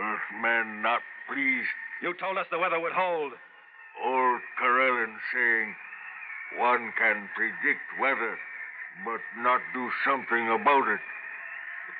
Earthmen 0.00 0.80
not 0.80 1.02
pleased. 1.28 1.68
You 2.00 2.14
told 2.16 2.38
us 2.38 2.46
the 2.50 2.58
weather 2.58 2.80
would 2.80 2.96
hold. 2.96 3.32
Old 4.02 4.40
Corellan 4.58 5.12
saying, 5.34 5.74
one 6.56 6.94
can 6.96 7.28
predict 7.36 7.84
weather, 8.00 8.38
but 9.04 9.20
not 9.36 9.60
do 9.74 9.90
something 10.08 10.48
about 10.48 10.88
it. 10.88 11.04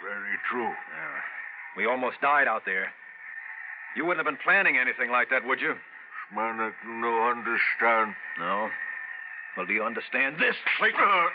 Very 0.00 0.40
true. 0.48 0.72
Yeah. 0.72 1.20
We 1.76 1.84
almost 1.84 2.22
died 2.22 2.48
out 2.48 2.62
there. 2.64 2.88
You 3.96 4.06
wouldn't 4.06 4.24
have 4.24 4.32
been 4.32 4.42
planning 4.42 4.78
anything 4.78 5.10
like 5.10 5.28
that, 5.28 5.44
would 5.44 5.60
you? 5.60 5.74
Smanak 6.32 6.72
no 6.88 7.28
understand. 7.28 8.16
No. 8.38 8.70
Well, 9.58 9.66
do 9.66 9.74
you 9.74 9.84
understand 9.84 10.36
this, 10.40 10.56
Clayton? 10.78 11.28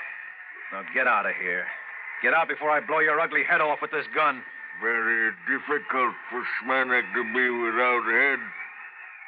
Now 0.72 0.84
get 0.93 1.07
out 1.07 1.26
of 1.26 1.34
here. 1.41 1.65
Get 2.22 2.34
out 2.34 2.47
before 2.47 2.72
I 2.72 2.82
blow 2.82 2.99
your 2.99 3.20
ugly 3.20 3.43
head 3.43 3.61
off 3.61 3.80
with 3.82 3.91
this 3.91 4.05
gun. 4.13 4.41
Very 4.82 5.32
difficult 5.47 6.13
for 6.30 6.43
Smanak 6.61 7.03
to 7.13 7.24
be 7.34 7.49
without 7.49 8.03
head. 8.05 8.39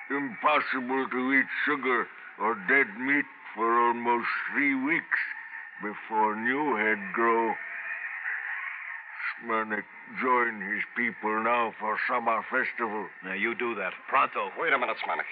Impossible 0.09 1.07
to 1.09 1.33
eat 1.33 1.45
sugar 1.65 2.07
or 2.39 2.55
dead 2.67 2.87
meat 2.99 3.25
for 3.55 3.87
almost 3.87 4.27
three 4.51 4.75
weeks 4.75 5.19
before 5.81 6.35
new 6.35 6.75
head 6.75 6.97
grow. 7.13 7.53
Smanak 9.39 9.83
join 10.21 10.61
his 10.61 10.83
people 10.97 11.43
now 11.43 11.73
for 11.79 11.97
summer 12.09 12.43
festival. 12.51 13.07
Now 13.23 13.33
you 13.33 13.55
do 13.55 13.75
that. 13.75 13.93
Pronto. 14.09 14.49
Wait 14.59 14.73
a 14.73 14.77
minute, 14.77 14.97
Smanik. 15.05 15.29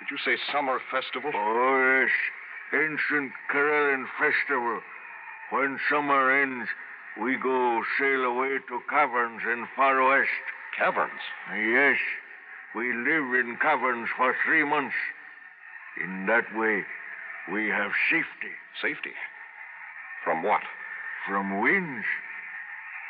Did 0.00 0.08
you 0.10 0.18
say 0.24 0.40
summer 0.50 0.80
festival? 0.90 1.30
Oh, 1.34 2.00
yes. 2.02 2.10
Ancient 2.72 3.32
Corellan 3.50 4.06
festival. 4.18 4.80
When 5.50 5.80
summer 5.90 6.30
ends, 6.30 6.68
we 7.20 7.36
go 7.36 7.82
sail 7.98 8.24
away 8.24 8.58
to 8.68 8.80
caverns 8.88 9.42
in 9.42 9.66
far 9.74 10.00
west. 10.06 10.30
Caverns? 10.78 11.20
Yes. 11.52 11.98
We 12.76 12.92
live 12.92 13.34
in 13.34 13.58
caverns 13.60 14.08
for 14.16 14.36
three 14.46 14.64
months. 14.64 14.94
In 16.00 16.26
that 16.26 16.46
way, 16.56 16.84
we 17.52 17.68
have 17.68 17.90
safety. 18.08 18.54
Safety? 18.80 19.14
From 20.22 20.44
what? 20.44 20.62
From 21.26 21.60
winds. 21.60 22.06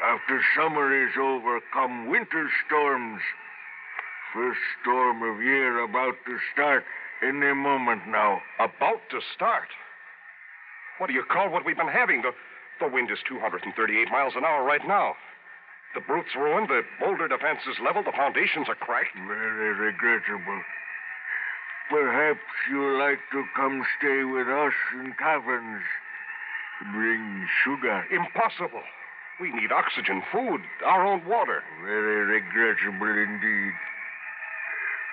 After 0.03 0.41
summer 0.57 1.07
is 1.07 1.13
over, 1.21 1.61
come 1.75 2.09
winter 2.09 2.49
storms. 2.67 3.21
First 4.33 4.61
storm 4.81 5.23
of 5.23 5.43
year 5.43 5.81
about 5.81 6.15
to 6.25 6.39
start 6.55 6.85
any 7.23 7.55
moment 7.55 8.09
now. 8.09 8.41
About 8.59 9.01
to 9.11 9.21
start? 9.35 9.68
What 10.99 11.09
do 11.09 11.14
you 11.14 11.25
call 11.25 11.51
what 11.51 11.64
we've 11.64 11.77
been 11.77 11.89
having? 11.89 12.23
The, 12.23 12.33
the 12.81 12.89
wind 12.89 13.11
is 13.11 13.18
238 13.29 14.11
miles 14.11 14.35
an 14.37 14.45
hour 14.45 14.64
right 14.64 14.87
now. 14.87 15.14
The 15.95 16.01
brute's 16.01 16.37
ruined, 16.37 16.68
the 16.68 16.83
boulder 17.01 17.27
defense 17.27 17.61
is 17.68 17.77
leveled, 17.83 18.07
the 18.07 18.12
foundations 18.12 18.68
are 18.68 18.77
cracked. 18.77 19.16
Very 19.27 19.75
regrettable. 19.75 20.62
Perhaps 21.91 22.47
you'd 22.71 22.99
like 22.99 23.18
to 23.33 23.45
come 23.57 23.83
stay 23.99 24.23
with 24.23 24.47
us 24.47 24.73
in 24.95 25.12
caverns. 25.18 25.83
Bring 26.93 27.49
sugar. 27.64 28.05
Impossible. 28.12 28.85
We 29.41 29.53
need 29.53 29.73
oxygen, 29.73 30.23
food, 30.31 30.61
our 30.85 31.05
own 31.05 31.27
water. 31.27 31.62
Very 31.83 32.39
regrettable 32.39 33.09
indeed. 33.09 33.73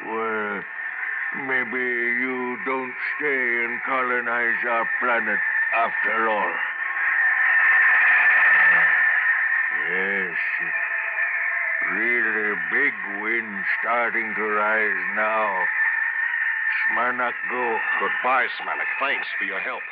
Well, 0.05 0.61
maybe 1.35 1.85
you 2.23 2.57
don't 2.65 2.93
stay 3.17 3.65
and 3.65 3.81
colonize 3.83 4.61
our 4.69 4.87
planet 4.99 5.39
after 5.75 6.29
all. 6.29 6.53
Ah, 8.63 8.83
yes. 9.91 10.37
Really 11.93 12.55
big 12.71 12.93
wind 13.21 13.63
starting 13.79 14.33
to 14.35 14.41
rise 14.41 15.03
now. 15.15 15.65
Smanak 16.91 17.33
go. 17.49 17.77
Goodbye, 17.99 18.47
Smanik. 18.59 18.91
Thanks 18.99 19.27
for 19.37 19.45
your 19.45 19.59
help. 19.59 19.83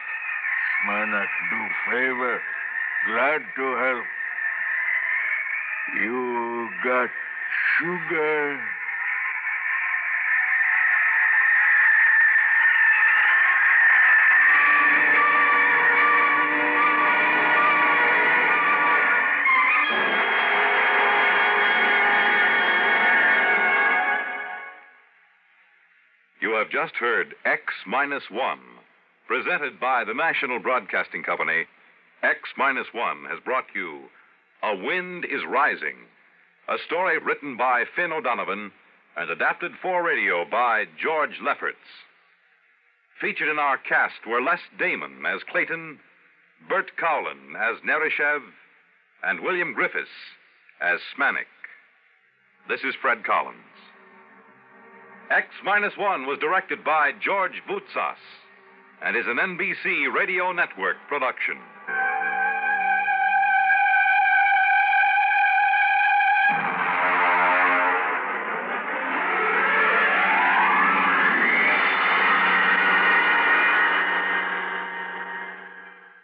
Smanak 0.83 1.27
do 1.51 1.61
favor. 1.91 2.41
Glad 3.07 3.41
to 3.55 3.75
help. 3.75 4.05
You 6.01 6.69
got 6.83 7.09
sugar? 7.79 8.59
Just 26.75 26.95
heard 26.95 27.35
X 27.45 27.71
minus 27.87 28.23
one, 28.29 28.59
presented 29.29 29.79
by 29.79 30.03
the 30.03 30.13
National 30.13 30.59
Broadcasting 30.59 31.23
Company, 31.23 31.63
X 32.21 32.49
minus 32.57 32.87
one 32.91 33.23
has 33.29 33.39
brought 33.45 33.63
you 33.73 34.09
A 34.61 34.75
Wind 34.75 35.23
is 35.23 35.45
Rising, 35.47 35.95
a 36.67 36.75
story 36.85 37.17
written 37.17 37.55
by 37.55 37.85
Finn 37.95 38.11
O'Donovan 38.11 38.73
and 39.15 39.29
adapted 39.29 39.71
for 39.81 40.03
radio 40.03 40.43
by 40.43 40.83
George 41.01 41.39
Lefferts. 41.41 41.77
Featured 43.21 43.47
in 43.47 43.57
our 43.57 43.77
cast 43.77 44.27
were 44.27 44.41
Les 44.41 44.59
Damon 44.77 45.25
as 45.25 45.43
Clayton, 45.49 45.97
Bert 46.67 46.91
Cowlan 46.97 47.55
as 47.55 47.79
Nerishev, 47.87 48.41
and 49.23 49.39
William 49.39 49.73
Griffiths 49.73 50.35
as 50.81 50.99
Smanik. 51.15 51.47
This 52.67 52.81
is 52.83 52.95
Fred 53.01 53.23
Collins. 53.23 53.74
X 55.31 55.47
minus 55.63 55.93
one 55.97 56.27
was 56.27 56.37
directed 56.37 56.83
by 56.83 57.11
George 57.19 57.63
Voutsas 57.67 58.21
and 59.01 59.17
is 59.17 59.25
an 59.25 59.37
NBC 59.37 60.13
Radio 60.13 60.51
Network 60.51 60.97
production. 61.07 61.57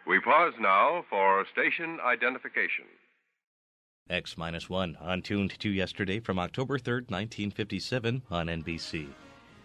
We 0.05 0.19
pause 0.19 0.53
now 0.59 1.05
for 1.09 1.43
station 1.51 1.97
identification. 2.05 2.85
X 4.09 4.37
minus 4.37 4.69
one 4.69 4.97
on 4.99 5.21
Tuned 5.21 5.57
to 5.59 5.69
Yesterday 5.69 6.19
from 6.19 6.37
October 6.37 6.77
3rd, 6.77 7.09
1957 7.09 8.21
on 8.29 8.47
NBC. 8.47 9.07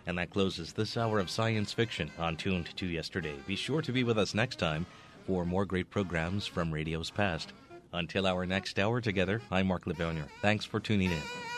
And 0.06 0.18
that 0.18 0.30
closes 0.30 0.72
this 0.72 0.96
hour 0.96 1.18
of 1.18 1.28
science 1.28 1.72
fiction 1.72 2.10
on 2.18 2.36
Tuned 2.36 2.74
to 2.76 2.86
Yesterday. 2.86 3.34
Be 3.46 3.56
sure 3.56 3.82
to 3.82 3.92
be 3.92 4.04
with 4.04 4.18
us 4.18 4.34
next 4.34 4.58
time 4.58 4.86
for 5.26 5.44
more 5.44 5.64
great 5.64 5.90
programs 5.90 6.46
from 6.46 6.72
radio's 6.72 7.10
past. 7.10 7.52
Until 7.92 8.26
our 8.26 8.46
next 8.46 8.78
hour 8.78 9.00
together, 9.00 9.42
I'm 9.50 9.66
Mark 9.66 9.86
Lavonier. 9.86 10.28
Thanks 10.40 10.64
for 10.64 10.78
tuning 10.78 11.10
in. 11.10 11.55